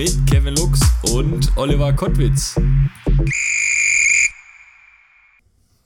[0.00, 0.80] mit Kevin Lux
[1.12, 2.58] und Oliver Kottwitz.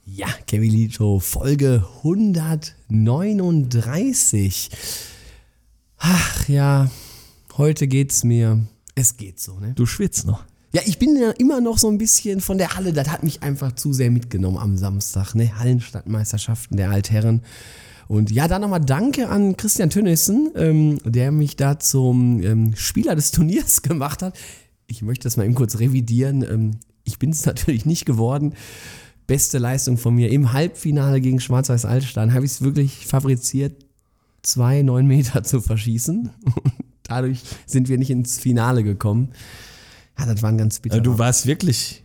[0.06, 4.70] Ja, Kevin Lito, Folge 139.
[5.98, 6.88] Ach ja,
[7.56, 8.64] heute geht's mir.
[8.94, 9.74] Es geht so, ne?
[9.74, 10.44] Du schwitzt noch.
[10.72, 12.92] Ja, ich bin ja immer noch so ein bisschen von der Halle.
[12.92, 15.58] Das hat mich einfach zu sehr mitgenommen am Samstag, ne?
[15.58, 17.42] Hallenstadtmeisterschaften der Altherren.
[18.08, 23.14] Und ja, dann nochmal Danke an Christian Tönnissen, ähm, der mich da zum ähm, Spieler
[23.14, 24.36] des Turniers gemacht hat.
[24.86, 26.42] Ich möchte das mal eben kurz revidieren.
[26.42, 26.70] Ähm,
[27.04, 28.54] ich bin es natürlich nicht geworden.
[29.26, 33.84] Beste Leistung von mir im Halbfinale gegen Schwarz-Weiß Altstein habe ich es wirklich fabriziert,
[34.42, 36.30] zwei neun Meter zu verschießen.
[36.44, 36.72] Und
[37.04, 39.30] dadurch sind wir nicht ins Finale gekommen.
[40.18, 40.96] Ja, das war ein ganz bitter.
[40.96, 42.03] Also du warst wirklich,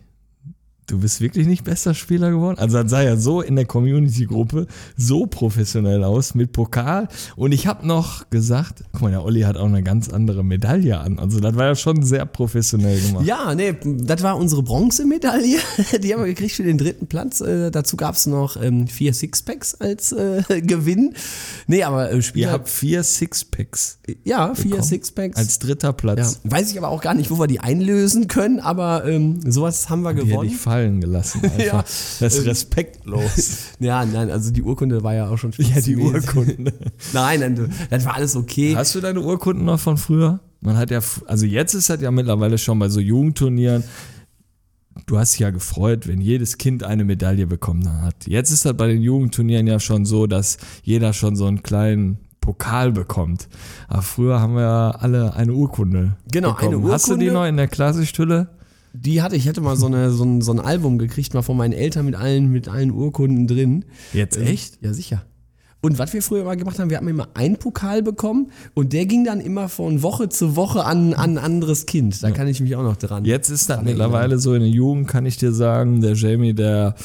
[0.90, 2.58] du bist wirklich nicht bester Spieler geworden.
[2.58, 7.08] Also das sah ja so in der Community-Gruppe so professionell aus mit Pokal.
[7.36, 10.98] Und ich habe noch gesagt, guck mal, der Olli hat auch eine ganz andere Medaille
[10.98, 11.18] an.
[11.18, 13.24] Also das war ja schon sehr professionell gemacht.
[13.26, 15.58] Ja, nee, das war unsere Bronzemedaille.
[16.02, 17.40] Die haben wir gekriegt für den dritten Platz.
[17.40, 21.14] Äh, dazu gab es noch ähm, vier Sixpacks als äh, Gewinn.
[21.66, 22.48] Nee, aber äh, Spieler.
[22.48, 23.98] Ihr habt vier Sixpacks.
[24.24, 24.82] ja, vier bekommen.
[24.82, 25.36] Sixpacks.
[25.36, 26.40] Als dritter ja, Platz.
[26.44, 30.02] weiß ich aber auch gar nicht, wo wir die einlösen können, aber ähm, sowas haben
[30.02, 30.48] wir Die hätte gewonnen.
[30.50, 31.42] ich fallen gelassen.
[31.60, 31.84] Ja.
[32.20, 33.58] Das ist respektlos.
[33.80, 35.96] Ja, nein, also die Urkunde war ja auch schon ja, die.
[35.96, 36.72] Urkunde.
[37.12, 38.74] Nein, nein, das war alles okay.
[38.76, 40.40] Hast du deine Urkunden noch von früher?
[40.60, 43.84] Man hat ja, also jetzt ist das ja mittlerweile schon bei so Jugendturnieren.
[45.06, 48.26] Du hast dich ja gefreut, wenn jedes Kind eine Medaille bekommen hat.
[48.26, 52.18] Jetzt ist das bei den Jugendturnieren ja schon so, dass jeder schon so einen kleinen
[52.40, 53.48] Pokal bekommt.
[53.88, 56.16] Aber früher haben wir ja alle eine Urkunde.
[56.30, 56.84] Genau, bekommen.
[56.84, 57.40] eine Hast du die Urkunde.
[57.40, 58.48] noch in der Klarsichthülle?
[58.92, 61.56] Die hatte ich, hätte mal so, eine, so, ein, so ein Album gekriegt, mal von
[61.56, 63.84] meinen Eltern mit allen, mit allen Urkunden drin.
[64.12, 64.78] Jetzt Ähm, echt?
[64.82, 65.24] Ja, sicher.
[65.82, 69.06] Und was wir früher mal gemacht haben, wir haben immer einen Pokal bekommen und der
[69.06, 72.22] ging dann immer von Woche zu Woche an, an ein anderes Kind.
[72.22, 73.24] Da kann ich mich auch noch dran.
[73.24, 76.96] Jetzt ist das mittlerweile so in der Jugend, kann ich dir sagen, der Jamie, der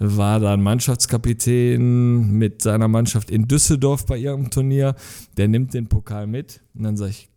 [0.00, 4.96] war dann Mannschaftskapitän mit seiner Mannschaft in Düsseldorf bei ihrem Turnier.
[5.36, 7.28] Der nimmt den Pokal mit und dann sag ich,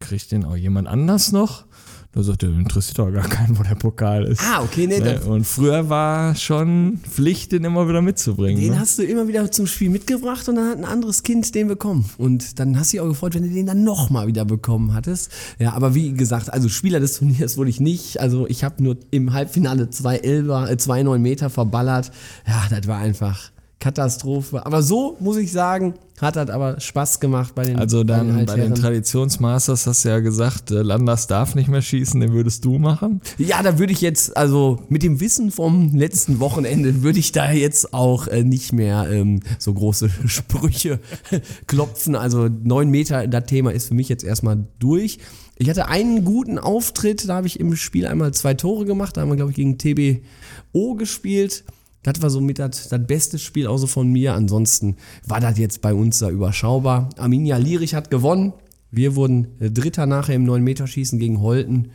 [0.00, 1.64] kriegt den auch jemand anders noch?
[2.14, 4.40] Da sagt er, interessiert doch gar keinen, wo der Pokal ist.
[4.40, 5.20] Ah, okay, nee, Ne?
[5.22, 8.60] Und früher war schon Pflicht, den immer wieder mitzubringen.
[8.60, 8.78] den ne?
[8.78, 12.08] hast du immer wieder zum Spiel mitgebracht und dann hat ein anderes Kind den bekommen.
[12.16, 15.32] Und dann hast du dich auch gefreut, wenn du den dann nochmal wieder bekommen hattest.
[15.58, 18.20] Ja, aber wie gesagt, also Spieler des Turniers wurde ich nicht.
[18.20, 22.12] Also ich habe nur im Halbfinale zwei Elber, äh, zwei neun Meter verballert.
[22.46, 24.64] Ja, das war einfach Katastrophe.
[24.64, 28.34] Aber so muss ich sagen, hat das aber Spaß gemacht bei den Also dann bei
[28.34, 28.74] den Altherren.
[28.74, 33.20] Traditionsmasters hast du ja gesagt, äh, Landers darf nicht mehr schießen, den würdest du machen.
[33.36, 37.50] Ja, da würde ich jetzt, also mit dem Wissen vom letzten Wochenende, würde ich da
[37.50, 41.00] jetzt auch äh, nicht mehr ähm, so große Sprüche
[41.66, 42.14] klopfen.
[42.14, 45.18] Also neun Meter, das Thema ist für mich jetzt erstmal durch.
[45.56, 49.16] Ich hatte einen guten Auftritt, da habe ich im Spiel einmal zwei Tore gemacht.
[49.16, 51.64] Da haben wir, glaube ich, gegen TBO gespielt.
[52.04, 54.34] Das war so mit das, das beste Spiel so von mir.
[54.34, 57.08] Ansonsten war das jetzt bei uns da überschaubar.
[57.18, 58.52] Arminia Lierich hat gewonnen.
[58.92, 61.90] Wir wurden äh, Dritter nachher im 9-Meter-Schießen gegen Holten.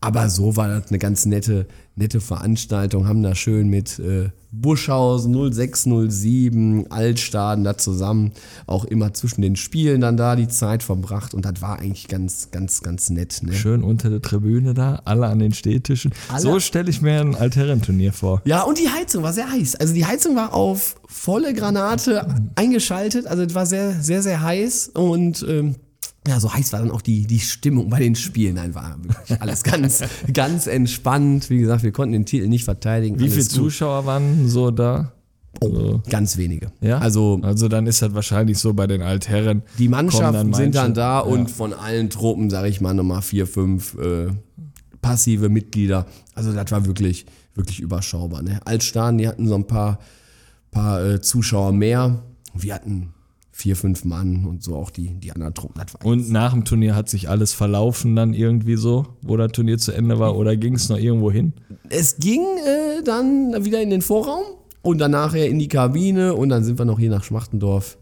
[0.00, 3.08] Aber so war das eine ganz nette, nette Veranstaltung.
[3.08, 8.32] Haben da schön mit äh, Buschhausen 0607, Altstaden da zusammen
[8.66, 11.34] auch immer zwischen den Spielen dann da die Zeit verbracht.
[11.34, 13.40] Und das war eigentlich ganz, ganz, ganz nett.
[13.42, 13.52] Ne?
[13.54, 16.12] Schön unter der Tribüne da, alle an den Stehtischen.
[16.28, 18.42] Alle- So stelle ich mir ein Altherrenturnier vor.
[18.44, 19.76] Ja, und die Heizung war sehr heiß.
[19.76, 23.26] Also die Heizung war auf volle Granate eingeschaltet.
[23.26, 24.90] Also es war sehr, sehr, sehr heiß.
[24.94, 25.74] Und ähm,
[26.26, 28.56] ja, so heiß war dann auch die, die Stimmung bei den Spielen.
[28.56, 30.02] Nein, war wirklich alles ganz,
[30.32, 31.50] ganz entspannt.
[31.50, 33.18] Wie gesagt, wir konnten den Titel nicht verteidigen.
[33.18, 33.46] Wie viele.
[33.46, 35.12] Zuschauer waren so da?
[35.60, 36.72] Oh, ganz wenige.
[36.80, 36.98] Ja?
[36.98, 39.62] Also Also dann ist das wahrscheinlich so bei den Altherren.
[39.78, 41.20] die Mannschaften sind dann da ja.
[41.20, 44.28] und von allen Truppen, sage ich mal, nochmal vier, fünf äh,
[45.00, 46.06] passive Mitglieder.
[46.34, 48.42] Also das war wirklich, wirklich überschaubar.
[48.42, 48.60] Ne?
[48.64, 49.98] Altstaden, die hatten so ein paar,
[50.70, 52.22] paar äh, Zuschauer mehr.
[52.54, 53.14] Wir hatten
[53.56, 55.80] vier, fünf Mann und so auch die, die anderen Truppen.
[56.04, 59.92] Und nach dem Turnier hat sich alles verlaufen dann irgendwie so, wo das Turnier zu
[59.92, 61.54] Ende war oder ging es noch irgendwo hin?
[61.88, 64.42] Es ging äh, dann wieder in den Vorraum
[64.82, 67.96] und dann nachher in die Kabine und dann sind wir noch hier nach Schmachtendorf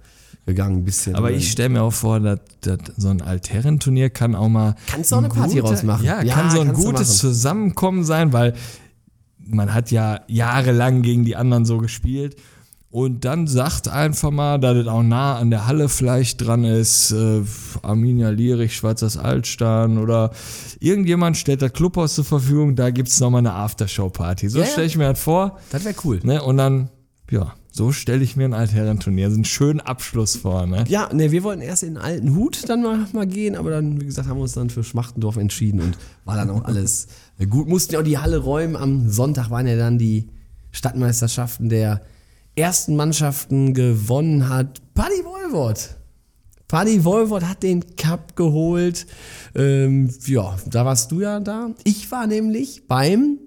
[0.44, 1.14] gegangen, ein bisschen.
[1.14, 4.74] Aber ich stelle mir auch vor, dass, dass so ein Altherrenturnier kann auch mal.
[4.88, 6.04] Kannst du auch eine Party rausmachen.
[6.04, 7.18] Ja, Ja, kann so ein gutes.
[7.18, 8.54] Zusammenkommen sein, weil
[9.38, 12.34] man hat ja jahrelang gegen die anderen so gespielt.
[12.94, 17.10] Und dann sagt einfach mal, dass es auch nah an der Halle vielleicht dran ist,
[17.10, 17.42] äh,
[17.82, 20.30] Arminia Lierich, Schwarzers Altstein oder
[20.78, 24.48] irgendjemand stellt das Clubhaus zur Verfügung, da gibt's noch nochmal eine Aftershow-Party.
[24.48, 24.70] So Ja, ja.
[24.70, 25.58] stelle ich mir das vor.
[25.72, 26.20] das wäre cool.
[26.22, 26.40] Ne?
[26.40, 26.88] Und dann,
[27.32, 30.64] ja, so stelle ich mir ein Altherrenturnier, so einen schönen Abschluss vor.
[30.64, 30.84] Ne?
[30.86, 34.00] Ja, ne, wir wollten erst in den alten Hut dann mal, mal gehen, aber dann,
[34.00, 37.08] wie gesagt, haben wir uns dann für Schmachtendorf entschieden und war dann auch alles
[37.50, 37.66] gut.
[37.66, 38.76] Mussten ja auch die Halle räumen.
[38.76, 40.28] Am Sonntag waren ja dann die
[40.70, 42.02] Stadtmeisterschaften der
[42.56, 44.80] ersten Mannschaften gewonnen hat.
[44.94, 45.96] Paddy Wolwort.
[46.68, 49.06] Paddy Wolwort hat den Cup geholt.
[49.54, 51.70] Ähm, ja, da warst du ja da.
[51.84, 53.38] Ich war nämlich beim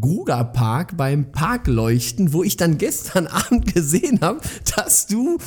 [0.00, 4.40] Gruger Park beim Parkleuchten, wo ich dann gestern Abend gesehen habe,
[4.76, 5.38] dass du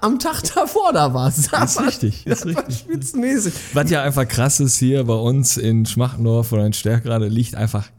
[0.00, 1.52] am Tag davor da warst.
[1.52, 2.78] Das Ist richtig, ist das war richtig.
[2.78, 3.52] spitzenmäßig.
[3.74, 7.90] Was ja einfach krass ist hier bei uns in Schmachtendorf oder in Stärkrade liegt einfach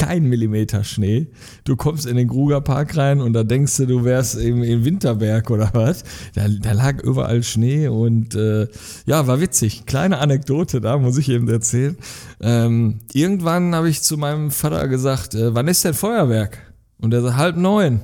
[0.00, 1.26] kein Millimeter Schnee.
[1.64, 4.82] Du kommst in den Gruger Park rein und da denkst du, du wärst im, in
[4.82, 6.04] Winterberg oder was.
[6.34, 8.66] Da, da lag überall Schnee und äh,
[9.04, 9.84] ja, war witzig.
[9.84, 11.98] Kleine Anekdote da, muss ich eben erzählen.
[12.40, 16.72] Ähm, irgendwann habe ich zu meinem Vater gesagt, äh, wann ist denn Feuerwerk?
[16.98, 18.00] Und er sagt, halb neun.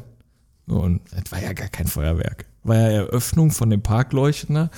[0.66, 2.44] Und es war ja gar kein Feuerwerk.
[2.62, 4.68] War ja Eröffnung von dem Parkleuchten.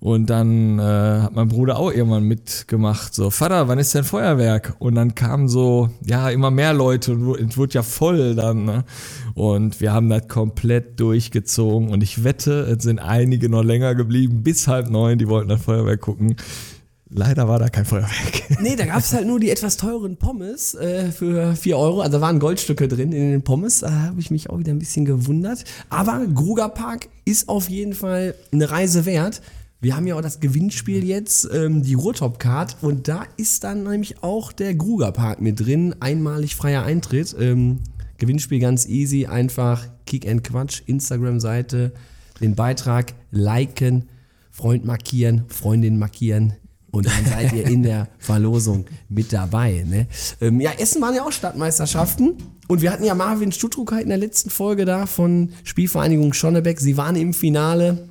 [0.00, 3.14] Und dann äh, hat mein Bruder auch irgendwann mitgemacht.
[3.14, 4.76] So, Vater, wann ist denn Feuerwerk?
[4.78, 8.64] Und dann kamen so, ja, immer mehr Leute und es wurde ja voll dann.
[8.64, 8.84] Ne?
[9.34, 11.88] Und wir haben das komplett durchgezogen.
[11.88, 15.62] Und ich wette, es sind einige noch länger geblieben, bis halb neun, die wollten das
[15.62, 16.36] Feuerwerk gucken.
[17.10, 18.10] Leider war da kein Feuerwerk.
[18.60, 22.00] Nee, da gab es halt nur die etwas teuren Pommes äh, für 4 Euro.
[22.00, 23.80] Also waren Goldstücke drin in den Pommes.
[23.80, 25.64] Da habe ich mich auch wieder ein bisschen gewundert.
[25.90, 29.40] Aber Gruger Park ist auf jeden Fall eine Reise wert.
[29.80, 32.78] Wir haben ja auch das Gewinnspiel jetzt, ähm, die Ruhrtop-Card.
[32.80, 35.94] Und da ist dann nämlich auch der Gruger Park mit drin.
[36.00, 37.36] Einmalig freier Eintritt.
[37.38, 37.78] Ähm,
[38.18, 39.26] Gewinnspiel ganz easy.
[39.26, 41.92] Einfach Kick and Quatsch, Instagram-Seite,
[42.40, 44.08] den Beitrag liken,
[44.50, 46.54] Freund markieren, Freundin markieren.
[46.90, 49.84] Und dann seid ihr in der Verlosung mit dabei.
[49.86, 50.08] Ne?
[50.40, 52.34] Ähm, ja, Essen waren ja auch Stadtmeisterschaften.
[52.66, 56.80] Und wir hatten ja Marvin Stuttrucker in der letzten Folge da von Spielvereinigung Schonnebeck.
[56.80, 58.07] Sie waren im Finale.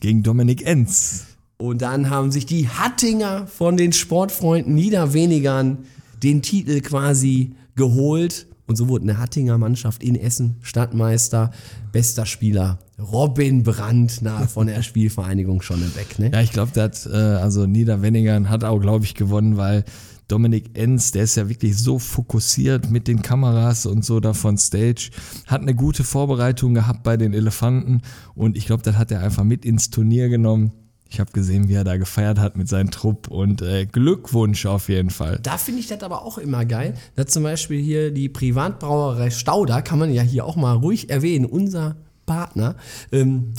[0.00, 1.26] Gegen Dominik Enz.
[1.58, 5.78] Und dann haben sich die Hattinger von den Sportfreunden Niederwenigern
[6.22, 8.46] den Titel quasi geholt.
[8.66, 11.50] Und so wurde eine Hattinger Mannschaft in Essen Stadtmeister,
[11.92, 16.18] bester Spieler Robin Brandner von der Spielvereinigung Schonnebeck.
[16.18, 16.30] Ne?
[16.32, 19.84] Ja, ich glaube, dass äh, also Niederwenningern hat auch, glaube ich, gewonnen, weil
[20.30, 24.56] Dominik Enz, der ist ja wirklich so fokussiert mit den Kameras und so da von
[24.58, 25.10] Stage,
[25.46, 28.02] hat eine gute Vorbereitung gehabt bei den Elefanten
[28.34, 30.72] und ich glaube, das hat er einfach mit ins Turnier genommen.
[31.08, 34.88] Ich habe gesehen, wie er da gefeiert hat mit seinem Trupp und äh, Glückwunsch auf
[34.88, 35.40] jeden Fall.
[35.42, 36.94] Da finde ich das aber auch immer geil.
[37.16, 41.46] Da zum Beispiel hier die Privatbrauerei Stauder, kann man ja hier auch mal ruhig erwähnen,
[41.46, 41.96] unser
[42.26, 42.76] Partner.
[43.10, 43.54] Ähm,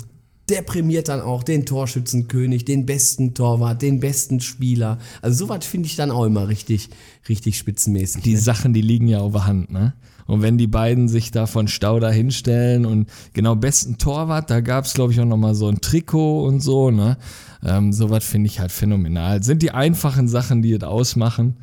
[0.51, 4.99] der prämiert dann auch den Torschützenkönig, den besten Torwart, den besten Spieler.
[5.21, 6.89] Also sowas finde ich dann auch immer richtig,
[7.29, 8.21] richtig spitzenmäßig.
[8.21, 9.93] Die Sachen, die liegen ja auf der Hand, ne?
[10.27, 14.85] Und wenn die beiden sich da von Stauder hinstellen und genau besten Torwart, da gab
[14.85, 17.17] es, glaube ich, auch nochmal so ein Trikot und so, ne?
[17.65, 19.43] Ähm, Sowas finde ich halt phänomenal.
[19.43, 21.57] Sind die einfachen Sachen, die es ausmachen.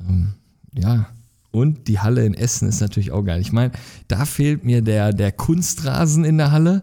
[0.00, 0.34] Ähm,
[0.74, 1.08] ja.
[1.50, 3.40] Und die Halle in Essen ist natürlich auch geil.
[3.40, 3.72] Ich meine,
[4.08, 6.82] da fehlt mir der, der Kunstrasen in der Halle.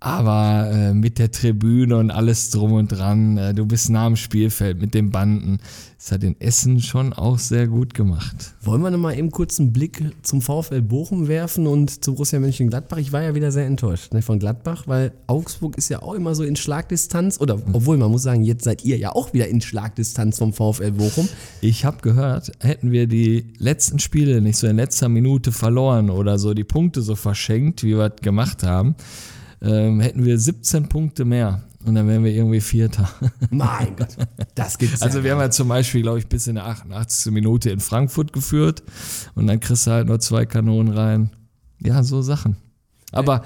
[0.00, 4.14] Aber äh, mit der Tribüne und alles drum und dran, äh, du bist nah am
[4.14, 5.58] Spielfeld mit den Banden.
[5.98, 8.54] Das hat in Essen schon auch sehr gut gemacht.
[8.62, 12.38] Wollen wir noch mal eben kurz einen Blick zum VfL Bochum werfen und zu Borussia
[12.38, 12.98] Mönchengladbach?
[12.98, 16.36] Ich war ja wieder sehr enttäuscht ne, von Gladbach, weil Augsburg ist ja auch immer
[16.36, 17.40] so in Schlagdistanz.
[17.40, 20.92] Oder obwohl man muss sagen, jetzt seid ihr ja auch wieder in Schlagdistanz vom VfL
[20.92, 21.28] Bochum.
[21.60, 26.38] Ich habe gehört, hätten wir die letzten Spiele nicht so in letzter Minute verloren oder
[26.38, 28.94] so die Punkte so verschenkt, wie wir es gemacht haben,
[29.62, 31.62] ähm, hätten wir 17 Punkte mehr.
[31.84, 33.08] Und dann wären wir irgendwie Vierter.
[33.50, 34.16] Mein Gott,
[34.54, 37.32] das gibt's Also ja wir haben ja zum Beispiel, glaube ich, bis in der 88.
[37.32, 38.82] Minute in Frankfurt geführt
[39.34, 41.30] und dann kriegst du halt nur zwei Kanonen rein.
[41.80, 42.56] Ja, so Sachen.
[43.12, 43.44] Aber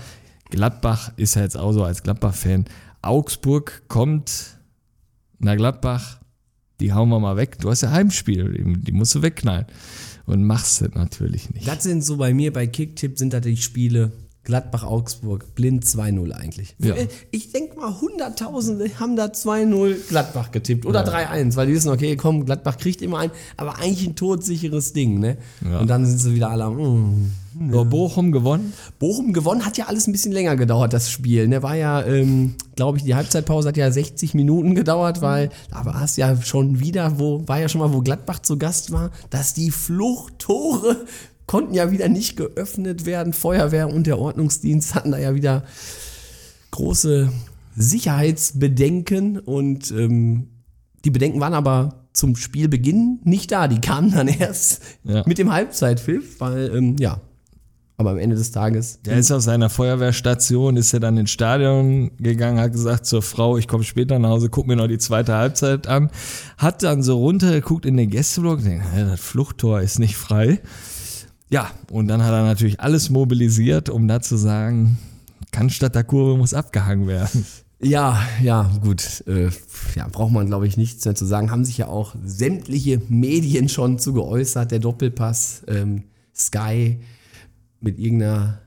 [0.51, 2.65] Gladbach ist ja jetzt auch so als Gladbach-Fan.
[3.03, 4.59] Augsburg kommt
[5.39, 6.21] nach Gladbach,
[6.81, 7.59] die hauen wir mal weg.
[7.61, 9.67] Du hast ja Heimspiel, die, die musst du wegknallen.
[10.25, 11.67] Und machst es natürlich nicht.
[11.67, 14.13] Das sind so bei mir bei Kicktipp sind das die Spiele
[14.45, 16.75] Gladbach-Augsburg, blind 2-0 eigentlich.
[16.79, 16.95] Ja.
[17.31, 22.17] Ich denke mal, Hunderttausende haben da 2-0 Gladbach getippt oder 3-1, weil die wissen, okay,
[22.17, 25.39] komm, Gladbach kriegt immer ein, aber eigentlich ein todsicheres Ding, ne?
[25.65, 25.79] Ja.
[25.79, 28.73] Und dann sind sie wieder alle am, mm, So, Bochum gewonnen.
[28.99, 31.47] Bochum gewonnen hat ja alles ein bisschen länger gedauert, das Spiel.
[31.47, 35.85] Ne, war ja, ähm, glaube ich, die Halbzeitpause hat ja 60 Minuten gedauert, weil da
[35.85, 39.11] war es ja schon wieder, wo, war ja schon mal, wo Gladbach zu Gast war,
[39.31, 41.05] dass die Fluchttore
[41.53, 43.35] konnten ja wieder nicht geöffnet werden.
[43.35, 45.65] Feuerwehr und der Ordnungsdienst hatten da ja wieder
[46.71, 47.31] große
[47.77, 50.49] Sicherheitsbedenken und ähm,
[51.05, 53.69] die Bedenken waren aber zum Spielbeginn nicht da.
[53.69, 55.25] Die kamen dann erst Ja.
[55.27, 57.21] mit dem Halbzeitpfiff, weil, ähm, ja,
[57.99, 59.01] aber am Ende des Tages.
[59.03, 63.59] Der ist aus seiner Feuerwehrstation, ist er dann ins Stadion gegangen, hat gesagt zur Frau,
[63.59, 66.11] ich komme später nach Hause, guck mir noch die zweite Halbzeit an.
[66.57, 70.61] Hat dann so runtergeguckt in den Gästeblock, denkt, "Hä, das Fluchttor ist nicht frei.
[71.53, 74.99] Ja, und dann hat er natürlich alles mobilisiert, um da zu sagen,
[75.51, 77.45] Cannstatt der Kurve muss abgehangen werden.
[77.85, 79.23] Ja, ja, gut.
[79.27, 79.51] Äh,
[79.97, 81.51] ja, braucht man, glaube ich, nichts mehr zu sagen.
[81.51, 84.71] Haben sich ja auch sämtliche Medien schon zu geäußert.
[84.71, 86.05] Der Doppelpass, ähm,
[86.35, 87.01] Sky
[87.81, 88.61] mit irgendeiner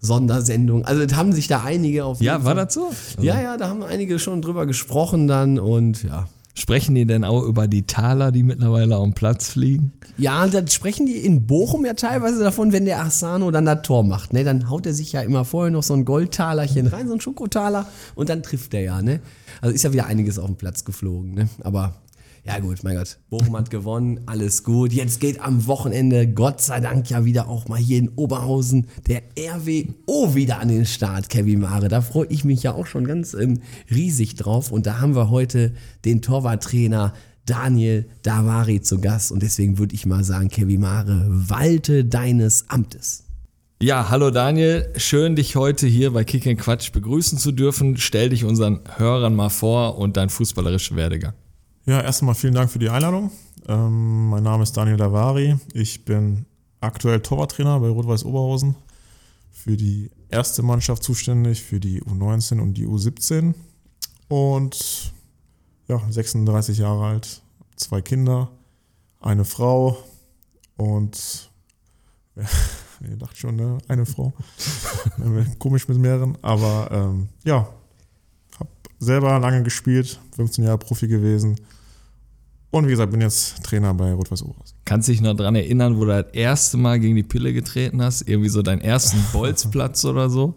[0.00, 0.84] Sondersendung.
[0.84, 2.90] Also es haben sich da einige auf Ja, war Fall- das so?
[3.20, 6.26] Ja, ja, da haben einige schon drüber gesprochen dann und ja.
[6.58, 9.92] Sprechen die denn auch über die Taler, die mittlerweile auf dem Platz fliegen?
[10.16, 14.02] Ja, dann sprechen die in Bochum ja teilweise davon, wenn der Asano dann das Tor
[14.04, 14.32] macht.
[14.32, 14.42] Ne?
[14.42, 17.86] Dann haut er sich ja immer vorher noch so ein Goldtalerchen rein, so ein Schokotaler,
[18.14, 19.02] und dann trifft er ja.
[19.02, 19.20] Ne?
[19.60, 21.34] Also ist ja wieder einiges auf den Platz geflogen.
[21.34, 21.48] Ne?
[21.60, 21.96] Aber
[22.46, 24.92] ja gut, mein Gott, Bochum hat gewonnen, alles gut.
[24.92, 29.22] Jetzt geht am Wochenende, Gott sei Dank ja wieder auch mal hier in Oberhausen, der
[29.36, 31.88] RWO wieder an den Start, Kevin Mare.
[31.88, 33.60] Da freue ich mich ja auch schon ganz ähm,
[33.90, 34.70] riesig drauf.
[34.70, 35.74] Und da haben wir heute
[36.04, 37.14] den Torwarttrainer
[37.46, 39.32] Daniel Davari zu Gast.
[39.32, 43.24] Und deswegen würde ich mal sagen, Kevin Mare, walte deines Amtes.
[43.82, 47.96] Ja, hallo Daniel, schön dich heute hier bei Kick and Quatsch begrüßen zu dürfen.
[47.96, 51.34] Stell dich unseren Hörern mal vor und dein fußballerischer Werdegang.
[51.86, 53.30] Ja, erstmal vielen Dank für die Einladung.
[53.68, 55.56] Ähm, mein Name ist Daniel Davari.
[55.72, 56.44] Ich bin
[56.80, 58.74] aktuell Torwarttrainer bei Rot-Weiß Oberhausen.
[59.52, 63.54] Für die erste Mannschaft zuständig, für die U19 und die U17.
[64.26, 65.12] Und
[65.86, 67.40] ja, 36 Jahre alt,
[67.76, 68.50] zwei Kinder,
[69.20, 69.96] eine Frau
[70.76, 71.52] und
[72.34, 72.42] ja,
[73.08, 73.78] ihr dacht schon, ne?
[73.86, 74.32] Eine Frau.
[75.60, 77.68] Komisch mit mehreren, aber ähm, ja,
[78.58, 81.56] habe selber lange gespielt, 15 Jahre Profi gewesen.
[82.76, 84.76] Und wie gesagt, bin jetzt Trainer bei Rot-Weiß Oberhausen.
[84.84, 88.28] Kannst dich noch dran erinnern, wo du das erste Mal gegen die Pille getreten hast?
[88.28, 90.52] Irgendwie so deinen ersten Bolzplatz oder so?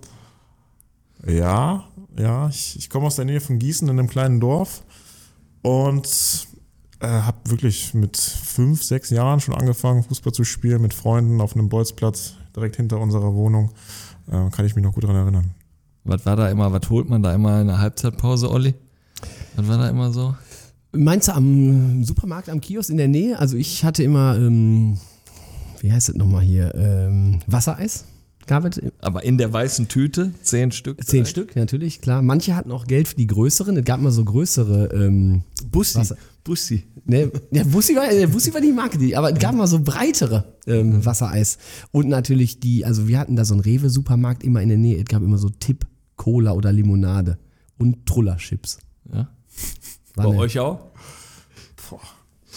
[1.26, 1.86] Ja,
[2.18, 4.84] ja, ich, ich komme aus der Nähe von Gießen in einem kleinen Dorf
[5.62, 6.46] und
[7.00, 11.56] äh, habe wirklich mit fünf, sechs Jahren schon angefangen, Fußball zu spielen mit Freunden auf
[11.56, 13.72] einem Bolzplatz direkt hinter unserer Wohnung.
[14.28, 15.52] Äh, kann ich mich noch gut daran erinnern.
[16.04, 18.76] Was war da immer, was holt man da immer in der Halbzeitpause, Olli?
[19.56, 20.36] Was war da immer so?
[20.92, 23.38] Meinst du am Supermarkt, am Kiosk in der Nähe?
[23.38, 24.98] Also ich hatte immer, ähm,
[25.82, 28.06] wie heißt das nochmal hier, ähm, Wassereis.
[28.48, 31.04] Gab es Aber in der weißen Tüte, zehn Stück?
[31.06, 32.24] Zehn Stück, natürlich, klar.
[32.24, 33.78] Manche hatten auch Geld für die größeren.
[33.78, 34.90] Es gab mal so größere.
[34.92, 36.00] Ähm, Bussi.
[36.00, 36.84] Wasser- Bussi.
[37.06, 39.80] ne, ja, Bussi war, äh, Bussi war die Marke, die, aber es gab mal so
[39.82, 41.60] breitere ähm, Wassereis.
[41.92, 44.98] Und natürlich die, also wir hatten da so einen Rewe-Supermarkt immer in der Nähe.
[44.98, 47.38] Es gab immer so Tipp, Cola oder Limonade
[47.78, 48.80] und Truller-Chips.
[50.24, 50.80] Bei euch auch?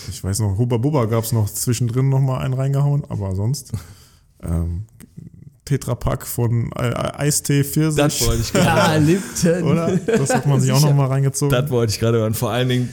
[0.08, 3.72] Ich weiß noch, Huba Bubba gab es noch zwischendrin noch mal einen reingehauen, aber sonst
[4.42, 4.84] ähm,
[5.64, 8.02] Tetrapack von Eistee Pfirsich.
[8.02, 8.66] Das wollte ich gerade.
[8.66, 9.62] Ja, Lipton.
[9.62, 9.96] Oder?
[9.96, 11.52] Das hat man sich auch noch mal reingezogen.
[11.52, 12.34] Das wollte ich gerade hören.
[12.34, 12.88] Vor allen Dingen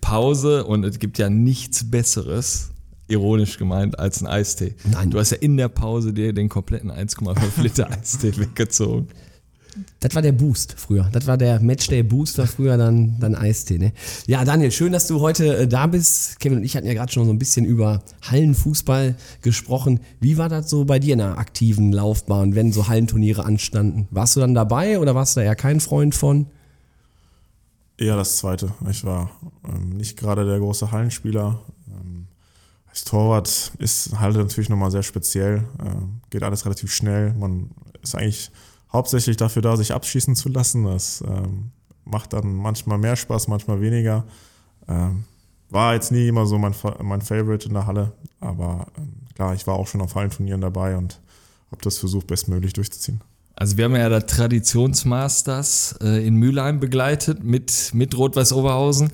[0.00, 2.70] Pause und es gibt ja nichts Besseres,
[3.08, 4.74] ironisch gemeint, als ein Eistee.
[4.90, 5.10] Nein.
[5.10, 9.08] Du hast ja in der Pause dir den kompletten 1,5 Liter Eistee weggezogen.
[10.00, 11.08] Das war der Boost früher.
[11.12, 13.78] Das war der Matchday Boost, war früher dann, dann Eistee.
[13.78, 13.92] Ne?
[14.26, 16.40] Ja, Daniel, schön, dass du heute äh, da bist.
[16.40, 20.00] Kevin und ich hatten ja gerade schon so ein bisschen über Hallenfußball gesprochen.
[20.20, 24.08] Wie war das so bei dir in einer aktiven Laufbahn, wenn so Hallenturniere anstanden?
[24.10, 26.46] Warst du dann dabei oder warst du da eher kein Freund von?
[27.98, 28.72] Eher das zweite.
[28.90, 29.30] Ich war
[29.66, 31.60] ähm, nicht gerade der große Hallenspieler.
[31.88, 32.26] Ähm,
[32.88, 35.64] als Torwart ist Halle natürlich nochmal sehr speziell.
[35.84, 37.32] Ähm, geht alles relativ schnell.
[37.34, 37.70] Man
[38.02, 38.50] ist eigentlich
[38.92, 40.84] hauptsächlich dafür da, sich abschießen zu lassen.
[40.84, 41.70] Das ähm,
[42.04, 44.24] macht dann manchmal mehr Spaß, manchmal weniger.
[44.88, 45.24] Ähm,
[45.70, 49.66] war jetzt nie immer so mein, mein Favorite in der Halle, aber ähm, klar, ich
[49.66, 51.20] war auch schon auf Hallenturnieren dabei und
[51.70, 53.20] habe das versucht, bestmöglich durchzuziehen.
[53.56, 59.10] Also wir haben ja das Traditionsmasters äh, in Mülheim begleitet mit, mit Rot-Weiß Oberhausen.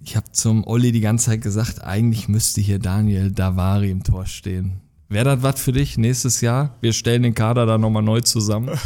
[0.00, 4.26] Ich habe zum Olli die ganze Zeit gesagt, eigentlich müsste hier Daniel Davari im Tor
[4.26, 4.83] stehen.
[5.14, 6.74] Wäre das was für dich nächstes Jahr?
[6.80, 8.70] Wir stellen den Kader da nochmal neu zusammen.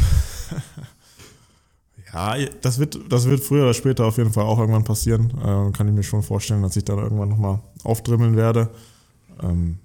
[2.11, 5.31] Ja, das wird, das wird früher oder später auf jeden Fall auch irgendwann passieren.
[5.45, 8.69] Ähm, kann ich mir schon vorstellen, dass ich dann irgendwann nochmal aufdrimmeln werde.
[9.43, 9.77] Ähm,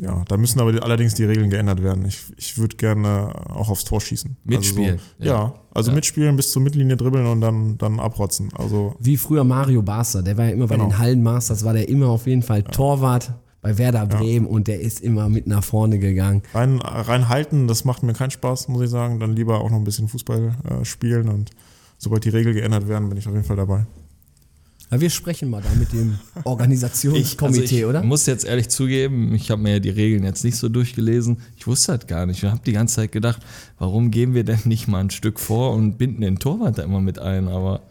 [0.00, 2.06] ja, da müssen aber allerdings die Regeln geändert werden.
[2.06, 4.36] Ich, ich würde gerne auch aufs Tor schießen.
[4.44, 5.32] Mitspielen, Also so, ja.
[5.34, 5.54] ja.
[5.74, 5.94] also Ja.
[5.96, 8.48] mitspielen, bis zur Mittellinie dribbeln und dann, dann abrotzen.
[8.56, 10.88] Also Wie früher Mario Basler, der war ja immer bei Genau.
[10.88, 15.00] den Hallenmasters, war der immer auf jeden Fall Torwart bei Werder Bremen und der ist
[15.00, 16.42] immer mit nach vorne gegangen.
[16.54, 19.18] rein, rein halten, das macht mir keinen Spaß, muss ich sagen.
[19.18, 21.50] Dann lieber auch noch ein bisschen Fußball äh, spielen und
[21.98, 23.86] sobald die Regeln geändert werden, bin ich auf jeden Fall dabei.
[24.90, 28.02] Ja, wir sprechen mal da mit dem Ich, Organisationskomitee, also ich oder?
[28.02, 31.38] muss jetzt ehrlich zugeben, ich habe mir ja die Regeln jetzt nicht so durchgelesen.
[31.58, 32.42] Ich wusste das gar nicht.
[32.42, 33.42] Ich habe die ganze Zeit gedacht,
[33.78, 37.00] warum gehen wir denn nicht mal ein Stück vor und binden den Torwart da immer
[37.00, 37.48] mit ein?
[37.48, 37.82] Aber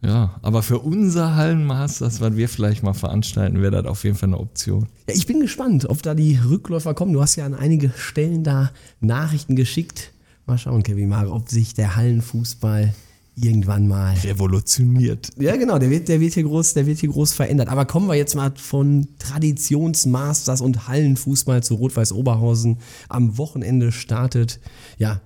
[0.00, 4.28] ja, aber für unser Hallenmasters, was wir vielleicht mal veranstalten, wäre das auf jeden Fall
[4.28, 4.86] eine Option.
[5.08, 7.12] Ja, ich bin gespannt, ob da die Rückläufer kommen.
[7.12, 10.12] Du hast ja an einige Stellen da Nachrichten geschickt.
[10.46, 12.94] Mal schauen, Kevin Mare, ob sich der Hallenfußball
[13.34, 15.30] irgendwann mal Revolutioniert.
[15.38, 17.68] Ja, genau, der wird, der wird hier groß, der wird hier groß verändert.
[17.68, 22.78] Aber kommen wir jetzt mal von Traditionsmasters und Hallenfußball zu Rot-Weiß Oberhausen.
[23.08, 24.60] Am Wochenende startet,
[24.98, 25.20] ja,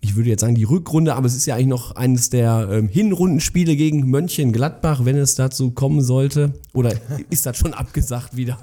[0.00, 2.88] ich würde jetzt sagen die Rückrunde, aber es ist ja eigentlich noch eines der ähm,
[2.88, 6.52] Hinrundenspiele gegen Mönchengladbach, wenn es dazu kommen sollte.
[6.72, 6.94] Oder
[7.30, 8.58] ist das schon abgesagt wieder?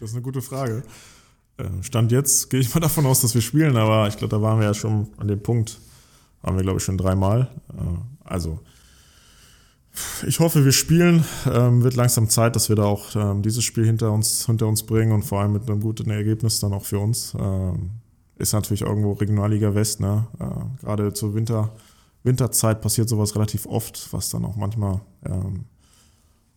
[0.00, 0.82] Das ist eine gute Frage.
[1.58, 4.40] Äh, Stand jetzt gehe ich mal davon aus, dass wir spielen, aber ich glaube, da
[4.40, 5.78] waren wir ja schon an dem Punkt,
[6.40, 7.48] waren wir glaube ich schon dreimal.
[7.70, 8.60] Äh, Also
[10.26, 11.24] ich hoffe, wir spielen.
[11.46, 14.84] Ähm, wird langsam Zeit, dass wir da auch ähm, dieses Spiel hinter uns, hinter uns
[14.84, 17.34] bringen und vor allem mit einem guten Ergebnis dann auch für uns.
[17.38, 17.90] Ähm,
[18.42, 20.26] ist natürlich irgendwo Regionalliga West, ne?
[20.40, 21.70] Äh, Gerade zur Winter,
[22.24, 25.64] Winterzeit passiert sowas relativ oft, was dann auch manchmal ähm,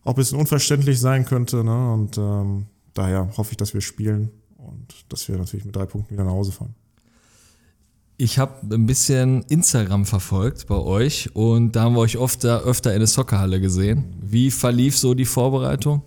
[0.04, 1.64] auch ein bisschen unverständlich sein könnte.
[1.64, 1.92] Ne?
[1.92, 6.12] Und ähm, daher hoffe ich, dass wir spielen und dass wir natürlich mit drei Punkten
[6.12, 6.74] wieder nach Hause fahren.
[8.18, 12.94] Ich habe ein bisschen Instagram verfolgt bei euch und da haben wir euch oft, öfter
[12.94, 14.14] in der Soccerhalle gesehen.
[14.22, 16.02] Wie verlief so die Vorbereitung?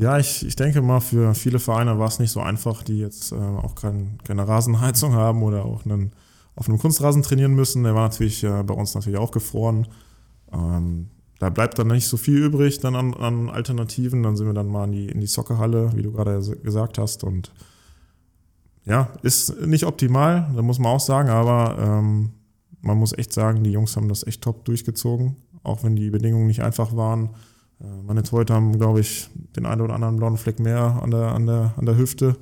[0.00, 3.32] Ja, ich, ich denke mal, für viele Vereine war es nicht so einfach, die jetzt
[3.32, 6.12] äh, auch kein, keine Rasenheizung haben oder auch einen,
[6.56, 7.82] auf einem Kunstrasen trainieren müssen.
[7.84, 9.86] Der war natürlich äh, bei uns natürlich auch gefroren.
[10.54, 14.22] Ähm, da bleibt dann nicht so viel übrig dann an, an Alternativen.
[14.22, 17.22] Dann sind wir dann mal in die, in die Soccerhalle, wie du gerade gesagt hast.
[17.22, 17.52] Und
[18.86, 22.30] ja, ist nicht optimal, da muss man auch sagen, aber ähm,
[22.80, 26.46] man muss echt sagen, die Jungs haben das echt top durchgezogen, auch wenn die Bedingungen
[26.46, 27.28] nicht einfach waren.
[27.80, 31.32] Äh, Meine Torhüter haben, glaube ich, den einen oder anderen blauen Fleck mehr an der,
[31.32, 32.36] an der, an der Hüfte.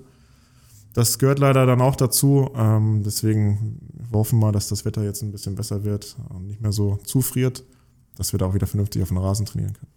[0.94, 2.50] Das gehört leider dann auch dazu.
[2.56, 3.78] Ähm, deswegen
[4.12, 6.98] hoffen wir mal, dass das Wetter jetzt ein bisschen besser wird und nicht mehr so
[7.04, 7.62] zufriert,
[8.16, 9.92] dass wir da auch wieder vernünftig auf den Rasen trainieren können.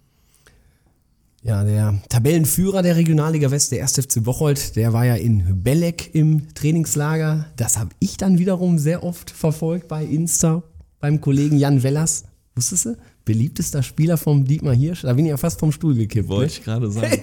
[1.44, 3.94] Ja, der Tabellenführer der Regionalliga West, der 1.
[3.94, 7.48] FC Bocholt, der war ja in Belek im Trainingslager.
[7.56, 10.62] Das habe ich dann wiederum sehr oft verfolgt bei Insta
[11.00, 12.26] beim Kollegen Jan Wellers.
[12.54, 12.98] Wusstest du?
[13.24, 15.04] Beliebtester Spieler vom Dietmar Hirsch.
[15.04, 16.28] Da bin ich ja fast vom Stuhl gekippt.
[16.28, 16.58] Wollte Ne?
[16.58, 17.08] ich gerade sagen.
[17.08, 17.22] Hey?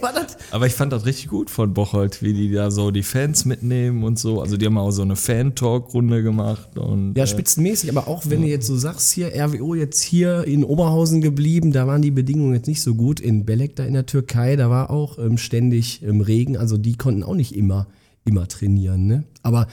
[0.52, 4.04] Aber ich fand das richtig gut von Bocholt, wie die da so die Fans mitnehmen
[4.04, 4.40] und so.
[4.40, 6.78] Also die haben auch so eine Fan-Talk-Runde gemacht.
[6.78, 10.44] Und, Ja, äh, spitzenmäßig, aber auch wenn du jetzt so sagst, hier RWO jetzt hier
[10.44, 13.20] in Oberhausen geblieben, da waren die Bedingungen jetzt nicht so gut.
[13.20, 16.96] In Belek da in der Türkei, da war auch ähm, ständig ähm, Regen, also die
[16.96, 17.88] konnten auch nicht immer,
[18.24, 19.06] immer trainieren.
[19.06, 19.24] Ne?
[19.42, 19.66] Aber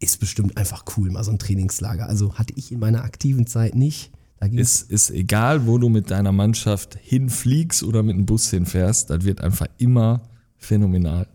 [0.00, 2.06] ist bestimmt einfach cool, mal so ein Trainingslager.
[2.08, 4.10] Also hatte ich in meiner aktiven Zeit nicht.
[4.40, 9.24] Ist, ist egal, wo du mit deiner Mannschaft hinfliegst oder mit dem Bus hinfährst, das
[9.24, 10.22] wird einfach immer
[10.58, 11.26] phänomenal.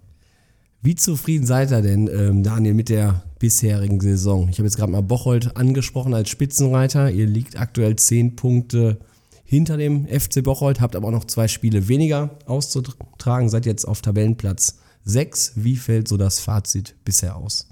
[0.83, 4.49] Wie zufrieden seid ihr denn, ähm, Daniel, mit der bisherigen Saison?
[4.49, 7.11] Ich habe jetzt gerade mal Bocholt angesprochen als Spitzenreiter.
[7.11, 8.97] Ihr liegt aktuell zehn Punkte
[9.43, 14.01] hinter dem FC Bocholt, habt aber auch noch zwei Spiele weniger auszutragen, seid jetzt auf
[14.01, 15.53] Tabellenplatz 6.
[15.55, 17.70] Wie fällt so das Fazit bisher aus?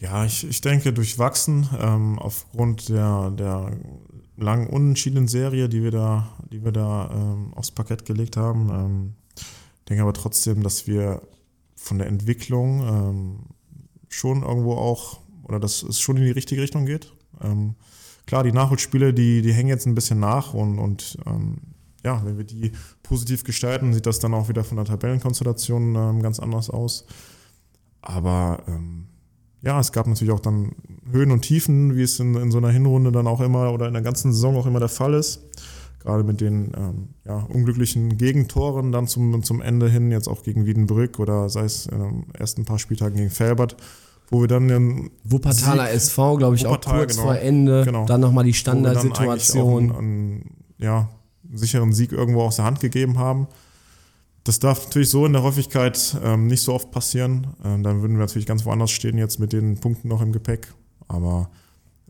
[0.00, 3.76] Ja, ich, ich denke durchwachsen ähm, aufgrund der, der
[4.36, 8.70] langen unentschiedenen Serie, die wir da, die wir da ähm, aufs Parkett gelegt haben.
[8.70, 9.14] Ähm,
[9.88, 11.22] denke aber trotzdem, dass wir
[11.74, 13.38] von der Entwicklung ähm,
[14.08, 17.12] schon irgendwo auch, oder dass es schon in die richtige Richtung geht.
[17.42, 17.74] Ähm,
[18.26, 21.58] klar, die Nachholspiele, die, die hängen jetzt ein bisschen nach und, und ähm,
[22.04, 22.70] ja, wenn wir die
[23.02, 27.04] positiv gestalten, sieht das dann auch wieder von der Tabellenkonstellation ähm, ganz anders aus.
[28.00, 29.07] Aber ähm,
[29.62, 30.72] ja, es gab natürlich auch dann
[31.10, 33.92] Höhen und Tiefen, wie es in, in so einer Hinrunde dann auch immer oder in
[33.94, 35.42] der ganzen Saison auch immer der Fall ist.
[36.00, 40.64] Gerade mit den ähm, ja, unglücklichen Gegentoren dann zum, zum Ende hin, jetzt auch gegen
[40.64, 43.76] Wiedenbrück oder sei es in den ersten paar Spieltagen gegen Felbert,
[44.30, 47.26] wo wir dann den Wuppertaler Sieg- SV, glaube ich, Wuppertal, auch kurz genau.
[47.26, 47.84] vor Ende.
[47.84, 48.06] Genau.
[48.06, 49.90] Dann nochmal die Standardsituation.
[49.90, 51.08] einen, einen, ja,
[51.46, 53.48] einen sicheren Sieg irgendwo aus der Hand gegeben haben.
[54.48, 57.48] Das darf natürlich so in der Häufigkeit ähm, nicht so oft passieren.
[57.62, 60.72] Ähm, dann würden wir natürlich ganz woanders stehen jetzt mit den Punkten noch im Gepäck.
[61.06, 61.50] Aber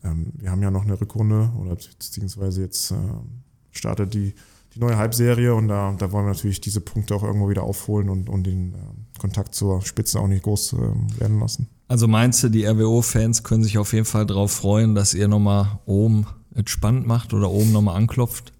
[0.05, 4.35] ähm, wir haben ja noch eine Rückrunde oder beziehungsweise jetzt ähm, startet die
[4.75, 8.09] die neue Halbserie und da, da wollen wir natürlich diese Punkte auch irgendwo wieder aufholen
[8.09, 11.69] und, und den äh, Kontakt zur Spitze auch nicht groß äh, werden lassen.
[11.89, 15.81] Also meinst du, die RWO-Fans können sich auf jeden Fall darauf freuen, dass ihr nochmal
[15.87, 18.53] oben entspannt macht oder oben nochmal anklopft?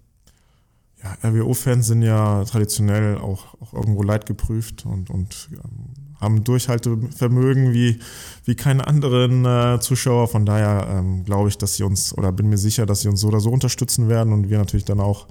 [1.03, 7.99] Ja, RWO-Fans sind ja traditionell auch, auch irgendwo leidgeprüft und, und ähm, haben Durchhaltevermögen wie,
[8.43, 10.27] wie keine anderen äh, Zuschauer.
[10.27, 13.21] Von daher ähm, glaube ich, dass sie uns oder bin mir sicher, dass sie uns
[13.21, 15.27] so oder so unterstützen werden und wir natürlich dann auch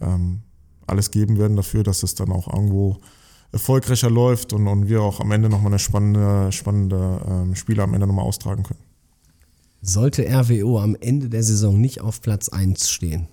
[0.00, 0.40] ähm,
[0.86, 2.98] alles geben werden dafür, dass es dann auch irgendwo
[3.52, 7.94] erfolgreicher läuft und, und wir auch am Ende nochmal eine spannende, spannende ähm, Spiele am
[7.94, 8.80] Ende nochmal austragen können.
[9.82, 13.28] Sollte RWO am Ende der Saison nicht auf Platz 1 stehen,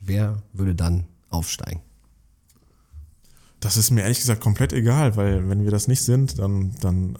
[0.00, 1.80] wer würde dann aufsteigen?
[3.60, 7.16] Das ist mir ehrlich gesagt komplett egal, weil wenn wir das nicht sind, dann, dann,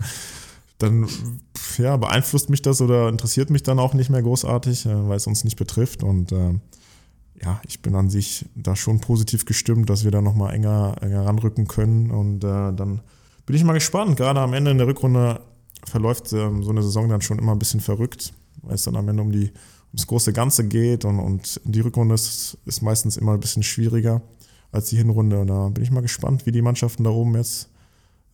[0.78, 1.08] dann
[1.78, 5.26] ja, beeinflusst mich das oder interessiert mich dann auch nicht mehr großartig, äh, weil es
[5.26, 6.02] uns nicht betrifft.
[6.02, 6.54] Und äh,
[7.42, 11.24] ja, ich bin an sich da schon positiv gestimmt, dass wir da nochmal enger, enger
[11.24, 12.10] ranrücken können.
[12.10, 13.00] Und äh, dann
[13.46, 14.16] bin ich mal gespannt.
[14.16, 15.40] Gerade am Ende in der Rückrunde
[15.84, 19.08] verläuft ähm, so eine Saison dann schon immer ein bisschen verrückt, weil es dann am
[19.08, 19.52] Ende um die
[19.92, 24.22] ums große Ganze geht und, und die Rückrunde ist, ist meistens immer ein bisschen schwieriger
[24.72, 25.40] als die Hinrunde.
[25.40, 27.68] Und da bin ich mal gespannt, wie die Mannschaften da oben jetzt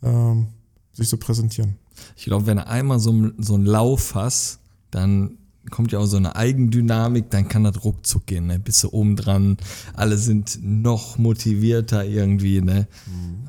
[0.03, 0.49] ähm,
[0.93, 1.77] sich so präsentieren.
[2.17, 5.39] Ich glaube, wenn du einmal so, so einen Lauf hast, dann
[5.71, 8.59] kommt ja auch so eine Eigendynamik, dann kann das ruckzuck gehen, ne?
[8.59, 9.57] Bist du oben dran,
[9.95, 12.87] alle sind noch motivierter irgendwie, ne?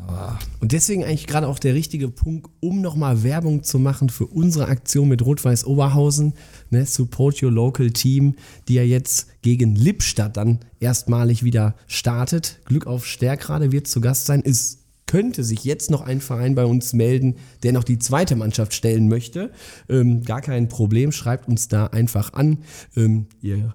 [0.08, 4.25] Aber Und deswegen eigentlich gerade auch der richtige Punkt, um nochmal Werbung zu machen für
[4.25, 6.34] unsere Aktion mit Rot-Weiß Oberhausen,
[6.69, 8.36] ne, Support Your Local Team,
[8.67, 12.60] die ja jetzt gegen Lippstadt dann erstmalig wieder startet.
[12.65, 14.41] Glück auf Stärkrade wird zu Gast sein.
[14.43, 18.74] Es könnte sich jetzt noch ein Verein bei uns melden, der noch die zweite Mannschaft
[18.74, 19.52] stellen möchte.
[19.89, 22.60] Ähm, gar kein Problem, schreibt uns da einfach an.
[22.96, 23.74] Ähm, ihr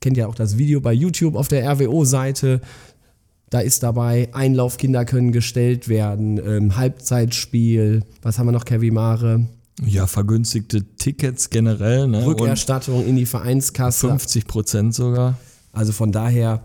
[0.00, 2.60] kennt ja auch das Video bei YouTube auf der RWO-Seite.
[3.48, 9.46] Da ist dabei, Einlaufkinder können gestellt werden, ähm, Halbzeitspiel, was haben wir noch, Kevin Mare?
[9.84, 12.24] ja, vergünstigte Tickets generell, ne?
[12.24, 14.08] Und Rückerstattung in die Vereinskasse.
[14.08, 15.38] 50 Prozent sogar.
[15.72, 16.64] Also von daher,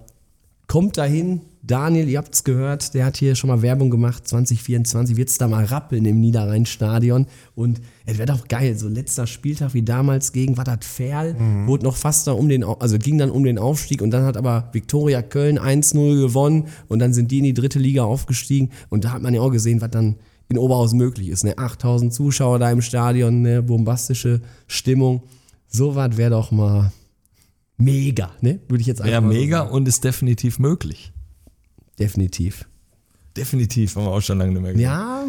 [0.68, 1.42] kommt dahin.
[1.63, 4.28] Daniel, ihr habt's gehört, der hat hier schon mal Werbung gemacht.
[4.28, 7.28] 2024 wird's da mal rappeln im Niederrhein-Stadion.
[7.54, 11.36] Und es wäre doch geil, so letzter Spieltag wie damals gegen Wattert Ferl,
[11.67, 14.38] wurde noch fast da um den, also ging dann um den Aufstieg und dann hat
[14.38, 19.06] aber Viktoria Köln 1-0 gewonnen und dann sind die in die dritte Liga aufgestiegen und
[19.06, 20.15] da hat man ja auch gesehen, was dann
[20.50, 21.43] in Oberhausen möglich ist.
[21.43, 21.58] Ne?
[21.58, 23.62] 8000 Zuschauer da im Stadion, ne?
[23.62, 25.21] bombastische Stimmung.
[25.67, 26.91] So was wäre doch mal
[27.78, 28.60] mega, ne?
[28.67, 29.71] Würde ich jetzt einfach Ja, mega sagen.
[29.71, 31.11] und ist definitiv möglich.
[31.99, 32.65] Definitiv.
[33.36, 34.84] Definitiv, haben wir auch schon lange nicht mehr gesagt.
[34.84, 35.25] Ja,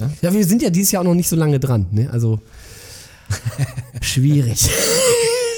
[0.00, 2.08] ja, ja, wir sind ja dieses Jahr auch noch nicht so lange dran, ne?
[2.10, 2.40] Also
[4.00, 4.68] schwierig.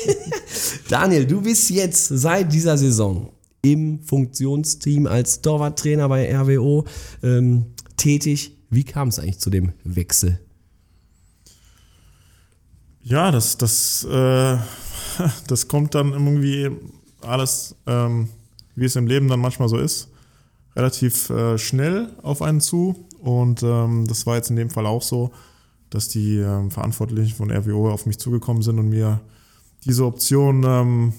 [0.88, 3.30] Daniel, du bist jetzt seit dieser Saison
[3.62, 6.84] im Funktionsteam als Torwarttrainer bei RWO
[7.22, 8.56] ähm, tätig.
[8.70, 10.40] Wie kam es eigentlich zu dem Wechsel?
[13.02, 14.56] Ja, das, das, äh,
[15.46, 16.70] das kommt dann irgendwie
[17.22, 18.28] alles, ähm,
[18.76, 20.08] wie es im Leben dann manchmal so ist,
[20.76, 23.06] relativ äh, schnell auf einen zu.
[23.18, 25.30] Und ähm, das war jetzt in dem Fall auch so,
[25.90, 29.20] dass die ähm, Verantwortlichen von RWO auf mich zugekommen sind und mir
[29.84, 31.12] diese Option ähm,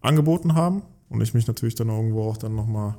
[0.00, 0.82] angeboten haben.
[1.08, 2.96] Und ich mich natürlich dann irgendwo auch dann nochmal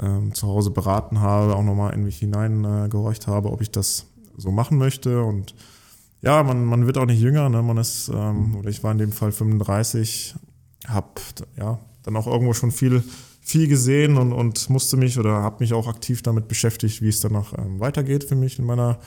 [0.00, 4.06] ähm, zu Hause beraten habe, auch nochmal in mich hineingehorcht äh, habe, ob ich das
[4.36, 5.22] so machen möchte.
[5.22, 5.54] Und
[6.22, 7.62] ja, man, man wird auch nicht jünger, ne?
[7.62, 10.34] man ist, ähm, oder ich war in dem Fall 35,
[10.86, 11.08] habe
[11.56, 13.02] ja, dann auch irgendwo schon viel,
[13.48, 17.20] viel gesehen und, und musste mich oder habe mich auch aktiv damit beschäftigt, wie es
[17.20, 18.98] dann noch ähm, weitergeht für mich in meiner,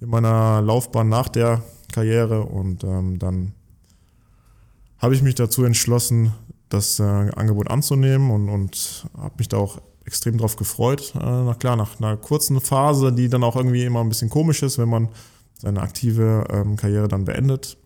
[0.00, 3.52] in meiner Laufbahn nach der Karriere und ähm, dann
[4.98, 6.32] habe ich mich dazu entschlossen,
[6.68, 11.12] das äh, Angebot anzunehmen und, und habe mich da auch extrem drauf gefreut.
[11.16, 14.62] Äh, na klar, nach einer kurzen Phase, die dann auch irgendwie immer ein bisschen komisch
[14.62, 15.08] ist, wenn man
[15.58, 17.78] seine aktive ähm, Karriere dann beendet.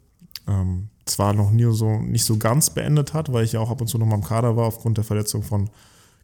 [0.47, 3.81] Ähm, zwar noch nie so, nicht so ganz beendet hat, weil ich ja auch ab
[3.81, 5.71] und zu noch mal im Kader war aufgrund der Verletzung von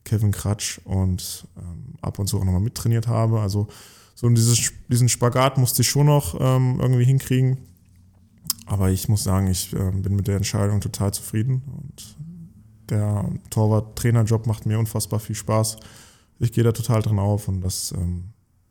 [0.04, 3.40] Kevin Kratsch und ähm, ab und zu auch noch mal mittrainiert habe.
[3.40, 3.68] Also
[4.14, 7.58] so dieses, diesen Spagat musste ich schon noch ähm, irgendwie hinkriegen.
[8.66, 12.16] Aber ich muss sagen, ich ähm, bin mit der Entscheidung total zufrieden und
[12.90, 15.76] der Torwart-Trainerjob macht mir unfassbar viel Spaß.
[16.38, 18.24] Ich gehe da total drin auf und das ähm,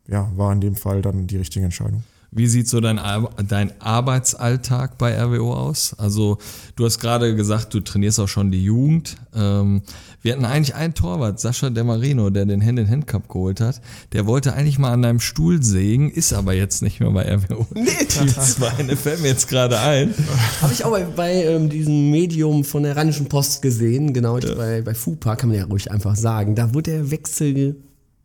[0.08, 2.04] ja, war in dem Fall dann die richtige Entscheidung.
[2.34, 5.94] Wie sieht so dein, Ar- dein Arbeitsalltag bei RWO aus?
[5.98, 6.38] Also
[6.78, 9.18] du hast gerade gesagt, du trainierst auch schon die Jugend.
[9.36, 9.82] Ähm,
[10.22, 13.82] wir hatten eigentlich einen Torwart, Sascha De Marino, der den Hand-in-Hand-Cup geholt hat.
[14.14, 17.68] Der wollte eigentlich mal an deinem Stuhl sägen, ist aber jetzt nicht mehr bei RWO.
[17.76, 20.14] Nee, die zwei, ne, fällt mir jetzt gerade ein.
[20.62, 24.46] Habe ich auch bei, bei ähm, diesem Medium von der Rheinischen Post gesehen, genau, ich,
[24.56, 26.56] bei, bei FUPA, kann man ja ruhig einfach sagen.
[26.56, 27.76] Da wurde der Wechsel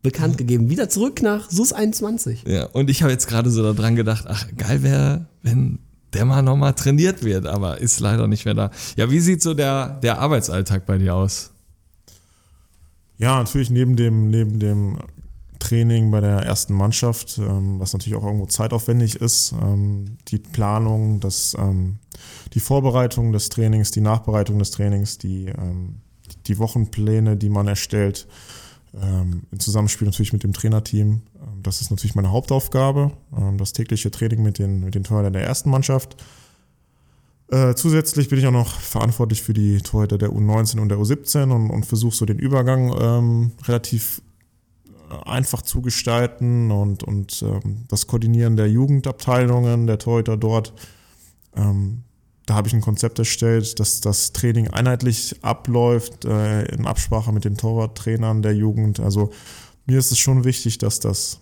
[0.06, 0.70] bekannt gegeben.
[0.70, 2.44] Wieder zurück nach SUS 21.
[2.46, 5.80] Ja, und ich habe jetzt gerade so daran gedacht, ach, geil wäre, wenn
[6.12, 8.70] der mal nochmal trainiert wird, aber ist leider nicht mehr da.
[8.96, 11.50] Ja, wie sieht so der, der Arbeitsalltag bei dir aus?
[13.18, 14.98] Ja, natürlich neben dem, neben dem
[15.58, 21.18] Training bei der ersten Mannschaft, ähm, was natürlich auch irgendwo zeitaufwendig ist, ähm, die Planung,
[21.18, 21.96] das, ähm,
[22.54, 25.96] die Vorbereitung des Trainings, die Nachbereitung des Trainings, die, ähm,
[26.46, 28.28] die Wochenpläne, die man erstellt,
[28.94, 31.22] ähm, im Zusammenspiel natürlich mit dem Trainerteam.
[31.34, 35.32] Ähm, das ist natürlich meine Hauptaufgabe, ähm, das tägliche Training mit den, mit den Torhütern
[35.32, 36.16] der ersten Mannschaft.
[37.48, 41.52] Äh, zusätzlich bin ich auch noch verantwortlich für die Torhüter der U19 und der U17
[41.52, 44.20] und, und versuche so den Übergang ähm, relativ
[45.10, 50.72] äh, einfach zu gestalten und, und ähm, das Koordinieren der Jugendabteilungen, der Torhüter dort.
[51.54, 52.02] Ähm,
[52.46, 57.44] da habe ich ein Konzept erstellt, dass das Training einheitlich abläuft, äh, in Absprache mit
[57.44, 59.00] den Torwarttrainern der Jugend.
[59.00, 59.32] Also
[59.84, 61.40] mir ist es schon wichtig, dass das,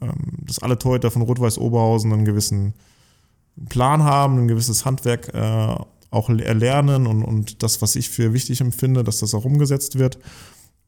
[0.00, 2.74] ähm, dass alle Torhüter von Rot-Weiß Oberhausen einen gewissen
[3.68, 5.76] Plan haben, ein gewisses Handwerk äh,
[6.10, 10.18] auch erlernen und, und das, was ich für wichtig empfinde, dass das auch umgesetzt wird.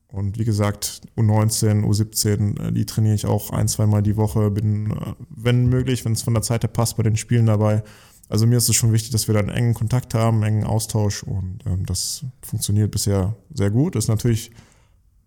[0.09, 4.91] Und wie gesagt, U19, U17, äh, die trainiere ich auch ein, zweimal die Woche, bin,
[4.91, 7.83] äh, wenn möglich, wenn es von der Zeit her passt, bei den Spielen dabei.
[8.33, 10.65] Also mir ist es schon wichtig, dass wir da einen engen Kontakt haben, einen engen
[10.65, 13.95] Austausch und ähm, das funktioniert bisher sehr gut.
[13.95, 14.53] Ist natürlich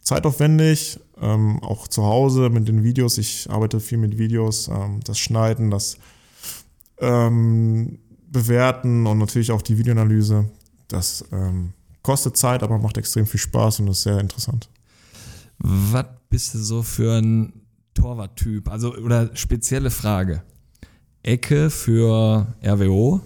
[0.02, 3.20] zeitaufwendig, ähm, auch zu Hause mit den Videos.
[3.20, 5.98] Ich arbeite viel mit Videos, ähm, das Schneiden, das
[6.98, 10.50] ähm, Bewerten und natürlich auch die Videoanalyse.
[10.88, 14.68] Das ähm, kostet Zeit, aber macht extrem viel Spaß und ist sehr interessant.
[15.60, 17.54] Was bist du so für ein
[17.94, 18.68] Torwarttyp?
[18.68, 20.42] Also, oder spezielle Frage.
[21.26, 23.22] Ecke für RWO?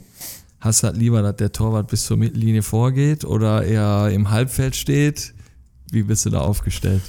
[0.59, 4.75] Hast du halt lieber, dass der Torwart bis zur Mittellinie vorgeht oder eher im Halbfeld
[4.75, 5.33] steht?
[5.91, 7.01] Wie bist du da aufgestellt?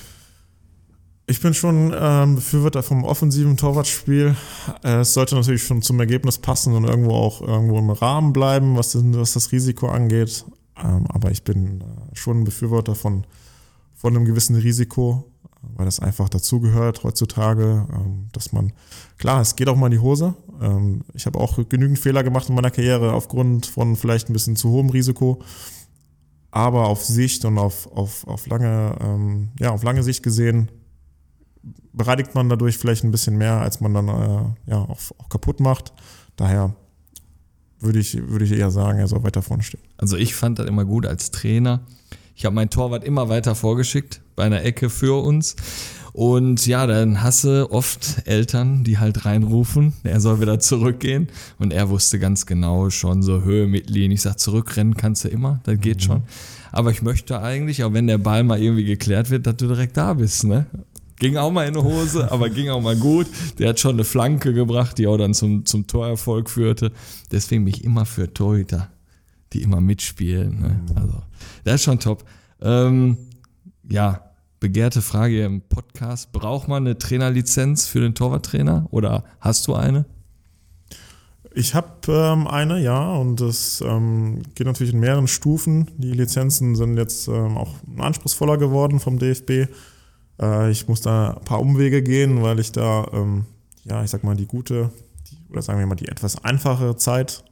[1.26, 4.34] Ich bin schon ähm, Befürworter vom offensiven Torwartspiel.
[4.82, 8.76] Äh, es sollte natürlich schon zum Ergebnis passen und irgendwo auch irgendwo im Rahmen bleiben,
[8.76, 10.44] was, das- was das Risiko angeht.
[10.82, 11.84] Ähm, aber ich bin äh,
[12.16, 13.24] schon ein Befürworter von,
[13.94, 15.29] von einem gewissen Risiko,
[15.62, 18.72] weil das einfach dazugehört heutzutage, ähm, dass man,
[19.18, 20.34] klar, es geht auch mal in die Hose.
[20.60, 24.56] Ähm, ich habe auch genügend Fehler gemacht in meiner Karriere aufgrund von vielleicht ein bisschen
[24.56, 25.42] zu hohem Risiko.
[26.50, 30.70] Aber auf Sicht und auf, auf, auf lange, ähm, ja, auf lange Sicht gesehen,
[31.92, 35.60] bereitigt man dadurch vielleicht ein bisschen mehr, als man dann äh, ja, auch, auch kaputt
[35.60, 35.92] macht.
[36.36, 36.74] Daher
[37.78, 39.80] würde ich, würde ich eher sagen, er soll weiter vorne stehen.
[39.96, 41.80] Also ich fand das immer gut als Trainer.
[42.34, 45.54] Ich habe meinen Torwart immer weiter vorgeschickt bei einer Ecke für uns.
[46.14, 51.28] Und ja, dann hasse oft Eltern, die halt reinrufen, er soll wieder zurückgehen.
[51.58, 54.14] Und er wusste ganz genau schon so Höhe, Mittellinie.
[54.14, 56.22] Ich sag, zurückrennen kannst du immer, das geht schon.
[56.72, 59.98] Aber ich möchte eigentlich, auch wenn der Ball mal irgendwie geklärt wird, dass du direkt
[59.98, 60.64] da bist, ne?
[61.18, 63.26] Ging auch mal in die Hose, aber ging auch mal gut.
[63.58, 66.92] Der hat schon eine Flanke gebracht, die auch dann zum, zum Torerfolg führte.
[67.30, 68.88] Deswegen bin ich immer für Torhüter,
[69.52, 70.60] die immer mitspielen.
[70.60, 70.80] Ne?
[70.94, 71.22] Also,
[71.64, 72.24] das ist schon top.
[72.62, 73.18] Ähm,
[73.90, 74.29] ja,
[74.60, 76.32] begehrte Frage im Podcast.
[76.32, 80.04] Braucht man eine Trainerlizenz für den Torwarttrainer oder hast du eine?
[81.52, 85.90] Ich habe ähm, eine, ja, und das ähm, geht natürlich in mehreren Stufen.
[85.96, 89.68] Die Lizenzen sind jetzt ähm, auch anspruchsvoller geworden vom DFB.
[90.40, 93.46] Äh, ich muss da ein paar Umwege gehen, weil ich da, ähm,
[93.84, 94.90] ja, ich sag mal, die gute,
[95.28, 97.42] die, oder sagen wir mal, die etwas einfache Zeit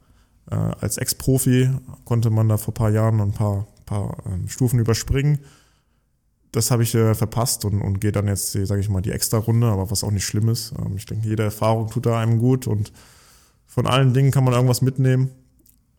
[0.49, 1.69] äh, als Ex-Profi
[2.05, 5.39] konnte man da vor ein paar Jahren ein paar, paar ähm, Stufen überspringen.
[6.51, 9.37] Das habe ich äh, verpasst und, und gehe dann jetzt, sage ich mal, die extra
[9.37, 10.73] Runde, aber was auch nicht schlimm ist.
[10.79, 12.91] Ähm, ich denke, jede Erfahrung tut da einem gut und
[13.67, 15.29] von allen Dingen kann man irgendwas mitnehmen.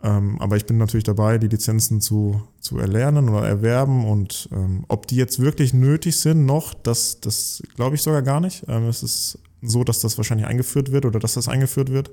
[0.03, 4.07] Ähm, aber ich bin natürlich dabei, die Lizenzen zu, zu erlernen oder erwerben.
[4.07, 8.41] Und ähm, ob die jetzt wirklich nötig sind noch, das, das glaube ich sogar gar
[8.41, 8.65] nicht.
[8.69, 12.11] Ähm, es ist so, dass das wahrscheinlich eingeführt wird oder dass das eingeführt wird.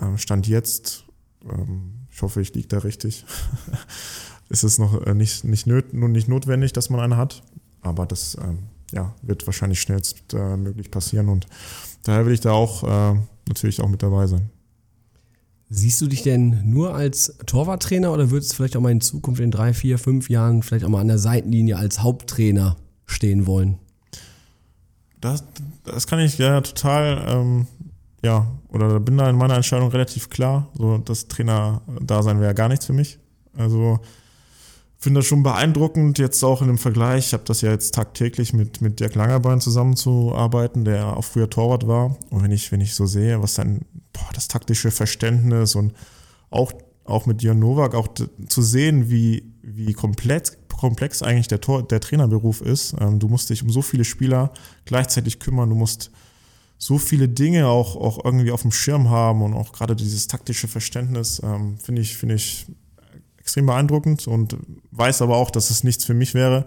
[0.00, 1.04] Ähm, Stand jetzt,
[1.44, 3.24] ähm, ich hoffe, ich liege da richtig,
[4.52, 7.42] ist es noch äh, nicht, nicht, nöt, nicht notwendig, dass man eine hat.
[7.80, 8.58] Aber das ähm,
[8.92, 11.28] ja, wird wahrscheinlich schnellst äh, passieren.
[11.30, 11.46] Und
[12.04, 14.50] daher will ich da auch äh, natürlich auch mit dabei sein.
[15.70, 19.40] Siehst du dich denn nur als Torwarttrainer oder würdest du vielleicht auch mal in Zukunft
[19.40, 23.78] in drei, vier, fünf Jahren vielleicht auch mal an der Seitenlinie als Haupttrainer stehen wollen?
[25.22, 25.44] Das,
[25.84, 27.66] das kann ich ja total ähm,
[28.22, 30.68] ja, oder bin da in meiner Entscheidung relativ klar.
[30.74, 33.18] So, das Trainer-Dasein wäre gar nichts für mich.
[33.56, 33.98] Also
[35.02, 37.26] finde das schon beeindruckend, jetzt auch in dem Vergleich.
[37.26, 41.88] Ich habe das ja jetzt tagtäglich mit, mit Dirk Langerbein zusammenzuarbeiten, der auch früher Torwart
[41.88, 42.16] war.
[42.30, 43.80] Und wenn ich, wenn ich so sehe, was dann
[44.12, 45.92] boah, das taktische Verständnis und
[46.50, 46.72] auch,
[47.04, 48.06] auch mit Jan Nowak auch
[48.46, 52.94] zu sehen, wie, wie komplett, komplex eigentlich der, Tor, der Trainerberuf ist.
[53.00, 54.52] Ähm, du musst dich um so viele Spieler
[54.84, 56.12] gleichzeitig kümmern, du musst
[56.78, 60.68] so viele Dinge auch, auch irgendwie auf dem Schirm haben und auch gerade dieses taktische
[60.68, 62.66] Verständnis, ähm, finde ich, finde ich
[63.42, 64.56] extrem beeindruckend und
[64.92, 66.66] weiß aber auch, dass es nichts für mich wäre.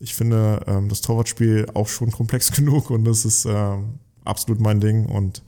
[0.00, 4.80] Ich finde ähm, das Torwartspiel auch schon komplex genug und das ist ähm, absolut mein
[4.80, 5.42] Ding und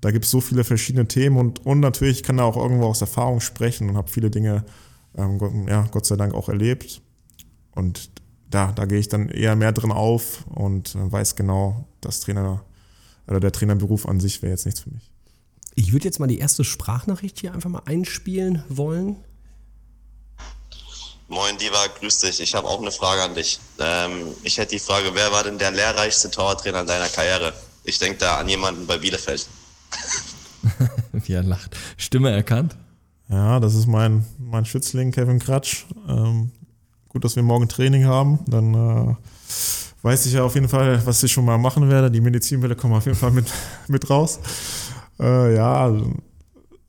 [0.00, 3.00] da gibt es so viele verschiedene Themen und, und natürlich kann da auch irgendwo aus
[3.00, 4.64] Erfahrung sprechen und habe viele Dinge,
[5.16, 7.00] ähm, Gott, ja, Gott sei Dank auch erlebt.
[7.76, 8.10] Und
[8.50, 12.64] da, da gehe ich dann eher mehr drin auf und äh, weiß genau, dass Trainer
[13.28, 15.12] oder der Trainerberuf an sich wäre jetzt nichts für mich.
[15.74, 19.16] Ich würde jetzt mal die erste Sprachnachricht hier einfach mal einspielen wollen.
[21.32, 22.40] Moin Diva, grüß dich.
[22.40, 23.58] Ich habe auch eine Frage an dich.
[23.78, 27.54] Ähm, ich hätte die Frage, wer war denn der lehrreichste Torwarttrainer deiner Karriere?
[27.84, 29.46] Ich denke da an jemanden bei Bielefeld.
[31.12, 31.74] Wie er lacht.
[31.96, 32.76] Stimme erkannt?
[33.30, 35.86] Ja, das ist mein, mein Schützling, Kevin Kratsch.
[36.06, 36.50] Ähm,
[37.08, 38.40] gut, dass wir morgen Training haben.
[38.46, 39.14] Dann äh,
[40.02, 42.10] weiß ich ja auf jeden Fall, was ich schon mal machen werde.
[42.10, 43.46] Die Medizinwelle kommen auf jeden Fall mit,
[43.88, 44.38] mit raus.
[45.18, 45.96] Äh, ja,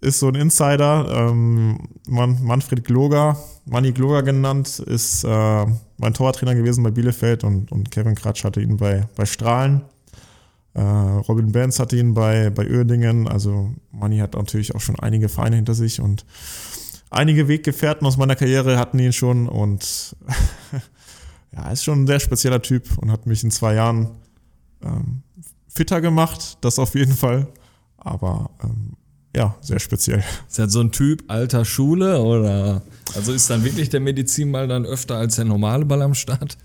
[0.03, 1.07] ist so ein Insider.
[1.09, 5.65] Ähm, Man, Manfred Gloger, Manni Gloger genannt, ist äh,
[5.97, 9.83] mein Torwarttrainer gewesen bei Bielefeld und, und Kevin Kratsch hatte ihn bei, bei Strahlen.
[10.73, 13.27] Äh, Robin Benz hatte ihn bei, bei Uerdingen.
[13.27, 16.25] Also Manni hat natürlich auch schon einige Vereine hinter sich und
[17.09, 20.15] einige Weggefährten aus meiner Karriere hatten ihn schon und
[21.51, 24.09] ja, ist schon ein sehr spezieller Typ und hat mich in zwei Jahren
[24.83, 25.21] ähm,
[25.67, 27.47] fitter gemacht, das auf jeden Fall.
[27.97, 28.97] Aber ähm,
[29.35, 30.23] ja, sehr speziell.
[30.47, 32.81] Ist das so ein Typ alter Schule oder
[33.15, 36.57] also ist dann wirklich der Medizinball dann öfter als der normale Ball am Start?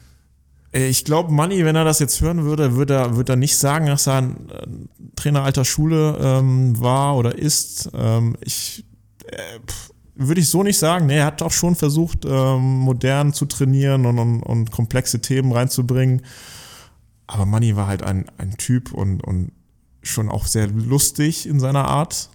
[0.72, 3.56] Äh, Ich glaube, Manni, wenn er das jetzt hören würde, würde er, würde er nicht
[3.56, 7.90] sagen, dass er ein Trainer alter Schule ähm, war oder ist.
[7.94, 8.84] Ähm, ich
[9.26, 9.58] äh,
[10.14, 11.06] würde ich so nicht sagen.
[11.06, 15.52] Nee, er hat auch schon versucht, ähm, modern zu trainieren und, und, und komplexe Themen
[15.52, 16.22] reinzubringen.
[17.26, 19.52] Aber Manni war halt ein, ein Typ und, und
[20.02, 22.30] schon auch sehr lustig in seiner Art.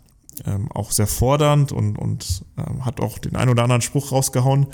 [0.45, 4.67] Ähm, auch sehr fordernd und, und ähm, hat auch den einen oder anderen Spruch rausgehauen.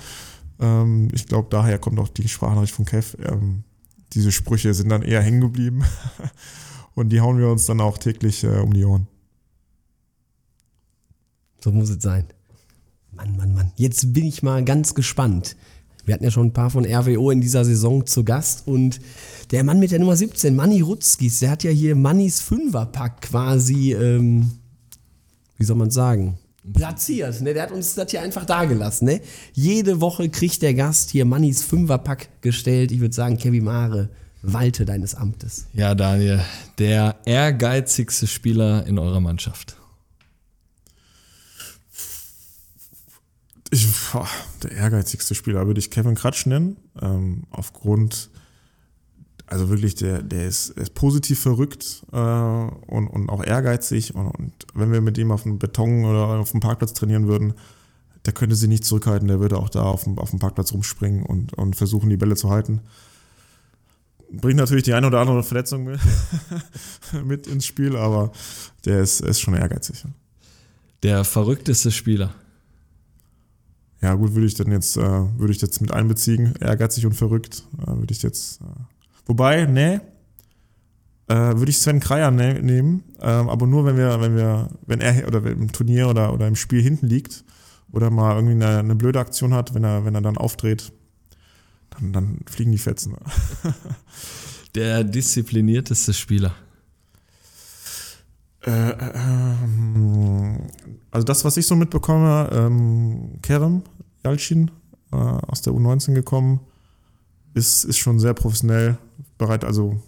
[0.60, 3.18] Ähm, ich glaube, daher kommt auch die Sprachnachricht von Kev.
[3.24, 3.64] Ähm,
[4.14, 5.84] diese Sprüche sind dann eher hängen geblieben.
[6.96, 9.08] und die hauen wir uns dann auch täglich äh, um die Ohren.
[11.64, 12.26] So muss es sein.
[13.12, 13.72] Mann, Mann, Mann.
[13.76, 15.56] Jetzt bin ich mal ganz gespannt.
[16.06, 19.00] Wir hatten ja schon ein paar von RWO in dieser Saison zu Gast und
[19.52, 23.94] der Mann mit der Nummer 17, Manni Rutzkis, der hat ja hier Mannis Fünferpack quasi,
[23.94, 24.52] ähm,
[25.60, 26.40] wie soll man sagen,
[26.74, 27.42] platziert.
[27.42, 27.54] Ne?
[27.54, 29.08] Der hat uns das hier einfach dagelassen.
[29.08, 29.22] Ne?
[29.54, 32.92] Jede Woche kriegt der Gast hier Mannis Fünferpack gestellt.
[32.92, 34.10] Ich würde sagen, Kevin Mare,
[34.42, 35.68] walte deines Amtes.
[35.74, 36.42] Ja, Daniel,
[36.78, 39.76] der ehrgeizigste Spieler in eurer Mannschaft.
[43.72, 44.28] Ich, boah,
[44.64, 46.78] der ehrgeizigste Spieler würde ich Kevin Kratsch nennen.
[47.02, 48.30] Ähm, aufgrund,
[49.50, 54.14] also wirklich, der, der ist, er ist positiv verrückt äh, und, und auch ehrgeizig.
[54.14, 57.54] Und, und wenn wir mit ihm auf dem Beton oder auf dem Parkplatz trainieren würden,
[58.26, 59.28] der könnte sie nicht zurückhalten.
[59.28, 62.36] Der würde auch da auf dem, auf dem Parkplatz rumspringen und, und versuchen, die Bälle
[62.36, 62.82] zu halten.
[64.32, 66.00] Bringt natürlich die eine oder andere Verletzung mit,
[67.26, 68.32] mit ins Spiel, aber
[68.86, 70.06] der ist, ist schon ehrgeizig.
[71.02, 72.36] Der verrückteste Spieler.
[74.02, 77.64] Ja, gut, würde ich dann jetzt, äh, würde ich jetzt mit einbeziehen, ehrgeizig und verrückt,
[77.82, 78.62] äh, würde ich jetzt.
[78.62, 78.66] Äh,
[79.30, 80.02] wobei, nee,
[81.28, 85.00] äh, würde ich Sven Kreier ne nehmen, ähm, aber nur wenn wir, wenn wir, wenn
[85.00, 87.46] er oder im Turnier oder, oder im Spiel hinten liegt
[87.92, 90.92] oder mal irgendwie eine, eine blöde Aktion hat, wenn er, wenn er dann aufdreht,
[91.92, 93.16] dann, dann fliegen die Fetzen.
[94.76, 96.54] Der disziplinierteste Spieler.
[98.62, 100.60] Äh, ähm,
[101.12, 103.84] also das, was ich so mitbekomme, ähm, Kerem
[104.24, 104.70] Yalcin
[105.12, 106.60] äh, aus der U19 gekommen,
[107.54, 108.98] ist, ist schon sehr professionell
[109.38, 109.64] bereit.
[109.64, 110.02] Also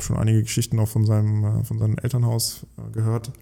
[0.00, 3.32] habe schon einige Geschichten auch von seinem, äh, von seinem Elternhaus äh, gehört.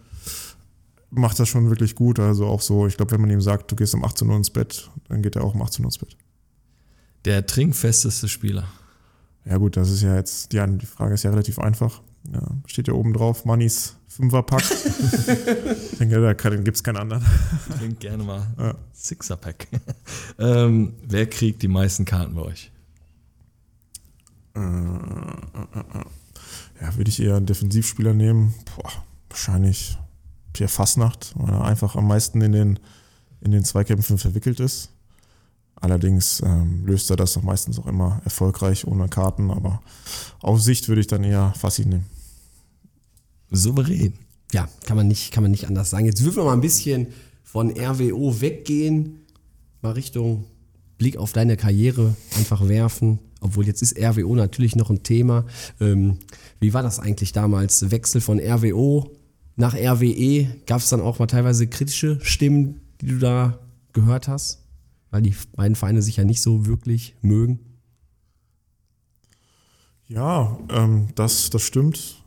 [1.11, 2.19] Macht das schon wirklich gut.
[2.19, 4.51] Also auch so, ich glaube, wenn man ihm sagt, du gehst um 18 Uhr ins
[4.51, 6.17] Bett, dann geht er auch um 18 Uhr ins Bett.
[7.25, 8.65] Der trinkfesteste Spieler.
[9.45, 12.03] Ja gut, das ist ja jetzt, die, die Frage ist ja relativ einfach.
[12.31, 14.62] Ja, steht ja oben drauf, Mannis Fünferpack.
[15.93, 17.25] ich denke, da gibt es keinen anderen.
[17.79, 18.75] Trink gerne mal Ja.
[18.93, 19.69] Sixerpack.
[20.39, 22.73] ähm, wer kriegt die meisten Karten bei euch?
[24.59, 26.05] Äh, äh, äh.
[26.81, 28.55] Ja, würde ich eher einen Defensivspieler nehmen.
[28.77, 28.91] Boah,
[29.29, 29.99] wahrscheinlich
[30.53, 32.79] Pierre Fassnacht, weil er einfach am meisten in den,
[33.41, 34.91] in den Zweikämpfen verwickelt ist.
[35.77, 39.81] Allerdings ähm, löst er das auch meistens auch immer erfolgreich ohne Karten, aber
[40.41, 42.07] auf Sicht würde ich dann eher Fassi nehmen.
[43.51, 44.15] Souverän.
[44.53, 46.07] Ja, kann man nicht, kann man nicht anders sagen.
[46.07, 47.09] Jetzt würfeln wir mal ein bisschen
[47.45, 49.21] von RWO weggehen,
[49.83, 50.45] mal Richtung
[50.97, 53.21] Blick auf deine Karriere einfach werfen.
[53.41, 55.47] Obwohl jetzt ist RWO natürlich noch ein Thema.
[55.80, 56.18] Ähm,
[56.61, 57.91] wie war das eigentlich damals?
[57.91, 59.12] Wechsel von RWO
[59.57, 60.47] nach RWE?
[60.66, 63.59] Gab es dann auch mal teilweise kritische Stimmen, die du da
[63.93, 64.64] gehört hast?
[65.11, 67.61] Weil die beiden Vereine sich ja nicht so wirklich mögen.
[70.09, 72.22] Ja, ähm, das, das stimmt.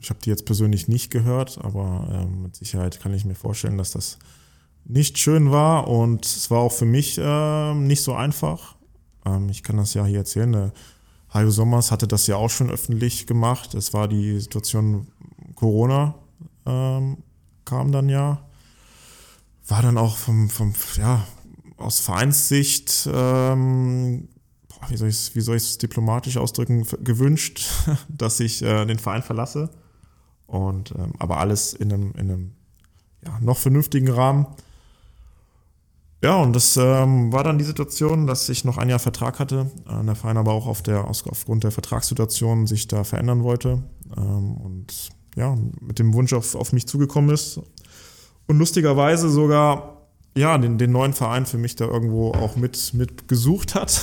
[0.00, 3.78] Ich habe die jetzt persönlich nicht gehört, aber ähm, mit Sicherheit kann ich mir vorstellen,
[3.78, 4.18] dass das
[4.84, 8.76] nicht schön war und es war auch für mich ähm, nicht so einfach.
[9.24, 10.72] Ähm, ich kann das ja hier erzählen.
[11.32, 13.74] Hajo Sommers hatte das ja auch schon öffentlich gemacht.
[13.74, 15.08] Es war die Situation
[15.54, 16.14] Corona
[16.66, 17.18] ähm,
[17.64, 18.46] kam dann ja.
[19.66, 21.26] War dann auch vom, vom ja,
[21.78, 24.28] aus Vereinssicht, ähm,
[24.68, 25.08] boah, wie soll
[25.56, 27.66] ich es diplomatisch ausdrücken, gewünscht,
[28.08, 29.70] dass ich äh, den Verein verlasse.
[30.46, 32.52] Und ähm, aber alles in einem, in einem
[33.24, 34.46] ja, noch vernünftigen Rahmen.
[36.24, 39.70] Ja, und das ähm, war dann die Situation, dass ich noch ein Jahr Vertrag hatte,
[39.86, 43.82] äh, der Verein aber auch auf der, aufgrund der Vertragssituation sich da verändern wollte
[44.16, 47.60] ähm, und ja, mit dem Wunsch auf, auf mich zugekommen ist.
[48.46, 53.28] Und lustigerweise sogar ja, den, den neuen Verein für mich da irgendwo auch mit, mit
[53.28, 54.00] gesucht hat.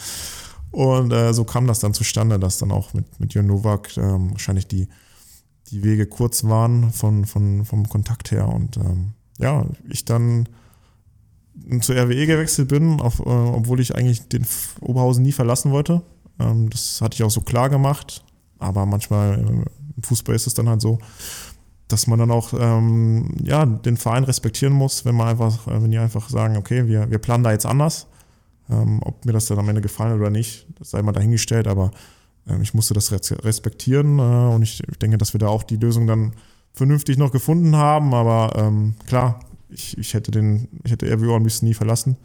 [0.70, 4.30] und äh, so kam das dann zustande, dass dann auch mit, mit Jörn Nowak ähm,
[4.30, 4.88] wahrscheinlich die,
[5.70, 8.48] die Wege kurz waren von, von, vom Kontakt her.
[8.48, 10.48] Und ähm, ja, ich dann
[11.80, 14.46] zur RWE gewechselt bin, auf, äh, obwohl ich eigentlich den
[14.80, 16.02] Oberhausen nie verlassen wollte.
[16.38, 18.24] Ähm, das hatte ich auch so klar gemacht.
[18.58, 20.98] Aber manchmal äh, im Fußball ist es dann halt so,
[21.88, 25.90] dass man dann auch ähm, ja, den Verein respektieren muss, wenn man einfach, äh, wenn
[25.90, 28.06] die einfach sagen, okay, wir, wir planen da jetzt anders.
[28.70, 31.66] Ähm, ob mir das dann am Ende gefallen hat oder nicht, das sei mal dahingestellt,
[31.66, 31.90] aber
[32.48, 35.76] ähm, ich musste das res- respektieren äh, und ich denke, dass wir da auch die
[35.76, 36.34] Lösung dann
[36.72, 39.40] vernünftig noch gefunden haben, aber ähm, klar,
[39.72, 42.16] ich, ich hätte den, ich hätte RWO am nie verlassen,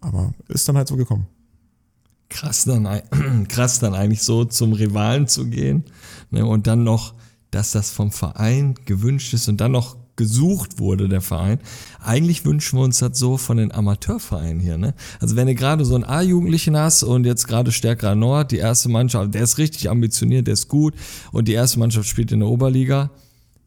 [0.00, 1.26] aber ist dann halt so gekommen.
[2.28, 2.86] krass dann,
[3.48, 5.84] krass dann eigentlich so zum Rivalen zu gehen
[6.30, 7.14] ne, und dann noch,
[7.50, 11.60] dass das vom Verein gewünscht ist und dann noch gesucht wurde, der Verein.
[11.98, 14.76] Eigentlich wünschen wir uns das so von den Amateurvereinen hier.
[14.76, 14.94] Ne?
[15.18, 18.90] Also wenn du gerade so einen A-Jugendlichen hast und jetzt gerade Stärkerer Nord, die erste
[18.90, 20.94] Mannschaft, der ist richtig ambitioniert, der ist gut
[21.32, 23.10] und die erste Mannschaft spielt in der Oberliga,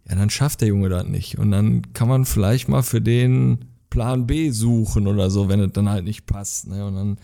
[0.09, 1.37] ja, dann schafft der Junge das nicht.
[1.37, 5.71] Und dann kann man vielleicht mal für den Plan B suchen oder so, wenn es
[5.73, 6.67] dann halt nicht passt.
[6.67, 6.85] Ne?
[6.85, 7.17] Und dann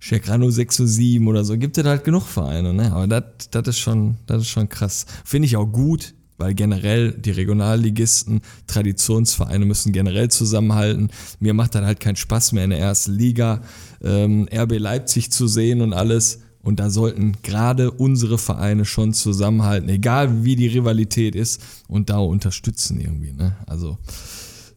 [0.00, 2.90] Chekrano 607 oder so, gibt es halt genug Vereine, ne?
[2.92, 5.04] Aber das das ist schon, das ist schon krass.
[5.24, 11.10] Finde ich auch gut, weil generell die Regionalligisten, Traditionsvereine müssen generell zusammenhalten.
[11.38, 13.60] Mir macht dann halt keinen Spaß mehr in der ersten Liga,
[14.02, 16.40] ähm, RB Leipzig zu sehen und alles.
[16.62, 22.18] Und da sollten gerade unsere Vereine schon zusammenhalten, egal wie die Rivalität ist, und da
[22.18, 23.32] unterstützen irgendwie.
[23.32, 23.56] Ne?
[23.66, 23.98] Also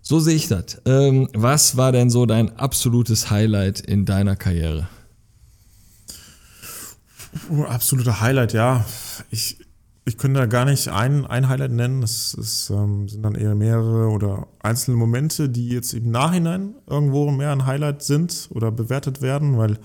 [0.01, 0.81] so sehe ich das.
[0.85, 4.87] Ähm, was war denn so dein absolutes Highlight in deiner Karriere?
[7.67, 8.85] Absoluter Highlight, ja.
[9.31, 9.57] Ich,
[10.05, 12.03] ich könnte da gar nicht ein, ein Highlight nennen.
[12.03, 17.51] Es ähm, sind dann eher mehrere oder einzelne Momente, die jetzt im Nachhinein irgendwo mehr
[17.51, 19.79] ein Highlight sind oder bewertet werden, weil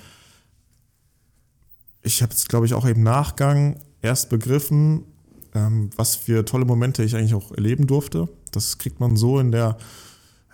[2.03, 5.05] ich habe es, glaube ich, auch im Nachgang erst begriffen,
[5.55, 8.28] ähm, was für tolle Momente ich eigentlich auch erleben durfte.
[8.53, 9.76] Das kriegt man so in der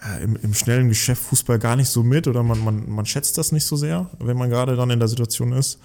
[0.02, 3.38] äh, im, im schnellen Geschäft Fußball gar nicht so mit oder man, man, man schätzt
[3.38, 5.78] das nicht so sehr, wenn man gerade dann in der Situation ist.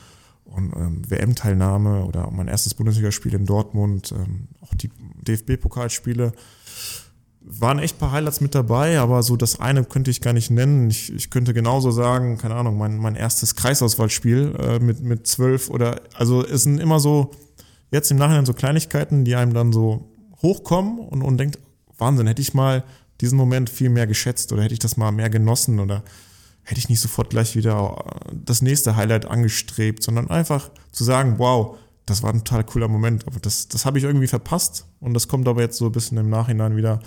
[0.45, 4.89] Und ähm, WM-Teilnahme oder mein erstes Bundesligaspiel in Dortmund, ähm, auch die
[5.21, 6.31] DFB-Pokalspiele,
[7.51, 10.51] waren echt ein paar Highlights mit dabei, aber so das eine könnte ich gar nicht
[10.51, 10.89] nennen.
[10.91, 15.69] Ich, ich könnte genauso sagen, keine Ahnung, mein, mein erstes Kreisauswahlspiel äh, mit, mit zwölf
[15.69, 17.31] oder, also es sind immer so,
[17.91, 20.11] jetzt im Nachhinein so Kleinigkeiten, die einem dann so
[20.43, 21.57] hochkommen und, und denkt,
[21.97, 22.83] Wahnsinn, hätte ich mal
[23.19, 26.03] diesen Moment viel mehr geschätzt oder hätte ich das mal mehr genossen oder
[26.63, 31.39] hätte ich nicht sofort gleich wieder äh, das nächste Highlight angestrebt, sondern einfach zu sagen,
[31.39, 35.15] wow, das war ein total cooler Moment, aber das, das habe ich irgendwie verpasst und
[35.15, 36.99] das kommt aber jetzt so ein bisschen im Nachhinein wieder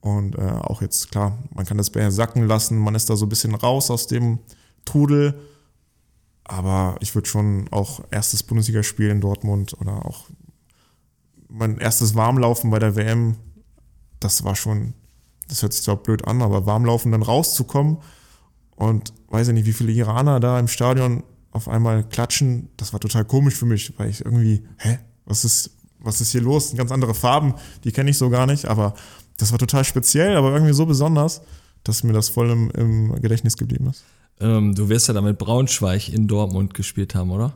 [0.00, 3.26] und äh, auch jetzt, klar, man kann das mehr sacken lassen, man ist da so
[3.26, 4.38] ein bisschen raus aus dem
[4.84, 5.38] Trudel,
[6.44, 10.26] aber ich würde schon auch erstes Bundesligaspiel in Dortmund oder auch
[11.48, 13.36] mein erstes Warmlaufen bei der WM,
[14.20, 14.94] das war schon,
[15.48, 17.98] das hört sich zwar blöd an, aber Warmlaufen dann rauszukommen
[18.76, 23.00] und weiß ich nicht, wie viele Iraner da im Stadion auf einmal klatschen, das war
[23.00, 26.74] total komisch für mich, weil ich irgendwie, hä, was ist, was ist hier los?
[26.76, 28.94] Ganz andere Farben, die kenne ich so gar nicht, aber
[29.38, 31.40] das war total speziell, aber irgendwie so besonders,
[31.84, 34.04] dass mir das voll im, im Gedächtnis geblieben ist.
[34.40, 37.54] Ähm, du wirst ja damit Braunschweig in Dortmund gespielt haben, oder?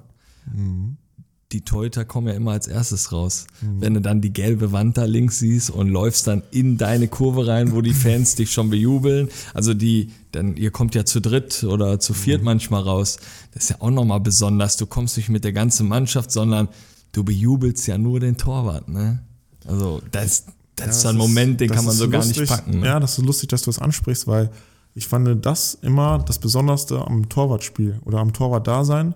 [1.53, 3.47] Die Torhüter kommen ja immer als erstes raus.
[3.61, 7.47] Wenn du dann die gelbe Wand da links siehst und läufst dann in deine Kurve
[7.47, 9.29] rein, wo die Fans dich schon bejubeln.
[9.53, 13.19] Also die, dann, ihr kommt ja zu dritt oder zu viert manchmal raus.
[13.53, 14.79] Das ist ja auch nochmal besonders.
[14.79, 16.69] Du kommst nicht mit der ganzen Mannschaft, sondern
[17.13, 19.23] du bejubelst ja nur den Torwart, ne?
[19.67, 20.47] Also das,
[20.77, 22.41] das ist Ja, ein das Moment, den kann man ist so gar lustig.
[22.41, 22.81] nicht packen.
[22.81, 22.87] Ne?
[22.87, 24.51] Ja, das ist lustig, dass du das ansprichst, weil
[24.95, 29.15] ich fand das immer das Besonderste am Torwartspiel oder am Torwart-Dasein.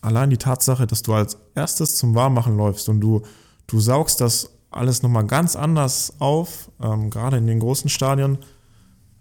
[0.00, 3.22] Allein die Tatsache, dass du als erstes zum Warmmachen läufst und du,
[3.66, 8.38] du saugst das alles nochmal ganz anders auf, ähm, gerade in den großen Stadien,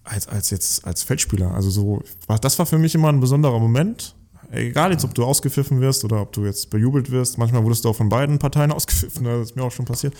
[0.03, 1.53] als, als jetzt als Feldspieler.
[1.53, 2.01] Also so,
[2.41, 4.15] das war für mich immer ein besonderer Moment.
[4.51, 7.37] Egal jetzt, ob du ausgepfiffen wirst oder ob du jetzt bejubelt wirst.
[7.37, 10.13] Manchmal wurdest du auch von beiden Parteien ausgepfiffen, das ist mir auch schon passiert.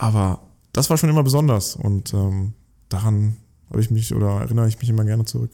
[0.00, 0.40] Aber
[0.72, 2.52] das war schon immer besonders und ähm,
[2.88, 3.36] daran
[3.68, 5.50] habe ich mich oder erinnere ich mich immer gerne zurück.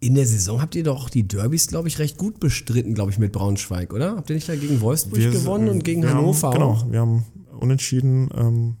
[0.00, 3.18] In der Saison habt ihr doch die Derbys, glaube ich, recht gut bestritten, glaube ich,
[3.18, 4.16] mit Braunschweig, oder?
[4.16, 7.24] Habt ihr nicht da gegen Wolfsburg Wir- gewonnen und gegen Hannover Haben, genau, wir haben
[7.58, 8.76] unentschieden ähm,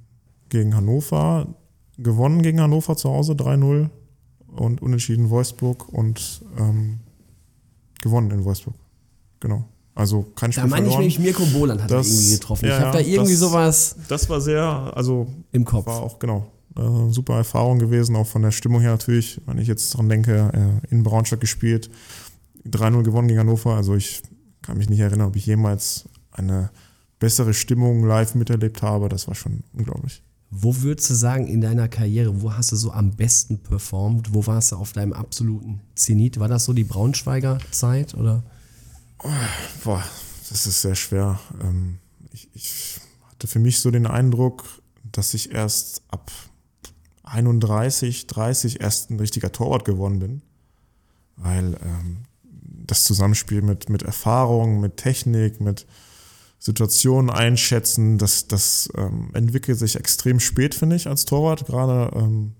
[0.48, 1.54] gegen Hannover,
[1.96, 3.88] gewonnen gegen Hannover zu Hause 3-0
[4.48, 7.00] und unentschieden Wolfsburg und ähm,
[8.00, 8.74] gewonnen in Wolfsburg.
[9.40, 9.64] Genau.
[9.98, 12.66] Also kein Spiel Da meine ich nämlich, Mirko Boland hat Das- irgendwie getroffen.
[12.68, 14.62] ja, ich habe da irgendwie das- sowas Das war sehr,
[14.94, 15.86] also im Kopf.
[15.86, 16.46] war auch genau
[16.76, 19.40] äh, super Erfahrung gewesen, auch von der Stimmung her natürlich.
[19.46, 21.90] Wenn ich jetzt dran denke, äh, in Braunschweig gespielt,
[22.64, 23.74] 3-0 gewonnen gegen Hannover.
[23.74, 24.22] Also ich
[24.62, 26.70] kann mich nicht erinnern, ob ich jemals eine
[27.18, 29.08] bessere Stimmung live miterlebt habe.
[29.08, 30.22] Das war schon unglaublich.
[30.50, 34.32] Wo würdest du sagen, in deiner Karriere, wo hast du so am besten performt?
[34.32, 36.38] Wo warst du auf deinem absoluten Zenit?
[36.38, 38.44] War das so die Braunschweiger Zeit oder?
[39.84, 40.04] Boah,
[40.48, 41.38] das ist sehr schwer.
[41.62, 41.98] Ähm,
[42.32, 43.00] ich, ich
[43.30, 44.64] hatte für mich so den Eindruck,
[45.10, 46.30] dass ich erst ab
[47.24, 50.42] 31, 30 erst ein richtiger Torwart geworden bin.
[51.36, 55.86] Weil ähm, das Zusammenspiel mit, mit Erfahrung, mit Technik, mit
[56.58, 61.66] Situationen einschätzen, das, das ähm, entwickelt sich extrem spät, finde ich, als Torwart.
[61.66, 62.54] Gerade ähm,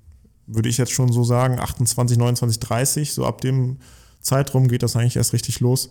[0.47, 3.79] würde ich jetzt schon so sagen, 28, 29, 30, so ab dem
[4.21, 5.91] Zeitraum geht das eigentlich erst richtig los.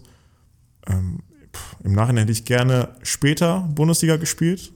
[0.88, 1.20] Ähm,
[1.54, 4.74] pff, Im Nachhinein hätte ich gerne später Bundesliga gespielt,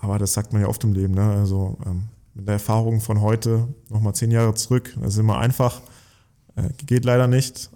[0.00, 1.14] aber das sagt man ja oft im Leben.
[1.14, 1.22] Ne?
[1.22, 5.80] Also ähm, mit der Erfahrung von heute nochmal zehn Jahre zurück, das ist immer einfach,
[6.56, 7.70] äh, geht leider nicht,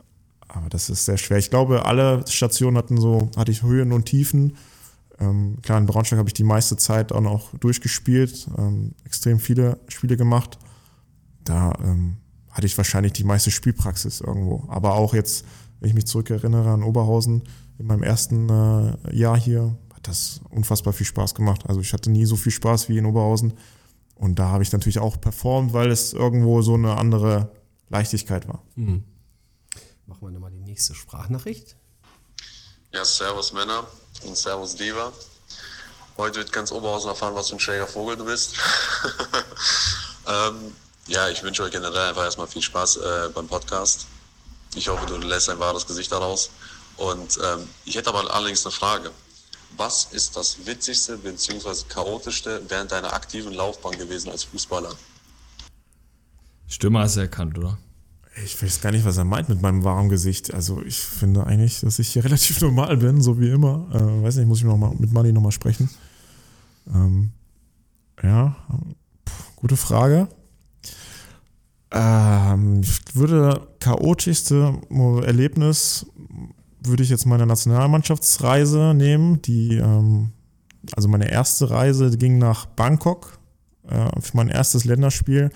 [0.48, 1.38] aber das ist sehr schwer.
[1.38, 4.56] Ich glaube, alle Stationen hatten so, hatte ich Höhen und Tiefen.
[5.18, 9.78] Ähm, klar, in Braunschweig habe ich die meiste Zeit auch noch durchgespielt, ähm, extrem viele
[9.88, 10.58] Spiele gemacht.
[11.44, 12.16] Da ähm,
[12.50, 14.64] hatte ich wahrscheinlich die meiste Spielpraxis irgendwo.
[14.68, 15.44] Aber auch jetzt,
[15.82, 17.42] wenn ich mich zurückerinnere an Oberhausen,
[17.76, 21.62] in meinem ersten äh, Jahr hier, hat das unfassbar viel Spaß gemacht.
[21.66, 23.54] Also ich hatte nie so viel Spaß wie in Oberhausen.
[24.14, 27.50] Und da habe ich natürlich auch performt, weil es irgendwo so eine andere
[27.88, 28.62] Leichtigkeit war.
[30.06, 31.74] Machen wir nochmal die nächste Sprachnachricht.
[32.92, 33.84] Ja, Servus Männer
[34.24, 35.12] und Servus Diva.
[36.16, 38.54] Heute wird ganz Oberhausen erfahren, was für ein schräger Vogel du bist.
[40.28, 40.76] ähm,
[41.08, 44.06] ja, ich wünsche euch generell einfach erstmal viel Spaß äh, beim Podcast.
[44.74, 46.50] Ich hoffe, du lässt ein wahres Gesicht daraus.
[46.96, 49.10] Und ähm, ich hätte aber allerdings eine Frage.
[49.76, 51.84] Was ist das witzigste bzw.
[51.88, 54.90] chaotischste während deiner aktiven Laufbahn gewesen als Fußballer?
[56.68, 57.78] Stimme hast du erkannt, oder?
[58.44, 60.54] Ich weiß gar nicht, was er meint mit meinem wahren Gesicht.
[60.54, 63.86] Also ich finde eigentlich, dass ich hier relativ normal bin, so wie immer.
[63.92, 65.90] Äh, weiß nicht, muss ich noch mal mit Manni nochmal sprechen.
[66.92, 67.30] Ähm,
[68.22, 68.56] ja,
[69.28, 70.28] pff, gute Frage.
[72.52, 74.78] Ähm, ich würde chaotischste
[75.24, 76.06] Erlebnis
[76.84, 79.40] würde ich jetzt meine Nationalmannschaftsreise nehmen.
[79.42, 80.32] Die, ähm,
[80.96, 83.38] also meine erste Reise ging nach Bangkok
[83.88, 85.50] äh, für mein erstes Länderspiel,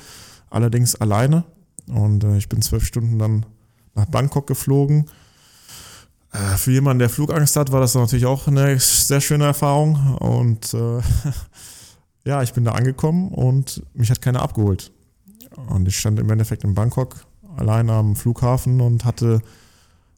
[0.50, 1.44] allerdings alleine.
[1.88, 3.46] Und äh, ich bin zwölf Stunden dann
[3.94, 5.06] nach Bangkok geflogen.
[6.32, 10.16] Äh, für jemanden, der Flugangst hat, war das natürlich auch eine sehr schöne Erfahrung.
[10.16, 11.00] Und äh,
[12.24, 14.92] ja, ich bin da angekommen und mich hat keiner abgeholt.
[15.68, 17.26] Und ich stand im Endeffekt in Bangkok
[17.56, 19.40] allein am Flughafen und hatte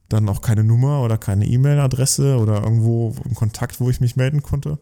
[0.08, 4.42] dann auch keine Nummer oder keine E-Mail-Adresse oder irgendwo einen Kontakt, wo ich mich melden
[4.42, 4.78] konnte.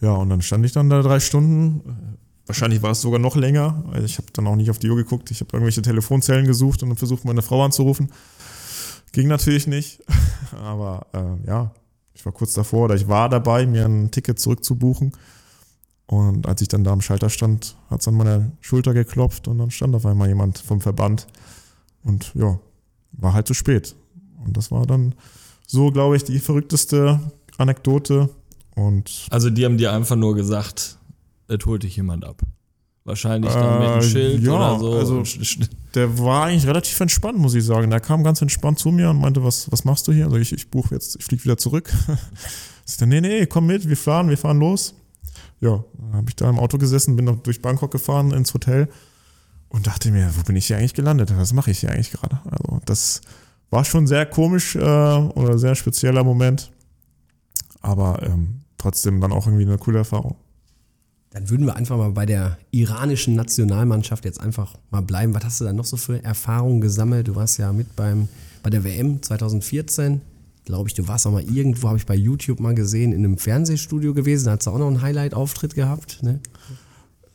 [0.00, 2.18] Ja, und dann stand ich dann da drei Stunden.
[2.46, 3.84] Wahrscheinlich war es sogar noch länger.
[3.92, 5.30] Also ich habe dann auch nicht auf die Uhr geguckt.
[5.30, 8.10] Ich habe irgendwelche Telefonzellen gesucht und dann versucht, meine Frau anzurufen.
[9.12, 10.02] Ging natürlich nicht.
[10.64, 11.72] Aber äh, ja,
[12.14, 15.12] ich war kurz davor oder ich war dabei, mir ein Ticket zurückzubuchen.
[16.06, 19.58] Und als ich dann da am Schalter stand, hat es an meine Schulter geklopft und
[19.58, 21.26] dann stand auf einmal jemand vom Verband.
[22.04, 22.58] Und ja,
[23.12, 23.94] war halt zu spät.
[24.44, 25.14] Und das war dann
[25.66, 27.20] so, glaube ich, die verrückteste
[27.58, 28.28] Anekdote
[28.74, 30.98] Und Also die haben dir einfach nur gesagt,
[31.48, 32.42] es holt dich jemand ab.
[33.04, 35.18] Wahrscheinlich dann mit einem Äh, Schild ja, oder so.
[35.18, 35.22] also-
[35.94, 37.90] der war eigentlich relativ entspannt, muss ich sagen.
[37.90, 40.24] Der kam ganz entspannt zu mir und meinte, was, was machst du hier?
[40.24, 41.92] Also ich, ich buche jetzt, ich fliege wieder zurück.
[42.88, 44.94] ich dann, nee, nee, komm mit, wir fahren, wir fahren los.
[45.62, 48.88] Ja, habe ich da im Auto gesessen, bin noch durch Bangkok gefahren ins Hotel
[49.68, 51.32] und dachte mir, wo bin ich hier eigentlich gelandet?
[51.36, 52.40] Was mache ich hier eigentlich gerade?
[52.44, 53.20] Also das
[53.70, 56.72] war schon sehr komisch äh, oder sehr spezieller Moment,
[57.80, 60.34] aber ähm, trotzdem dann auch irgendwie eine coole Erfahrung.
[61.30, 65.32] Dann würden wir einfach mal bei der iranischen Nationalmannschaft jetzt einfach mal bleiben.
[65.32, 67.28] Was hast du da noch so für Erfahrungen gesammelt?
[67.28, 68.28] Du warst ja mit beim,
[68.64, 70.20] bei der WM 2014.
[70.64, 73.38] Glaube ich, du warst auch mal irgendwo, habe ich bei YouTube mal gesehen, in einem
[73.38, 74.46] Fernsehstudio gewesen.
[74.46, 76.22] Da hast du auch noch einen Highlight-Auftritt gehabt.
[76.22, 76.40] Ne?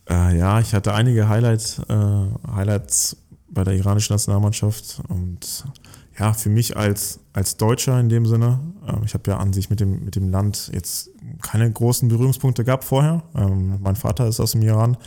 [0.09, 3.17] Äh, ja, ich hatte einige Highlight, äh, Highlights
[3.49, 5.65] bei der iranischen Nationalmannschaft und
[6.19, 9.69] ja, für mich als, als Deutscher in dem Sinne, ähm, ich habe ja an sich
[9.69, 11.09] mit dem, mit dem Land jetzt
[11.41, 13.23] keine großen Berührungspunkte gehabt vorher.
[13.35, 14.97] Ähm, mein Vater ist aus dem Iran.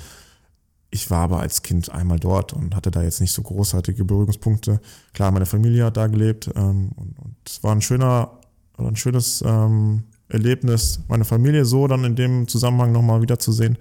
[0.90, 4.80] Ich war aber als Kind einmal dort und hatte da jetzt nicht so großartige Berührungspunkte.
[5.12, 8.40] Klar, meine Familie hat da gelebt ähm, und, und es war ein schöner,
[8.76, 13.78] ein schönes ähm, Erlebnis, meine Familie so dann in dem Zusammenhang nochmal wiederzusehen.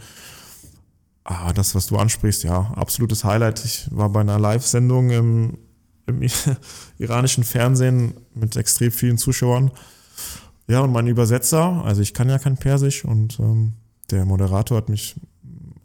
[1.24, 3.64] Ah, das, was du ansprichst, ja, absolutes Highlight.
[3.66, 5.58] Ich war bei einer Live-Sendung im,
[6.06, 6.22] im
[6.98, 9.72] iranischen Fernsehen mit extrem vielen Zuschauern.
[10.68, 13.74] Ja, und mein Übersetzer, also ich kann ja kein Persisch und ähm,
[14.12, 15.16] der Moderator hat mich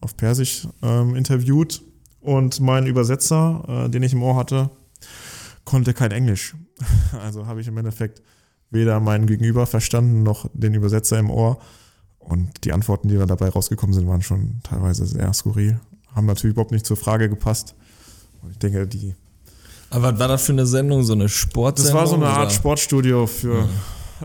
[0.05, 1.83] auf Persisch ähm, interviewt
[2.21, 4.71] und mein Übersetzer, äh, den ich im Ohr hatte,
[5.65, 6.55] konnte kein Englisch.
[7.23, 8.23] Also habe ich im Endeffekt
[8.71, 11.59] weder meinen Gegenüber verstanden noch den Übersetzer im Ohr.
[12.19, 15.79] Und die Antworten, die dann dabei rausgekommen sind, waren schon teilweise sehr skurril.
[16.15, 17.75] Haben natürlich überhaupt nicht zur Frage gepasst.
[18.43, 19.15] Und ich denke, die.
[19.91, 21.03] Aber was war das für eine Sendung?
[21.05, 21.95] So eine Das Sportsendung?
[21.95, 22.51] war so eine Art oder?
[22.51, 23.69] Sportstudio für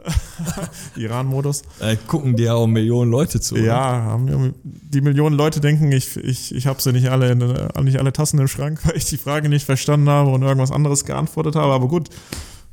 [0.96, 1.64] Iran-Modus.
[1.80, 3.56] Äh, gucken dir auch Millionen Leute zu.
[3.56, 3.64] oder?
[3.64, 7.82] Ja, wir- die Millionen Leute denken, ich, ich, ich habe sie nicht alle, in, äh,
[7.84, 11.06] nicht alle Tassen im Schrank, weil ich die Frage nicht verstanden habe und irgendwas anderes
[11.06, 11.74] geantwortet habe.
[11.74, 12.10] Aber gut,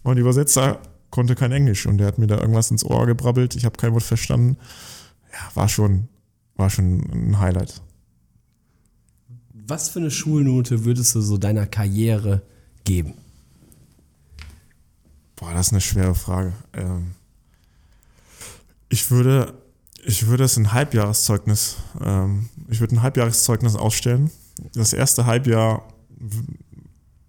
[0.04, 0.78] mein Übersetzer
[1.10, 3.54] konnte kein Englisch und der hat mir da irgendwas ins Ohr gebrabbelt.
[3.56, 4.56] Ich habe kein Wort verstanden.
[5.32, 6.08] Ja, war schon,
[6.56, 7.80] war schon ein Highlight.
[9.68, 12.42] Was für eine Schulnote würdest du so deiner Karriere
[12.84, 13.14] geben?
[15.36, 16.52] Boah, das ist eine schwere Frage.
[16.72, 17.12] Ähm,
[18.88, 19.54] ich würde,
[20.04, 24.30] ich würde es ein Halbjahreszeugnis, ähm, ich würde ein Halbjahreszeugnis ausstellen.
[24.72, 25.86] Das erste Halbjahr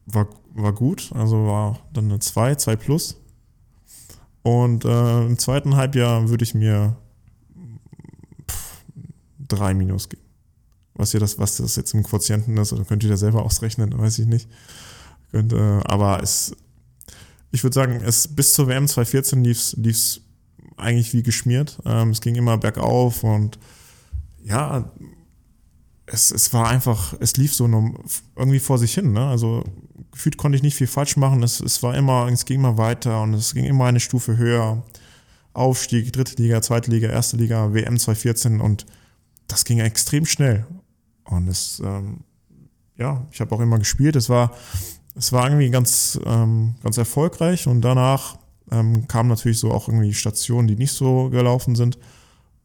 [0.05, 3.17] war, war gut, also war dann eine 2, 2 plus.
[4.41, 6.95] Und äh, im zweiten Halbjahr würde ich mir
[9.49, 10.23] 3 minus geben.
[10.93, 13.97] Was ihr das, was das jetzt im Quotienten ist, oder könnt ihr da selber ausrechnen,
[13.97, 14.49] weiß ich nicht.
[15.31, 16.55] Könnt, äh, aber es,
[17.57, 20.21] ich würde sagen, es bis zur WM 2014 lief es
[20.77, 21.79] eigentlich wie geschmiert.
[21.85, 23.57] Ähm, es ging immer bergauf und
[24.43, 24.91] ja,
[26.05, 27.99] es, es war einfach, es lief so nur
[28.35, 29.11] irgendwie vor sich hin.
[29.11, 29.25] Ne?
[29.25, 29.63] Also
[30.11, 31.41] gefühlt konnte ich nicht viel falsch machen.
[31.41, 34.83] Es, es war immer, es ging immer weiter und es ging immer eine Stufe höher.
[35.53, 38.85] Aufstieg, dritte Liga, zweite Liga, erste Liga, WM 2014 und
[39.47, 40.67] das ging extrem schnell.
[41.23, 42.19] Und es, ähm,
[42.97, 44.15] ja, ich habe auch immer gespielt.
[44.15, 44.55] Es war,
[45.17, 48.37] es war irgendwie ganz, ähm, ganz erfolgreich und danach
[48.71, 51.97] ähm, kamen natürlich so auch irgendwie Stationen, die nicht so gelaufen sind.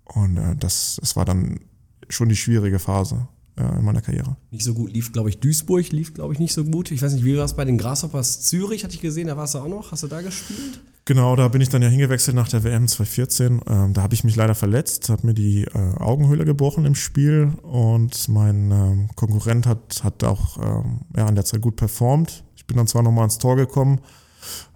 [0.04, 1.60] Und äh, das, das war dann
[2.08, 4.36] schon die schwierige Phase äh, in meiner Karriere.
[4.50, 6.90] Nicht so gut lief, glaube ich, Duisburg lief, glaube ich, nicht so gut.
[6.90, 9.54] Ich weiß nicht, wie war es bei den Grasshoppers Zürich, hatte ich gesehen, da warst
[9.54, 9.92] du auch noch.
[9.92, 10.80] Hast du da gespielt?
[11.04, 13.60] Genau, da bin ich dann ja hingewechselt nach der WM 2014.
[13.66, 17.54] Ähm, da habe ich mich leider verletzt, habe mir die äh, Augenhöhle gebrochen im Spiel
[17.62, 22.44] und mein ähm, Konkurrent hat, hat auch ähm, ja, in der Zeit gut performt.
[22.54, 24.00] Ich bin dann zwar nochmal ins Tor gekommen,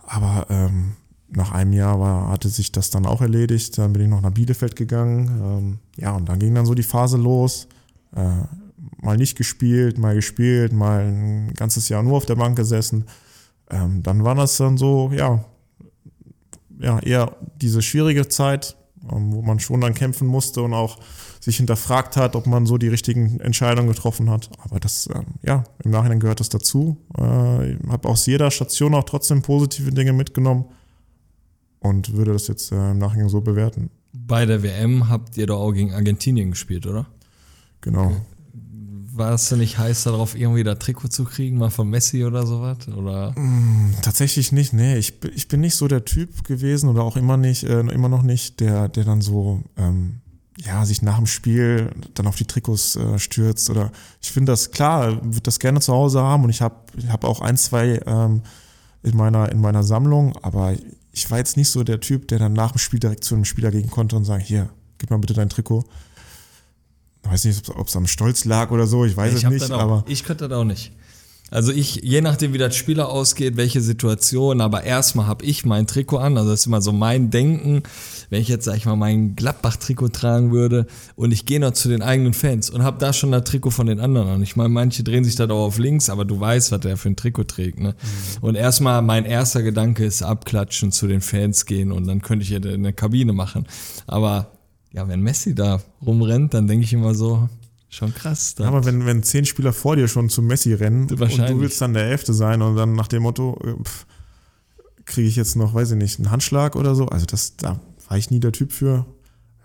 [0.04, 0.94] aber ähm,
[1.28, 3.78] nach einem Jahr war, hatte sich das dann auch erledigt.
[3.78, 5.28] Dann bin ich noch nach Bielefeld gegangen.
[5.28, 7.68] Ähm, ja, und dann ging dann so die Phase los.
[8.16, 8.30] Äh,
[9.00, 13.04] mal nicht gespielt, mal gespielt, mal ein ganzes Jahr nur auf der Bank gesessen.
[13.70, 15.44] Ähm, dann war das dann so, ja,
[16.80, 18.76] ja, eher diese schwierige Zeit,
[19.10, 20.98] ähm, wo man schon dann kämpfen musste und auch
[21.40, 24.50] sich hinterfragt hat, ob man so die richtigen Entscheidungen getroffen hat.
[24.58, 26.96] Aber das, ähm, ja, im Nachhinein gehört das dazu.
[27.18, 30.66] Äh, ich habe aus jeder Station auch trotzdem positive Dinge mitgenommen
[31.80, 33.90] und würde das jetzt äh, im Nachhinein so bewerten.
[34.12, 37.06] Bei der WM habt ihr doch auch gegen Argentinien gespielt, oder?
[37.80, 38.16] Genau.
[39.16, 42.86] Warst du nicht heiß darauf, irgendwie da Trikot zu kriegen, mal von Messi oder sowas?
[42.88, 43.34] Oder?
[44.02, 44.96] Tatsächlich nicht, nee.
[44.96, 48.08] Ich, bin- ich bin nicht so der Typ gewesen oder auch immer nicht, äh, immer
[48.08, 50.20] noch nicht, der, der dann so, ähm,
[50.58, 53.90] ja, sich nach dem Spiel dann auf die Trikots äh, stürzt oder
[54.22, 57.24] ich finde das klar, würde das gerne zu Hause haben und ich habe ich hab
[57.24, 58.42] auch ein, zwei ähm,
[59.02, 60.74] in meiner, in meiner Sammlung, aber
[61.12, 63.44] ich war jetzt nicht so der Typ, der dann nach dem Spiel direkt zu einem
[63.44, 65.84] Spieler gehen konnte und sagen, hier, gib mal bitte dein Trikot.
[67.26, 69.70] Ich weiß nicht, ob es am Stolz lag oder so, ich weiß ich es nicht,
[69.72, 70.92] auch, aber ich könnte das auch nicht.
[71.50, 75.86] Also ich, je nachdem wie das Spieler ausgeht, welche Situation, aber erstmal habe ich mein
[75.86, 77.84] Trikot an, also das ist immer so mein Denken,
[78.30, 81.88] wenn ich jetzt, sag ich mal, mein Gladbach-Trikot tragen würde und ich gehe noch zu
[81.88, 84.42] den eigenen Fans und habe da schon das Trikot von den anderen an.
[84.42, 87.10] Ich meine, manche drehen sich da auch auf links, aber du weißt, was der für
[87.10, 87.78] ein Trikot trägt.
[87.78, 87.94] Ne?
[88.40, 92.50] Und erstmal, mein erster Gedanke ist abklatschen, zu den Fans gehen und dann könnte ich
[92.50, 93.68] ja eine Kabine machen.
[94.08, 94.55] Aber
[94.96, 97.50] ja, wenn Messi da rumrennt, dann denke ich immer so,
[97.90, 98.54] schon krass.
[98.54, 98.66] Da.
[98.66, 101.92] Aber wenn, wenn zehn Spieler vor dir schon zu Messi rennen und du willst dann
[101.92, 104.06] der Elfte sein und dann nach dem Motto, äh, pff,
[105.04, 107.06] kriege ich jetzt noch, weiß ich nicht, einen Handschlag oder so.
[107.08, 107.78] Also das, da
[108.08, 109.04] war ich nie der Typ für.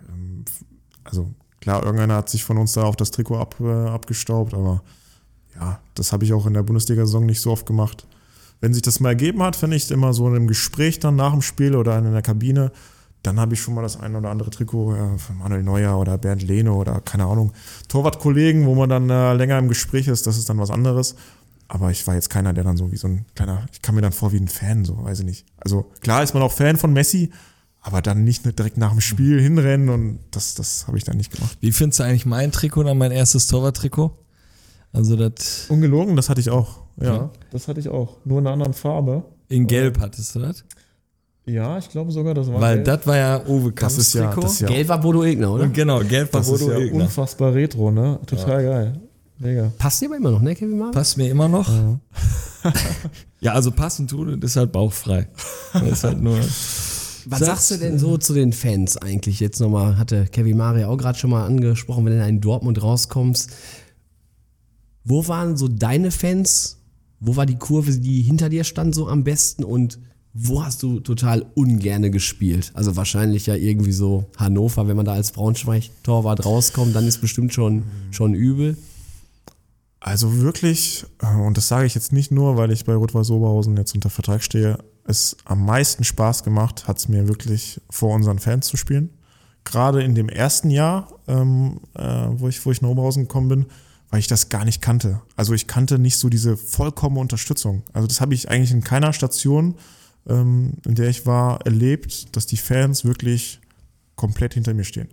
[0.10, 0.44] Ähm,
[1.06, 4.84] Also klar, irgendeiner hat sich von uns da auf das Trikot ab, äh, abgestaubt, aber
[5.56, 8.06] ja, das habe ich auch in der Bundesliga-Saison nicht so oft gemacht.
[8.60, 11.32] Wenn sich das mal ergeben hat, finde ich immer so in einem Gespräch dann nach
[11.32, 12.72] dem Spiel oder in der Kabine,
[13.24, 16.18] dann habe ich schon mal das ein oder andere Trikot äh, von Manuel Neuer oder
[16.18, 17.54] Bernd Lehne oder keine Ahnung,
[17.88, 21.16] Torwartkollegen, wo man dann äh, länger im Gespräch ist, das ist dann was anderes.
[21.68, 24.02] Aber ich war jetzt keiner, der dann so wie so ein kleiner, ich kam mir
[24.02, 25.46] dann vor wie ein Fan, so, weiß ich nicht.
[25.58, 27.32] Also klar ist man auch Fan von Messi,
[27.80, 31.32] aber dann nicht direkt nach dem Spiel hinrennen und das, das habe ich dann nicht
[31.32, 31.58] gemacht.
[31.62, 34.12] Wie findest du eigentlich mein Trikot dann, mein erstes Torwarttrikot?
[34.94, 36.82] Also das Ungelogen, das hatte ich auch.
[37.00, 37.30] Ja, Ja.
[37.52, 38.18] das hatte ich auch.
[38.26, 39.24] Nur in einer anderen Farbe.
[39.48, 40.66] in Gelb hattest du das?
[41.46, 44.34] Ja, ich glaube sogar, das war Weil das war ja Uwe Das Kamps ist ja-
[44.36, 45.64] das ist ja- Gelb war Bodo Egner, oder?
[45.64, 47.04] Und genau, Gelb war das ist Bodo ja Egner.
[47.04, 48.20] unfassbar retro, ne?
[48.26, 49.00] Total geil.
[49.40, 49.72] Mega.
[49.80, 50.92] Passt dir aber immer noch, ne, Kevin Marv?
[50.94, 51.68] Passt mir immer noch.
[53.40, 55.28] Ja, also passend tut, das ist halt bauchfrei.
[55.74, 56.38] Das ist halt nur.
[57.26, 59.40] Was sagst du denn so zu den Fans eigentlich?
[59.40, 63.50] Jetzt nochmal, hatte Kevin Mari auch gerade schon mal angesprochen, wenn du in Dortmund rauskommst.
[65.04, 66.78] Wo waren so deine Fans?
[67.20, 69.64] Wo war die Kurve, die hinter dir stand, so am besten?
[69.64, 70.00] Und
[70.34, 72.72] wo hast du total ungerne gespielt?
[72.74, 77.54] Also wahrscheinlich ja irgendwie so Hannover, wenn man da als Braunschweig-Torwart rauskommt, dann ist bestimmt
[77.54, 78.78] schon, schon übel.
[80.00, 83.78] Also wirklich, äh, und das sage ich jetzt nicht nur, weil ich bei Rot-Weiß Oberhausen
[83.78, 88.40] jetzt unter Vertrag stehe, es am meisten Spaß gemacht hat es mir wirklich vor unseren
[88.40, 89.10] Fans zu spielen.
[89.64, 93.66] Gerade in dem ersten Jahr, ähm, äh, wo, ich, wo ich nach Oberhausen gekommen bin,
[94.10, 95.22] weil ich das gar nicht kannte.
[95.36, 97.84] Also ich kannte nicht so diese vollkommene Unterstützung.
[97.94, 99.76] Also das habe ich eigentlich in keiner Station,
[100.28, 103.60] ähm, in der ich war, erlebt, dass die Fans wirklich
[104.16, 105.10] komplett hinter mir stehen.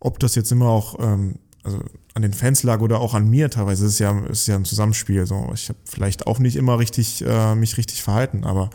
[0.00, 1.80] Ob das jetzt immer auch ähm, also
[2.14, 5.26] an den Fans lag oder auch an mir teilweise, ist ja, ist ja ein Zusammenspiel.
[5.26, 5.50] So.
[5.54, 8.70] Ich habe vielleicht auch nicht immer richtig, äh, mich richtig verhalten, aber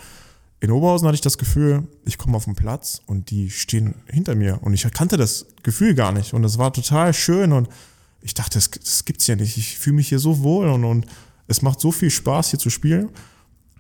[0.60, 4.34] in Oberhausen hatte ich das Gefühl, ich komme auf den Platz und die stehen hinter
[4.34, 7.70] mir und ich kannte das Gefühl gar nicht und das war total schön und
[8.22, 9.58] ich dachte, das, das gibt's ja nicht.
[9.58, 11.06] Ich fühle mich hier so wohl und, und
[11.48, 13.10] es macht so viel Spaß hier zu spielen.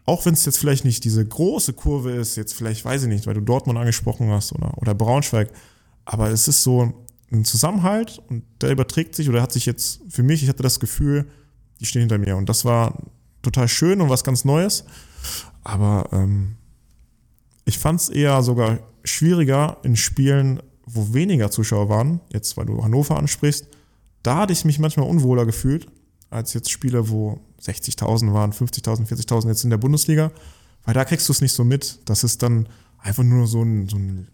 [0.07, 3.27] Auch wenn es jetzt vielleicht nicht diese große Kurve ist, jetzt vielleicht weiß ich nicht,
[3.27, 5.49] weil du Dortmund angesprochen hast oder, oder Braunschweig,
[6.05, 6.93] aber es ist so
[7.29, 10.79] ein Zusammenhalt und der überträgt sich oder hat sich jetzt für mich, ich hatte das
[10.79, 11.27] Gefühl,
[11.81, 12.97] die stehen hinter mir und das war
[13.41, 14.85] total schön und was ganz Neues.
[15.65, 16.55] Aber ähm,
[17.65, 22.81] ich fand es eher sogar schwieriger in Spielen, wo weniger Zuschauer waren, jetzt weil du
[22.81, 23.67] Hannover ansprichst,
[24.23, 25.87] da hatte ich mich manchmal unwohler gefühlt,
[26.29, 30.31] als jetzt Spiele, wo 60.000 waren, 50.000, 40.000 jetzt in der Bundesliga,
[30.83, 31.99] weil da kriegst du es nicht so mit.
[32.05, 32.67] Das ist dann
[32.97, 34.27] einfach nur so, ein, so ein,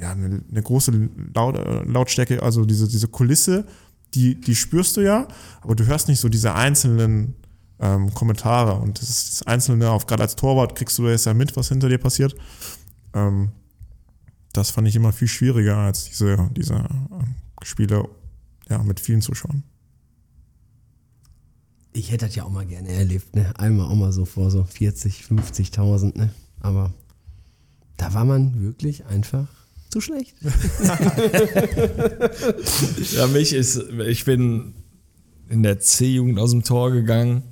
[0.00, 3.66] ja, eine, eine große Laut, äh, Lautstärke, also diese, diese Kulisse,
[4.14, 5.26] die, die spürst du ja,
[5.60, 7.34] aber du hörst nicht so diese einzelnen
[7.80, 11.56] ähm, Kommentare und das ist das Einzelne, gerade als Torwart kriegst du das ja mit,
[11.56, 12.34] was hinter dir passiert.
[13.12, 13.50] Ähm,
[14.52, 18.08] das fand ich immer viel schwieriger als diese, diese ähm, Spiele
[18.68, 19.64] ja, mit vielen Zuschauern.
[21.96, 23.52] Ich hätte das ja auch mal gerne erlebt, ne?
[23.56, 26.30] Einmal auch mal so vor so 40, 50.000, ne?
[26.60, 26.92] Aber
[27.96, 29.46] da war man wirklich einfach
[29.90, 30.34] zu schlecht.
[33.12, 34.74] Ja, mich ist, ich bin
[35.48, 37.42] in der C-Jugend aus dem Tor gegangen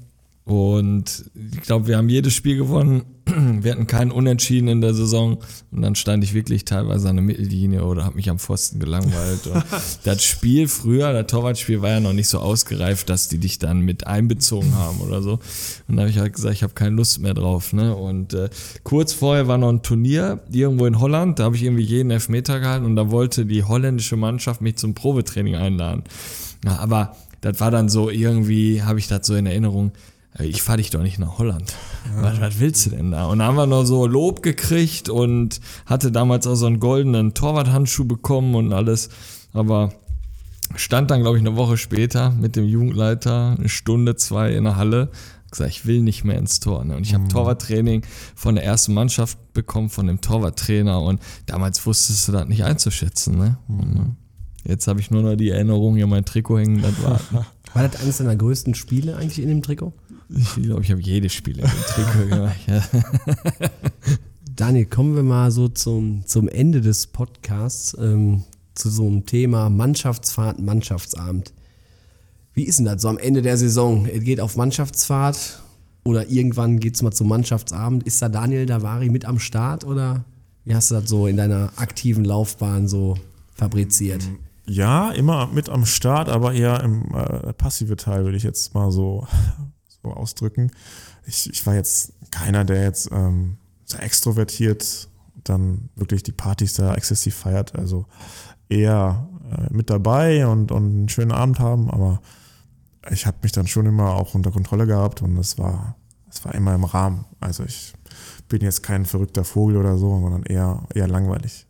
[0.45, 3.05] und ich glaube, wir haben jedes Spiel gewonnen.
[3.62, 5.38] Wir hatten keinen Unentschieden in der Saison
[5.70, 9.47] und dann stand ich wirklich teilweise an der Mittellinie oder habe mich am Pfosten gelangweilt.
[9.47, 9.64] Und
[10.03, 13.82] das Spiel früher, das Torwartspiel war ja noch nicht so ausgereift, dass die dich dann
[13.82, 15.38] mit einbezogen haben oder so.
[15.86, 17.72] Und da habe ich halt gesagt, ich habe keine Lust mehr drauf.
[17.72, 17.95] Ne?
[17.95, 18.51] Und äh,
[18.82, 22.59] kurz vorher war noch ein Turnier irgendwo in Holland, da habe ich irgendwie jeden Elfmeter
[22.59, 26.03] gehalten und da wollte die holländische Mannschaft mich zum Probetraining einladen.
[26.64, 29.93] Ja, aber das war dann so irgendwie, habe ich das so in Erinnerung,
[30.39, 31.74] ich fahre dich doch nicht nach Holland.
[32.16, 33.26] Was, was willst du denn da?
[33.26, 37.35] Und da haben wir noch so Lob gekriegt und hatte damals auch so einen goldenen
[37.35, 39.11] Torwarthandschuh bekommen und alles.
[39.53, 39.93] Aber
[40.74, 44.76] stand dann, glaube ich, eine Woche später mit dem Jugendleiter, eine Stunde, zwei in der
[44.76, 45.11] Halle.
[45.51, 46.83] Gesagt, ich will nicht mehr ins Tor.
[46.83, 46.97] Ne?
[46.97, 48.03] Und ich habe Torwarttraining
[48.35, 51.03] von der ersten Mannschaft bekommen, von dem Torwarttrainer.
[51.03, 53.37] Und damals wusstest du das nicht einzuschätzen.
[53.37, 53.59] Ne?
[53.68, 54.16] Und, ne?
[54.64, 56.80] Jetzt habe ich nur noch die Erinnerung, hier mein Trikot hängen.
[56.80, 57.20] Das war,
[57.74, 59.93] War das eines deiner größten Spiele eigentlich in dem Trikot?
[60.37, 62.61] Ich glaube, ich habe jedes Spiel in dem Trikot gemacht.
[62.66, 62.83] Ja.
[64.57, 69.70] Daniel, kommen wir mal so zum, zum Ende des Podcasts, ähm, zu so einem Thema
[69.70, 71.53] Mannschaftsfahrt, Mannschaftsabend.
[72.55, 74.07] Wie ist denn das so am Ende der Saison?
[74.07, 75.62] Es geht auf Mannschaftsfahrt
[76.05, 78.03] oder irgendwann geht es mal zum Mannschaftsabend.
[78.03, 80.24] Ist da Daniel Davari mit am Start oder
[80.64, 83.16] wie hast du das so in deiner aktiven Laufbahn so
[83.55, 84.22] fabriziert?
[84.66, 88.93] Ja, immer mit am Start, aber eher im äh, passive Teil, würde ich jetzt mal
[88.93, 89.26] so,
[90.03, 90.70] so ausdrücken.
[91.26, 95.09] Ich, ich war jetzt keiner, der jetzt ähm, so extrovertiert
[95.44, 97.76] dann wirklich die Partys da exzessiv feiert.
[97.76, 98.07] Also
[98.68, 102.20] eher äh, mit dabei und, und einen schönen Abend haben, aber
[103.11, 105.96] ich habe mich dann schon immer auch unter Kontrolle gehabt und es war,
[106.30, 107.24] es war immer im Rahmen.
[107.40, 107.94] Also ich
[108.48, 111.66] bin jetzt kein verrückter Vogel oder so, sondern eher, eher langweilig.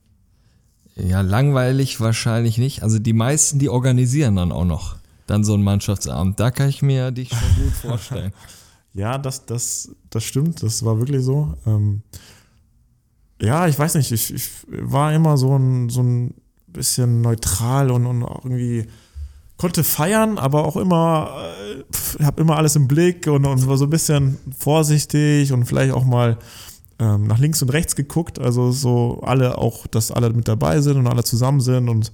[0.97, 2.83] ja, langweilig wahrscheinlich nicht.
[2.83, 6.39] Also die meisten, die organisieren dann auch noch dann so einen Mannschaftsabend.
[6.39, 8.33] Da kann ich mir dich schon gut vorstellen.
[8.95, 11.55] Ja, das, das, das stimmt, das war wirklich so.
[11.65, 12.03] Ähm,
[13.41, 16.35] ja, ich weiß nicht, ich, ich war immer so ein, so ein
[16.67, 18.87] bisschen neutral und, und irgendwie
[19.57, 21.31] konnte feiern, aber auch immer,
[22.19, 25.95] äh, habe immer alles im Blick und, und war so ein bisschen vorsichtig und vielleicht
[25.95, 26.37] auch mal
[26.99, 30.97] ähm, nach links und rechts geguckt, also so alle auch, dass alle mit dabei sind
[30.97, 32.13] und alle zusammen sind und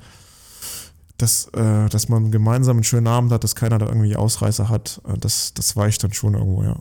[1.19, 5.01] dass, äh, dass man gemeinsam einen schönen Abend hat, dass keiner da irgendwie Ausreißer hat,
[5.07, 6.77] äh, das, das war ich dann schon irgendwo, ja.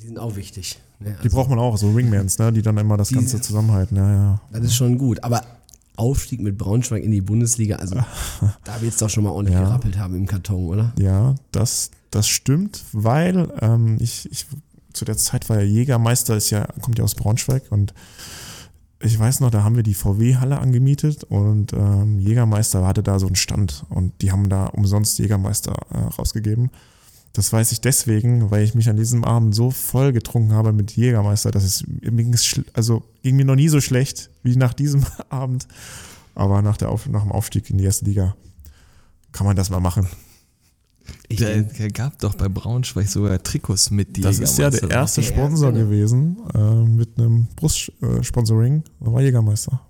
[0.00, 0.78] Die sind auch wichtig.
[0.98, 1.16] Ne?
[1.24, 4.12] Die braucht man auch, so Ringmans, ne, die dann immer das Diese- Ganze zusammenhalten, ja,
[4.12, 4.40] ja.
[4.52, 5.22] Das ist schon gut.
[5.24, 5.42] Aber
[5.96, 7.96] Aufstieg mit Braunschweig in die Bundesliga, also
[8.64, 9.64] da wird es doch schon mal ordentlich Ja.
[9.64, 10.92] gerappelt haben im Karton, oder?
[10.98, 14.46] Ja, das, das stimmt, weil ähm, ich, ich
[14.92, 17.94] zu der Zeit war ja Jägermeister, ist ja, kommt ja aus Braunschweig und
[19.02, 23.26] ich weiß noch, da haben wir die VW-Halle angemietet und ähm, Jägermeister hatte da so
[23.26, 26.70] einen Stand und die haben da umsonst Jägermeister äh, rausgegeben.
[27.32, 30.96] Das weiß ich deswegen, weil ich mich an diesem Abend so voll getrunken habe mit
[30.96, 35.66] Jägermeister, dass es schl- also ging mir noch nie so schlecht wie nach diesem Abend.
[36.34, 38.34] Aber nach, der Auf, nach dem Aufstieg in die erste Liga
[39.32, 40.08] kann man das mal machen.
[41.32, 41.62] Ich Der,
[41.92, 45.68] gab doch bei Braunschweig sogar Trikots mit die Das ist ja der erste Der Sponsor
[45.68, 45.84] erste, ne?
[45.86, 48.82] gewesen äh, mit einem Brustsponsoring.
[48.98, 49.80] Da war Jägermeister.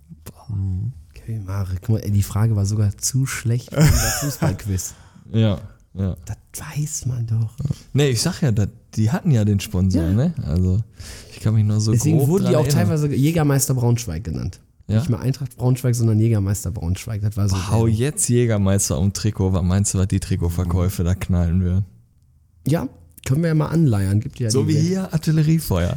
[1.14, 4.95] Kevin Mare, guck mal, ey, die Frage war sogar zu schlecht für unser Fußballquiz.
[5.32, 5.61] Ja,
[5.95, 6.16] ja.
[6.26, 7.55] Das weiß man doch.
[7.95, 10.12] Nee, ich sag ja, dat, die hatten ja den Sponsor, Ja.
[10.12, 10.34] ne?
[10.45, 10.82] Also,
[11.32, 12.74] ich kann mich nur so Deswegen grob wurden die auch erinnern.
[12.88, 14.61] teilweise Jägermeister Braunschweig genannt.
[14.91, 14.99] Ja?
[14.99, 17.22] Nicht mehr Eintracht Braunschweig, sondern Jägermeister Braunschweig.
[17.22, 17.68] Das war so.
[17.70, 19.53] Hau der- jetzt Jägermeister um Trikot.
[19.53, 21.84] Was meinst du, was die Trikotverkäufe da knallen würden?
[22.66, 22.88] Ja,
[23.26, 24.20] können wir ja mal anleiern.
[24.20, 25.97] Gibt ja So wie hier Artilleriefeuer.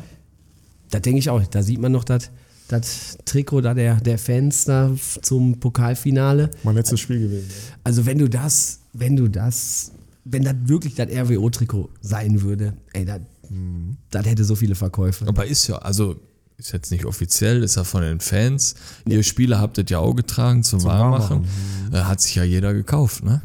[0.92, 1.46] Da denke ich auch.
[1.48, 2.30] Da sieht man noch das
[2.70, 4.90] das Trikot da der, der Fans da
[5.22, 6.50] zum Pokalfinale.
[6.64, 7.50] Mein letztes Spiel gewesen.
[7.84, 9.92] Also wenn du das, wenn du das,
[10.24, 13.20] wenn das wirklich das RWO-Trikot sein würde, ey, das,
[14.12, 15.28] das hätte so viele Verkäufe.
[15.28, 16.16] Aber ist ja, also
[16.64, 18.76] ist jetzt nicht offiziell, ist ja von den Fans.
[19.06, 21.46] Ihr Spieler habt das ja auch getragen zum, Warmmachen.
[21.92, 23.42] Äh, hat sich ja jeder gekauft, ne?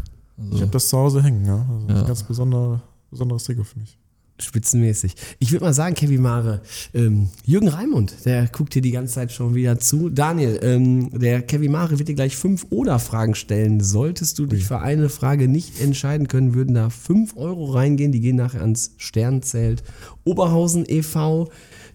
[0.53, 1.67] Ich habe das zu Hause hängen, ja.
[1.69, 2.01] Also Ja.
[2.01, 3.99] Ein ganz besondere, besonderes Trikot für mich.
[4.41, 5.17] Spitzenmäßig.
[5.41, 6.61] Ich würde mal sagen, Kevin Mare,
[6.95, 10.11] ähm, Jürgen Raimund, der guckt hier die ganze Zeit schon wieder zu.
[10.11, 13.81] Daniel, ähm, der Kevin Mare wird dir gleich fünf Oder-Fragen stellen.
[13.81, 18.13] Solltest du dich für eine Frage nicht entscheiden können, würden da fünf Euro reingehen.
[18.13, 19.83] Die gehen nachher ans Sternzelt
[20.23, 21.49] Oberhausen e.V.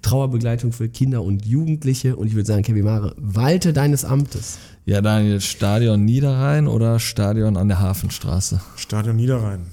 [0.03, 2.15] Trauerbegleitung für Kinder und Jugendliche.
[2.15, 4.59] Und ich würde sagen, Kevin Mare, walte deines Amtes.
[4.85, 8.61] Ja, Daniel, Stadion Niederrhein oder Stadion an der Hafenstraße?
[8.75, 9.65] Stadion Niederrhein.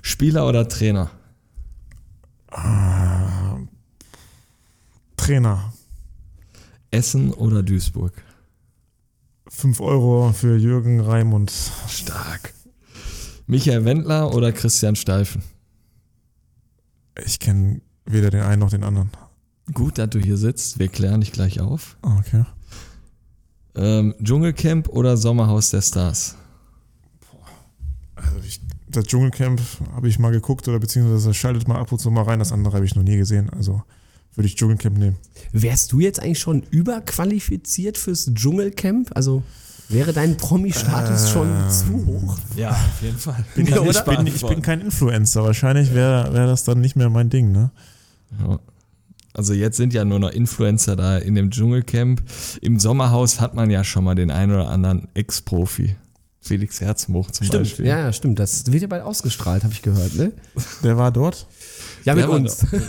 [0.00, 1.10] Spieler oder Trainer?
[5.16, 5.72] Trainer.
[6.90, 8.12] Essen oder Duisburg?
[9.48, 11.52] 5 Euro für Jürgen Raimund.
[11.88, 12.54] Stark.
[13.46, 15.42] Michael Wendler oder Christian Steifen?
[17.24, 19.10] Ich kenne weder den einen noch den anderen.
[19.72, 20.78] Gut, dass du hier sitzt.
[20.78, 21.96] Wir klären dich gleich auf.
[22.02, 22.44] Ah, Okay.
[23.78, 26.34] Ähm, Dschungelcamp oder Sommerhaus der Stars?
[28.14, 29.60] Also ich, das Dschungelcamp
[29.94, 32.38] habe ich mal geguckt oder beziehungsweise schaltet mal ab und zu mal rein.
[32.38, 33.50] Das andere habe ich noch nie gesehen.
[33.50, 33.82] Also
[34.34, 35.16] würde ich Dschungelcamp nehmen.
[35.52, 39.10] Wärst du jetzt eigentlich schon überqualifiziert fürs Dschungelcamp?
[39.14, 39.42] Also
[39.90, 42.38] wäre dein Promi-Status schon zu hoch?
[42.56, 43.44] Ja, auf jeden Fall.
[43.54, 45.44] Bin ich, Ja, ich, bin, ich bin kein Influencer.
[45.44, 47.70] Wahrscheinlich wäre wär das dann nicht mehr mein Ding, ne?
[48.40, 48.58] Ja.
[49.34, 52.22] Also jetzt sind ja nur noch Influencer da in dem Dschungelcamp.
[52.62, 55.96] Im Sommerhaus hat man ja schon mal den einen oder anderen Ex-Profi.
[56.40, 57.86] Felix Herzmuch zum Stimmt, Beispiel.
[57.86, 58.38] ja, ja, stimmt.
[58.38, 60.30] Das wird ja bald ausgestrahlt, habe ich gehört, ne?
[60.84, 61.46] Der war dort.
[62.04, 62.62] Ja, mit uns.
[62.72, 62.82] mit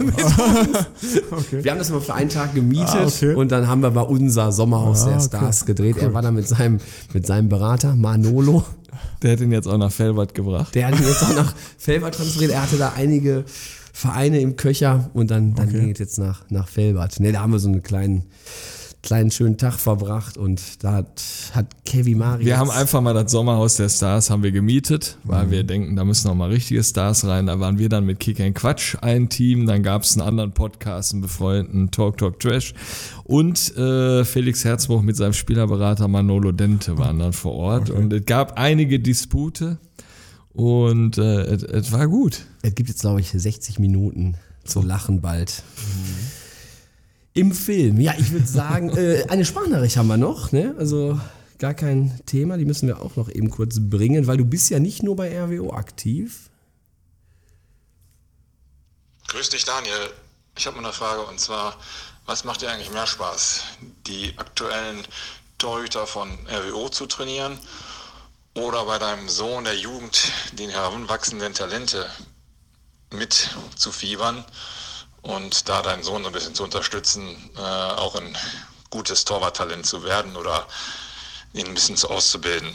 [1.31, 1.51] uns.
[1.51, 3.33] Wir haben das mal für einen Tag gemietet Ah, okay.
[3.33, 5.25] und dann haben wir bei unser Sommerhaus Ah, der okay.
[5.25, 5.97] Stars gedreht.
[5.97, 6.77] Er war da mit seinem,
[7.13, 8.63] mit seinem Berater, Manolo.
[9.23, 10.75] Der hat ihn jetzt auch nach Felbert gebracht.
[10.75, 12.51] Der hat ihn jetzt auch nach Felbert transferiert.
[12.51, 13.43] Er hatte da einige
[13.97, 15.79] Vereine im Köcher und dann, dann Okay.
[15.79, 17.19] ging es jetzt nach, nach Felbert.
[17.19, 18.25] Ne, da haben wir so einen kleinen,
[19.01, 21.23] kleinen schönen Tag verbracht und da hat,
[21.53, 22.45] hat Kevin Mari.
[22.45, 26.03] Wir haben einfach mal das Sommerhaus der Stars haben wir gemietet, weil wir denken, da
[26.03, 27.47] müssen noch mal richtige Stars rein.
[27.47, 30.51] Da waren wir dann mit Kick and Quatsch ein Team, dann gab es einen anderen
[30.51, 32.75] Podcast, einen befreundeten Talk Talk Trash
[33.23, 38.25] und äh, Felix Herzbruch mit seinem Spielerberater Manolo Dente waren dann vor Ort und es
[38.27, 39.79] gab einige Dispute
[40.57, 42.45] und äh, es- war gut.
[42.63, 44.35] Es gibt jetzt, glaube ich, 60 Minuten
[44.65, 45.63] zu lachen bald.
[47.33, 47.99] Im Film.
[48.01, 50.51] Ja, ich würde sagen, äh, eine Sprachnachricht haben wir noch.
[50.51, 50.73] Ne?
[50.79, 51.19] Also
[51.59, 52.57] gar kein Thema.
[52.57, 55.29] Die müssen wir auch noch eben kurz bringen, weil du bist ja nicht nur bei
[55.39, 56.49] RWO aktiv.
[59.27, 59.93] Grüß dich, Daniel.
[60.57, 61.77] Ich habe mal eine Frage und zwar,
[62.25, 63.61] was macht dir eigentlich mehr Spaß?
[64.07, 65.03] Die aktuellen
[65.59, 67.57] Torhüter von RWO zu trainieren
[68.57, 72.09] oder bei deinem Sohn der Jugend den heranwachsenden Talente
[73.11, 74.43] mit zu fiebern
[75.21, 78.35] und da deinen Sohn so ein bisschen zu unterstützen, äh, auch ein
[78.89, 80.67] gutes Torwarttalent zu werden oder
[81.53, 82.73] ihn ein bisschen zu auszubilden?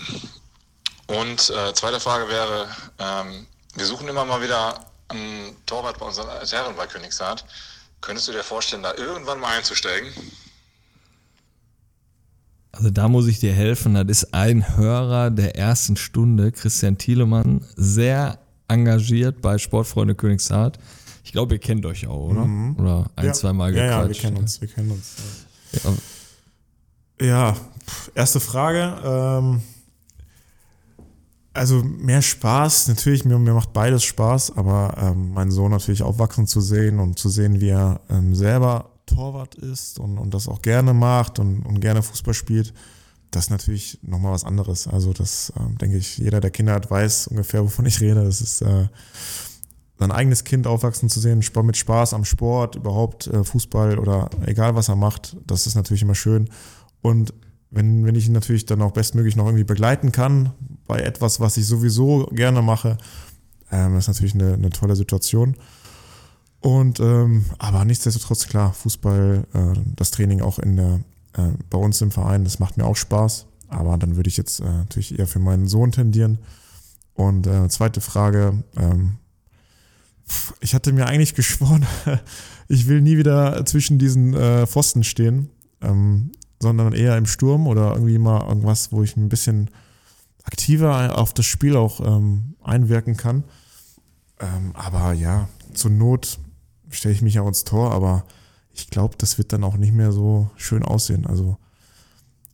[1.08, 2.68] Und äh, zweite Frage wäre,
[3.00, 7.44] ähm, wir suchen immer mal wieder einen Torwart bei unseren Herren bei Königshardt.
[8.00, 10.12] Könntest du dir vorstellen, da irgendwann mal einzusteigen?
[12.72, 13.94] Also da muss ich dir helfen.
[13.94, 20.78] Das ist ein Hörer der ersten Stunde, Christian Thielemann, sehr engagiert bei Sportfreunde Königshardt.
[21.24, 22.48] Ich glaube, ihr kennt euch auch, oder?
[22.78, 23.32] Oder ein, ja.
[23.32, 24.20] zwei Mal ja, ja, wir gequatscht.
[24.22, 25.16] kennen uns, wir kennen uns.
[25.84, 25.92] Ja.
[27.20, 27.56] Ja,
[28.14, 28.96] erste Frage.
[29.04, 29.62] Ähm,
[31.52, 36.46] also mehr Spaß, natürlich, mir, mir macht beides Spaß, aber ähm, meinen Sohn natürlich aufwachsen
[36.46, 40.62] zu sehen und zu sehen, wie er ähm, selber Torwart ist und, und das auch
[40.62, 42.72] gerne macht und, und gerne Fußball spielt,
[43.30, 44.86] das ist natürlich nochmal was anderes.
[44.86, 48.22] Also das ähm, denke ich, jeder, der Kinder hat, weiß ungefähr, wovon ich rede.
[48.24, 48.88] Das ist äh,
[49.98, 54.74] sein eigenes Kind aufwachsen zu sehen, mit Spaß am Sport, überhaupt äh, Fußball oder egal
[54.74, 56.50] was er macht, das ist natürlich immer schön.
[57.00, 57.32] Und
[57.70, 60.52] wenn, wenn ich ihn natürlich dann auch bestmöglich noch irgendwie begleiten kann
[60.86, 62.98] bei etwas, was ich sowieso gerne mache,
[63.70, 65.56] ähm, das ist natürlich eine, eine tolle Situation.
[66.62, 71.00] Und ähm, aber nichtsdestotrotz klar, Fußball, äh, das Training auch in der
[71.34, 73.46] äh, bei uns im Verein, das macht mir auch Spaß.
[73.68, 76.38] Aber dann würde ich jetzt äh, natürlich eher für meinen Sohn tendieren.
[77.14, 79.16] Und äh, zweite Frage, ähm,
[80.60, 81.84] ich hatte mir eigentlich geschworen,
[82.68, 85.50] ich will nie wieder zwischen diesen äh, Pfosten stehen,
[85.80, 89.68] ähm, sondern eher im Sturm oder irgendwie mal irgendwas, wo ich ein bisschen
[90.44, 93.42] aktiver auf das Spiel auch ähm, einwirken kann.
[94.38, 96.38] Ähm, aber ja, zur Not
[96.92, 98.24] stelle ich mich auch ins Tor, aber
[98.72, 101.26] ich glaube, das wird dann auch nicht mehr so schön aussehen.
[101.26, 101.58] Also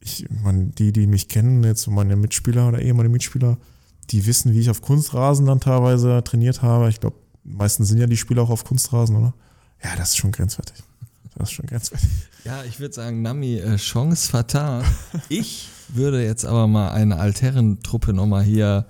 [0.01, 3.59] ich, man, die, die mich kennen, jetzt meine Mitspieler oder ehemalige Mitspieler,
[4.11, 6.89] die wissen, wie ich auf Kunstrasen dann teilweise trainiert habe.
[6.89, 9.35] Ich glaube, meistens sind ja die Spieler auch auf Kunstrasen, oder?
[9.83, 10.83] Ja, das ist schon grenzwertig.
[11.37, 12.09] Das ist schon grenzwertig.
[12.45, 14.85] Ja, ich würde sagen, Nami, äh, Chance vertan.
[15.29, 18.87] Ich würde jetzt aber mal eine Altherrentruppe nochmal hier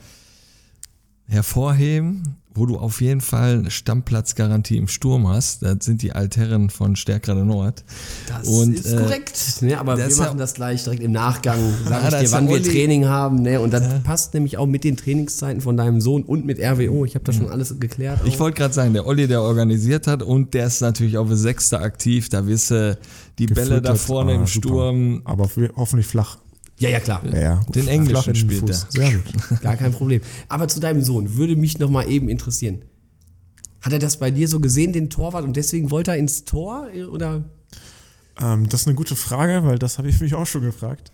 [1.26, 5.62] hervorheben, wo du auf jeden Fall eine Stammplatzgarantie im Sturm hast.
[5.62, 7.84] Das sind die Altherren von Stärkrade Nord.
[8.28, 9.38] Das Und, ist äh, korrekt.
[9.62, 11.58] Ne, aber wir das ja- machen das gleich direkt im Nachgang.
[11.88, 12.62] Sag Ah, ich dir, wann wir.
[12.62, 13.42] Training haben.
[13.42, 13.60] Ne?
[13.60, 17.04] Und das passt nämlich auch mit den Trainingszeiten von deinem Sohn und mit RWO.
[17.04, 18.20] Ich habe da schon alles geklärt.
[18.24, 21.36] Ich wollte gerade sagen, der Olli, der organisiert hat und der ist natürlich auf der
[21.36, 22.28] Sechste aktiv.
[22.28, 22.98] Da wisse
[23.38, 24.68] die Bälle da Gefüttert, vorne ah, im super.
[24.68, 25.22] Sturm.
[25.24, 26.38] Aber hoffentlich flach.
[26.78, 27.22] Ja, ja, klar.
[27.26, 27.60] Ja, ja.
[27.68, 28.74] Den Englischen spielt er.
[28.88, 29.60] Sehr gut.
[29.62, 30.20] Gar kein Problem.
[30.48, 32.82] Aber zu deinem Sohn würde mich noch mal eben interessieren.
[33.80, 36.88] Hat er das bei dir so gesehen, den Torwart, und deswegen wollte er ins Tor?
[37.12, 37.44] Oder?
[38.40, 41.12] Ähm, das ist eine gute Frage, weil das habe ich mich auch schon gefragt.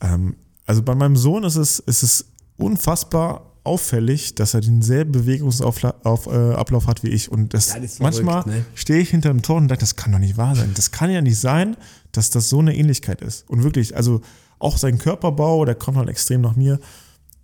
[0.00, 0.36] Ähm,
[0.66, 2.26] also bei meinem Sohn ist es, ist es
[2.56, 7.30] unfassbar auffällig, dass er denselben Bewegungsablauf auf, äh, hat wie ich.
[7.30, 8.64] Und das, Ja, das verrückt, manchmal ne?
[8.74, 10.72] stehe ich hinter dem Tor und denke, das kann doch nicht wahr sein.
[10.74, 11.76] Das kann ja nicht sein,
[12.10, 13.48] dass das so eine Ähnlichkeit ist.
[13.48, 14.20] Und wirklich, also
[14.62, 16.78] auch sein Körperbau, der kommt halt extrem nach mir,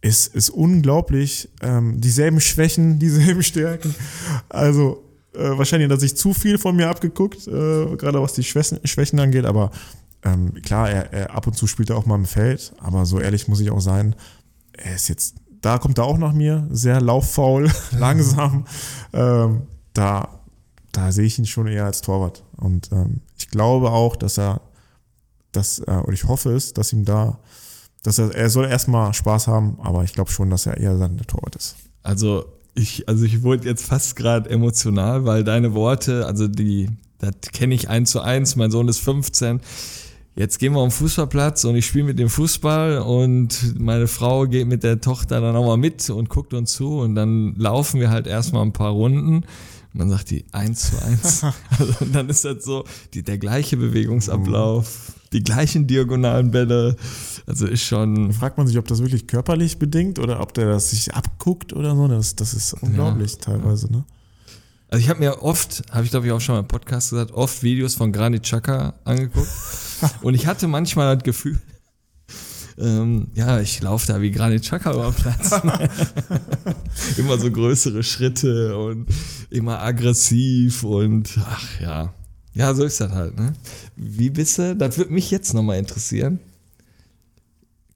[0.00, 1.48] ist, ist unglaublich.
[1.62, 3.94] Ähm, dieselben Schwächen, dieselben Stärken.
[4.48, 5.04] Also
[5.34, 8.80] äh, wahrscheinlich hat er sich zu viel von mir abgeguckt, äh, gerade was die Schwächen,
[8.84, 9.70] Schwächen angeht, aber
[10.24, 13.20] ähm, klar, er, er ab und zu spielt er auch mal im Feld, aber so
[13.20, 14.16] ehrlich muss ich auch sein,
[14.72, 18.64] er ist jetzt, da kommt er auch nach mir, sehr lauffaul, langsam.
[19.12, 19.62] Ähm,
[19.92, 20.40] da,
[20.92, 22.44] da sehe ich ihn schon eher als Torwart.
[22.56, 24.60] Und ähm, ich glaube auch, dass er,
[25.52, 27.38] dass, äh, und ich hoffe es, dass ihm da,
[28.02, 31.16] dass er, er soll erstmal Spaß haben, aber ich glaube schon, dass er eher dann
[31.16, 31.76] der Torwart ist.
[32.02, 32.44] Also
[32.74, 36.88] ich, also ich wurde jetzt fast gerade emotional, weil deine Worte, also die,
[37.18, 38.56] das kenne ich eins zu eins.
[38.56, 39.60] Mein Sohn ist 15.
[40.36, 44.46] Jetzt gehen wir auf den Fußballplatz und ich spiele mit dem Fußball und meine Frau
[44.46, 47.98] geht mit der Tochter dann auch mal mit und guckt uns zu und dann laufen
[47.98, 49.44] wir halt erstmal ein paar Runden.
[49.92, 51.44] Und dann sagt die eins zu eins.
[51.78, 52.84] Also, und dann ist das so
[53.14, 56.96] die, der gleiche Bewegungsablauf, die gleichen diagonalen Bälle.
[57.46, 58.32] Also ist schon.
[58.32, 61.94] Fragt man sich, ob das wirklich körperlich bedingt oder ob der das sich abguckt oder
[61.94, 62.08] so.
[62.08, 64.04] Das, das ist unglaublich teilweise, ne?
[64.90, 67.32] Also ich habe mir oft, habe ich glaube ich auch schon mal im Podcast gesagt,
[67.32, 69.50] oft Videos von Granit Xhaka angeguckt
[70.22, 71.58] und ich hatte manchmal das Gefühl,
[72.78, 75.60] ähm, ja, ich laufe da wie Granit Xhaka über den Platz.
[77.18, 79.06] immer so größere Schritte und
[79.50, 82.14] immer aggressiv und ach ja.
[82.58, 83.52] Ja, so ist das halt, ne?
[83.94, 84.74] Wie bist du?
[84.74, 86.40] Das würde mich jetzt nochmal interessieren.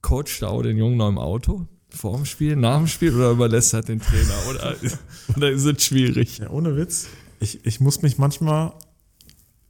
[0.02, 1.66] Coach auch den Jungen noch im Auto?
[1.90, 4.34] Vor dem Spiel, nach dem Spiel oder überlässt er den Trainer?
[4.48, 4.76] Oder,
[5.36, 6.38] oder ist es schwierig?
[6.38, 7.08] Ja, ohne Witz.
[7.40, 8.72] Ich, ich muss mich manchmal,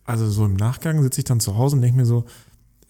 [0.04, 2.26] also so im Nachgang sitze ich dann zu Hause und denke mir so,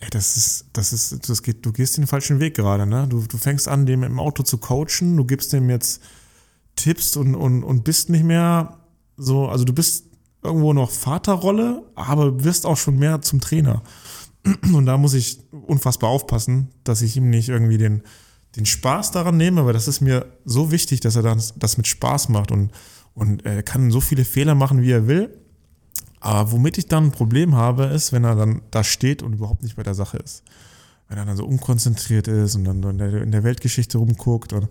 [0.01, 3.07] ey, das ist, das ist, das geht, du gehst den falschen Weg gerade, ne?
[3.09, 6.03] Du, du fängst an, dem im Auto zu coachen, du gibst dem jetzt
[6.75, 8.81] Tipps und, und, und bist nicht mehr
[9.17, 10.07] so, also du bist
[10.43, 13.83] irgendwo noch Vaterrolle, aber wirst auch schon mehr zum Trainer.
[14.73, 18.03] Und da muss ich unfassbar aufpassen, dass ich ihm nicht irgendwie den,
[18.57, 21.87] den Spaß daran nehme, weil das ist mir so wichtig, dass er das, das mit
[21.87, 22.71] Spaß macht und,
[23.15, 25.39] und er kann so viele Fehler machen, wie er will.
[26.21, 29.63] Aber womit ich dann ein Problem habe, ist, wenn er dann da steht und überhaupt
[29.63, 30.45] nicht bei der Sache ist.
[31.09, 34.69] Wenn er dann so unkonzentriert ist und dann in der, Weltgeschichte rumguckt und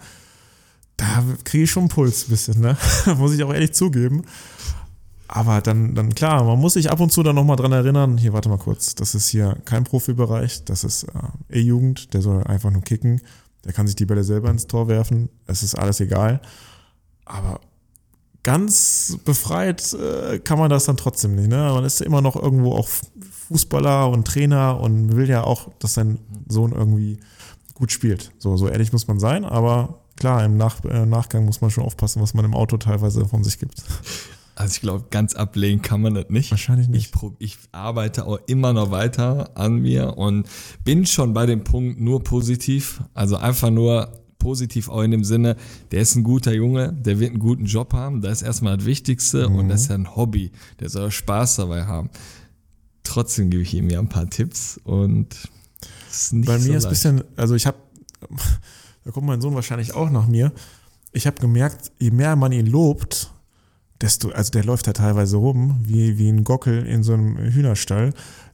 [0.96, 2.78] da kriege ich schon einen Puls ein bisschen, ne?
[3.18, 4.24] muss ich auch ehrlich zugeben.
[5.34, 8.34] Aber dann, dann klar, man muss sich ab und zu dann nochmal dran erinnern, hier,
[8.34, 12.70] warte mal kurz, das ist hier kein Profibereich, das ist äh, E-Jugend, der soll einfach
[12.70, 13.22] nur kicken,
[13.64, 16.42] der kann sich die Bälle selber ins Tor werfen, es ist alles egal.
[17.24, 17.62] Aber
[18.44, 21.48] ganz befreit äh, kann man das dann trotzdem nicht.
[21.48, 21.56] Ne?
[21.56, 22.90] Man ist immer noch irgendwo auch
[23.48, 26.20] Fußballer und Trainer und will ja auch, dass sein
[26.50, 27.22] Sohn irgendwie
[27.74, 28.34] gut spielt.
[28.38, 31.86] So, so ehrlich muss man sein, aber klar, im Nach äh, Nachgang muss man schon
[31.86, 33.82] aufpassen, was man im Auto teilweise von sich gibt.
[34.62, 36.52] Also ich glaube, ganz ablehnen kann man das nicht.
[36.52, 37.08] Wahrscheinlich nicht.
[37.08, 40.48] Ich, prob- ich arbeite auch immer noch weiter an mir und
[40.84, 43.02] bin schon bei dem Punkt nur positiv.
[43.14, 45.56] Also einfach nur positiv auch in dem Sinne,
[45.92, 48.22] der ist ein guter Junge, der wird einen guten Job haben.
[48.22, 50.52] Das ist erstmal das Wichtigste und das ist ja ein Hobby.
[50.80, 52.10] Der soll Spaß dabei haben.
[53.04, 55.28] Trotzdem gebe ich ihm ja ein paar Tipps und
[56.10, 57.78] ist nicht Bei mir so ist ein bisschen, also ich habe,
[59.06, 60.52] da kommt mein Sohn wahrscheinlich auch nach mir.
[61.14, 63.32] Ich habe gemerkt, je mehr man ihn lobt,
[64.02, 68.14] desto, also der läuft da teilweise rum, wie, wie ein Gockel in so einem Hühnerstall.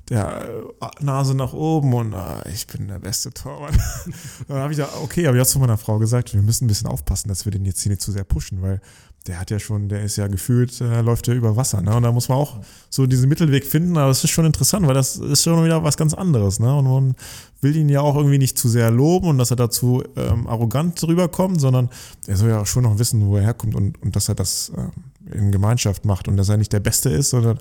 [0.10, 0.48] Der
[0.82, 3.76] äh, Nase nach oben und ah, ich bin der beste Torwart.
[4.48, 6.68] Dann habe ich da, okay, aber ich habe zu meiner Frau gesagt, wir müssen ein
[6.68, 8.80] bisschen aufpassen, dass wir den jetzt hier nicht zu sehr pushen, weil
[9.28, 11.82] der hat ja schon, der ist ja gefühlt, äh, läuft ja über Wasser.
[11.82, 11.96] Ne?
[11.96, 14.94] Und da muss man auch so diesen Mittelweg finden, aber es ist schon interessant, weil
[14.94, 16.60] das ist schon wieder was ganz anderes.
[16.60, 16.74] Ne?
[16.74, 17.16] Und man
[17.62, 21.04] will ihn ja auch irgendwie nicht zu sehr loben und dass er dazu ähm, arrogant
[21.04, 21.90] rüberkommt, sondern
[22.26, 24.72] er soll ja auch schon noch wissen, wo er herkommt und, und dass er das
[24.76, 24.92] ähm,
[25.32, 27.60] in Gemeinschaft macht und dass er nicht der Beste ist, sondern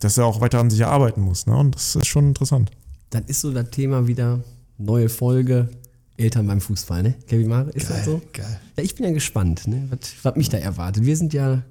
[0.00, 1.46] dass er auch weiter an sich erarbeiten muss.
[1.46, 1.56] Ne?
[1.56, 2.70] Und das ist schon interessant.
[3.10, 4.40] Dann ist so das Thema wieder,
[4.78, 5.68] neue Folge,
[6.16, 7.14] Eltern beim Fußball, ne?
[7.28, 8.20] Kevin Mare, ist das so?
[8.32, 8.60] geil.
[8.76, 9.86] Ja, ich bin ja gespannt, ne?
[9.90, 11.06] Was, was mich da erwartet.
[11.06, 11.62] Wir sind ja,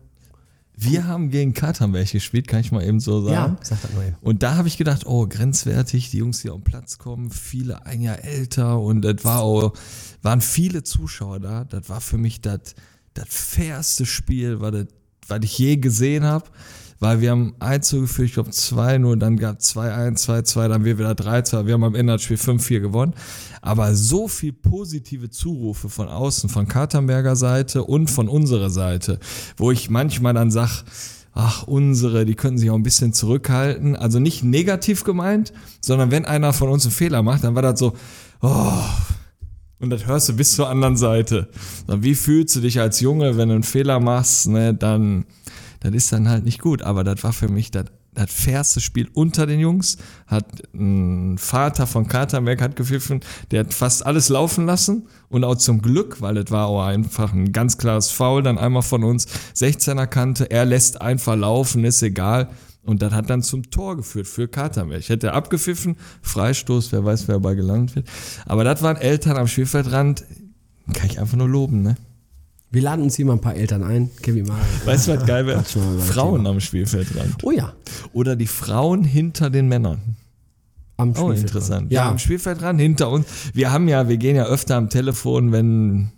[0.77, 3.57] Wir haben gegen Katernberg gespielt, kann ich mal eben so sagen.
[3.59, 4.15] ja, sag das mal eben.
[4.21, 7.85] Und da habe ich gedacht, oh, grenzwertig, die Jungs, die auf den Platz kommen, viele
[7.85, 9.73] ein Jahr älter und das war auch,
[10.21, 11.65] waren viele Zuschauer da.
[11.65, 12.75] Das war für mich das,
[13.15, 14.87] das fairste Spiel, was, das,
[15.27, 16.45] was ich je gesehen habe.
[16.99, 20.97] Weil wir haben 1 zugeführt, ich glaube 2 nur, dann gab 2-1, 2-2, dann wir
[20.97, 23.13] wieder 3-2, wir haben am Ende das Spiel 5-4 gewonnen.
[23.61, 29.19] Aber so viel positive Zurufe von außen, von Katernberger Seite und von unserer Seite,
[29.57, 30.83] wo ich manchmal dann sag,
[31.33, 33.95] ach, unsere, die könnten sich auch ein bisschen zurückhalten.
[33.95, 37.79] Also nicht negativ gemeint, sondern wenn einer von uns einen Fehler macht, dann war das
[37.79, 37.93] so,
[38.41, 38.73] oh,
[39.79, 41.49] und das hörst du bis zur anderen Seite.
[41.87, 45.25] Wie fühlst du dich als Junge, wenn du einen Fehler machst, ne, dann,
[45.79, 46.81] das ist dann halt nicht gut.
[46.81, 49.97] Aber das war für mich das, das fairste Spiel unter den Jungs.
[50.25, 53.21] Hat ein Vater von Katernberg hat gepfiffen,
[53.51, 55.07] der hat fast alles laufen lassen.
[55.29, 58.81] Und auch zum Glück, weil das war auch einfach ein ganz klares Foul, dann einmal
[58.81, 62.49] von uns, 16er Kante, er lässt einfach laufen, ist egal.
[62.87, 65.09] Und das hat dann zum Tor geführt für Katernberg.
[65.09, 68.07] Hätte abgepfiffen, Freistoß, wer weiß, wer dabei gelandet wird.
[68.45, 70.23] Aber das waren Eltern am Spielfeldrand,
[70.93, 71.97] kann ich einfach nur loben, ne?
[72.69, 74.09] Wir laden uns hier mal ein paar Eltern ein.
[74.21, 74.59] Kevin Mare.
[74.85, 75.63] Weißt du, was geil wäre?
[75.63, 77.43] Frauen am Spielfeldrand.
[77.43, 77.73] Oh ja,
[78.13, 79.99] Oder die Frauen hinter den Männern.
[80.97, 81.39] am Oh, Spielfeld.
[81.39, 81.91] interessant.
[81.91, 83.25] Ja, am Spielfeldrand hinter uns.
[83.53, 86.11] Wir haben ja, wir gehen ja öfter am Telefon, wenn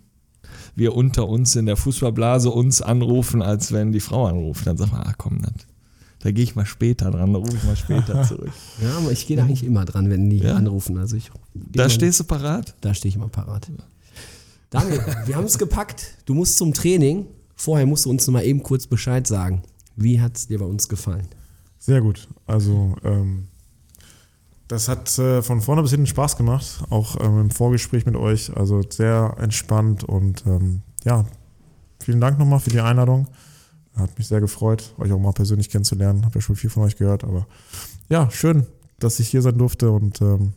[0.74, 4.66] wir unter uns in der Fußballblase uns anrufen, als wenn die Frau anruft.
[4.66, 5.52] Dann sagt man, ach komm, das,
[6.20, 8.50] da gehe ich mal später dran, da rufe ich mal später zurück.
[8.82, 10.56] Ja, aber ich gehe da eigentlich immer dran, wenn die Ja?
[10.56, 10.98] anrufen.
[10.98, 12.74] Also ich, Da stehst du parat?
[12.80, 13.68] Da stehe ich immer parat.
[14.70, 16.16] Daniel, wir haben es gepackt.
[16.24, 17.26] Du musst zum Training.
[17.56, 19.62] Vorher musst du uns noch mal eben kurz Bescheid sagen.
[19.96, 21.28] Wie hat es dir bei uns gefallen?
[21.78, 22.28] Sehr gut.
[22.46, 23.48] Also, ähm,
[24.68, 28.56] das hat äh, von vorne bis hinten Spaß gemacht, auch ähm, im Vorgespräch mit euch.
[28.56, 31.24] Also sehr entspannt und ähm, ja,
[31.98, 33.26] vielen Dank nochmal für die Einladung.
[33.96, 36.24] Hat mich sehr gefreut, euch auch mal persönlich kennenzulernen.
[36.24, 37.46] Habe ja schon viel von euch gehört, aber
[38.08, 38.66] ja, schön,
[39.00, 40.52] dass ich hier sein durfte und ähm,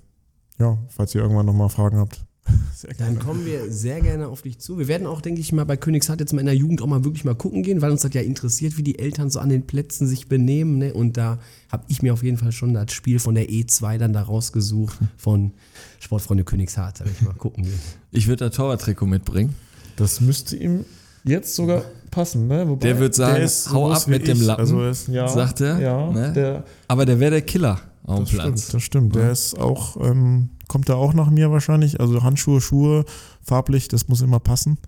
[0.59, 2.23] ja, falls ihr irgendwann nochmal Fragen habt,
[2.97, 4.77] Dann kommen wir sehr gerne auf dich zu.
[4.77, 7.05] Wir werden auch, denke ich mal, bei Königshardt jetzt mal in der Jugend auch mal
[7.05, 9.65] wirklich mal gucken gehen, weil uns das ja interessiert, wie die Eltern so an den
[9.65, 10.77] Plätzen sich benehmen.
[10.77, 10.93] Ne?
[10.93, 11.39] Und da
[11.71, 14.97] habe ich mir auf jeden Fall schon das Spiel von der E2 dann da rausgesucht,
[15.17, 15.51] von
[15.99, 16.99] Sportfreunde Königshardt.
[16.99, 17.79] Da werde ich mal gucken gehen.
[18.11, 19.55] Ich würde das Torwarttrikot mitbringen.
[19.95, 20.83] Das müsste ihm
[21.23, 22.67] jetzt sogar passen, ne?
[22.67, 24.43] Wobei, Der wird sagen, ist hau ab mit dem ich.
[24.45, 26.33] Lappen, Also ist, ja, sagt er, Ja, ne?
[26.33, 28.43] der, Aber der wäre der Killer auf dem das Platz.
[28.63, 29.15] stimmt, das stimmt.
[29.15, 31.99] Der ist auch, ähm, kommt da auch nach mir wahrscheinlich.
[31.99, 33.05] Also Handschuhe, Schuhe,
[33.43, 34.79] farblich, das muss immer passen.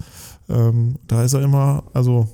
[0.49, 2.27] Ähm, da ist er immer, also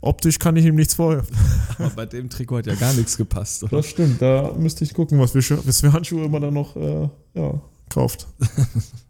[0.00, 1.36] optisch kann ich ihm nichts vorwerfen.
[1.80, 3.64] Aber bei dem Trikot hat ja gar nichts gepasst.
[3.64, 3.78] Oder?
[3.78, 6.76] Das stimmt, da müsste ich gucken, was für, Schu- was für Handschuhe man dann noch
[6.76, 7.60] äh, ja,
[7.90, 8.28] kauft.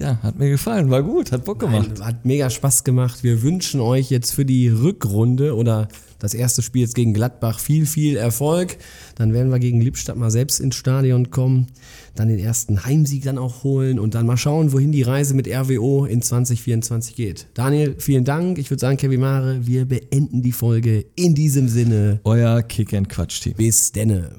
[0.00, 1.90] Ja, hat mir gefallen, war gut, hat Bock gemacht.
[1.98, 3.22] Nein, hat mega Spaß gemacht.
[3.22, 7.84] Wir wünschen euch jetzt für die Rückrunde oder das erste Spiel jetzt gegen Gladbach viel,
[7.84, 8.78] viel Erfolg.
[9.16, 11.66] Dann werden wir gegen Lippstadt mal selbst ins Stadion kommen,
[12.14, 15.46] dann den ersten Heimsieg dann auch holen und dann mal schauen, wohin die Reise mit
[15.46, 17.48] RWO in 2024 geht.
[17.52, 18.56] Daniel, vielen Dank.
[18.56, 22.20] Ich würde sagen, Kevin Mare, wir beenden die Folge in diesem Sinne.
[22.24, 23.52] Euer Kick-and-Quatsch-Team.
[23.54, 24.30] Bis denne.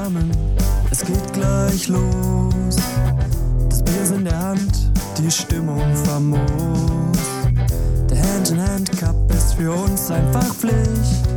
[0.00, 0.30] Zusammen,
[0.90, 2.76] es geht gleich los.
[3.68, 6.40] Das Bier ist in der Hand, die Stimmung famos.
[8.08, 11.28] Der Hand-in-Hand-Cup ist für uns einfach Pflicht.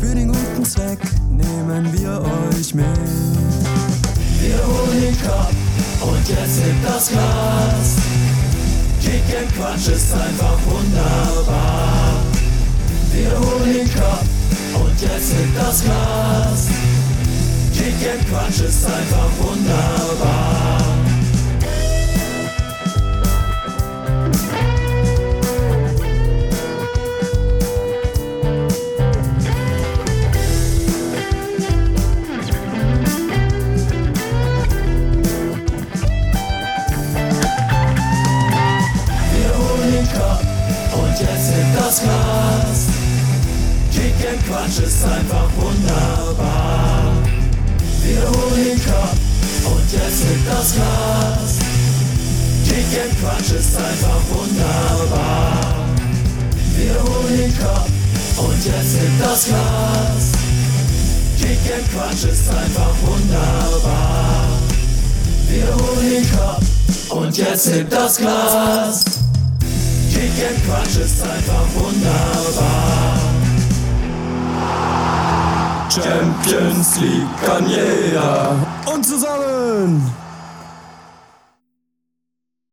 [0.00, 0.98] Für den guten Zweck
[1.30, 2.22] nehmen wir
[2.56, 2.86] euch mit.
[4.40, 5.50] Wir holen den Cup
[6.02, 7.96] und jetzt hebt das Glas.
[9.00, 12.14] Kick and Quatsch ist einfach wunderbar.
[13.12, 14.24] Wir holen den Cup
[14.74, 16.93] und jetzt hebt das Glas.
[17.76, 20.74] Kick and Quatsch ist einfach wunderbar.
[41.76, 42.86] Das Glas.
[43.92, 46.93] Kick and Quatsch ist einfach wunderbar.
[48.04, 49.16] Wir holen den Cup
[49.64, 51.58] und jetzt hebt das Glas.
[52.68, 55.86] Kick and Quatsch ist einfach wunderbar.
[56.76, 57.88] Wir holen den Cup
[58.36, 60.32] und jetzt hebt das Glas.
[61.38, 64.48] Kick and Quatsch ist einfach wunderbar.
[65.48, 66.60] Wir holen den Cup
[67.08, 69.04] und jetzt hebt das Glas.
[70.12, 73.23] Kick and Quatsch ist einfach wunderbar.
[75.94, 78.56] Champions League kann jeder.
[78.92, 80.10] Und zusammen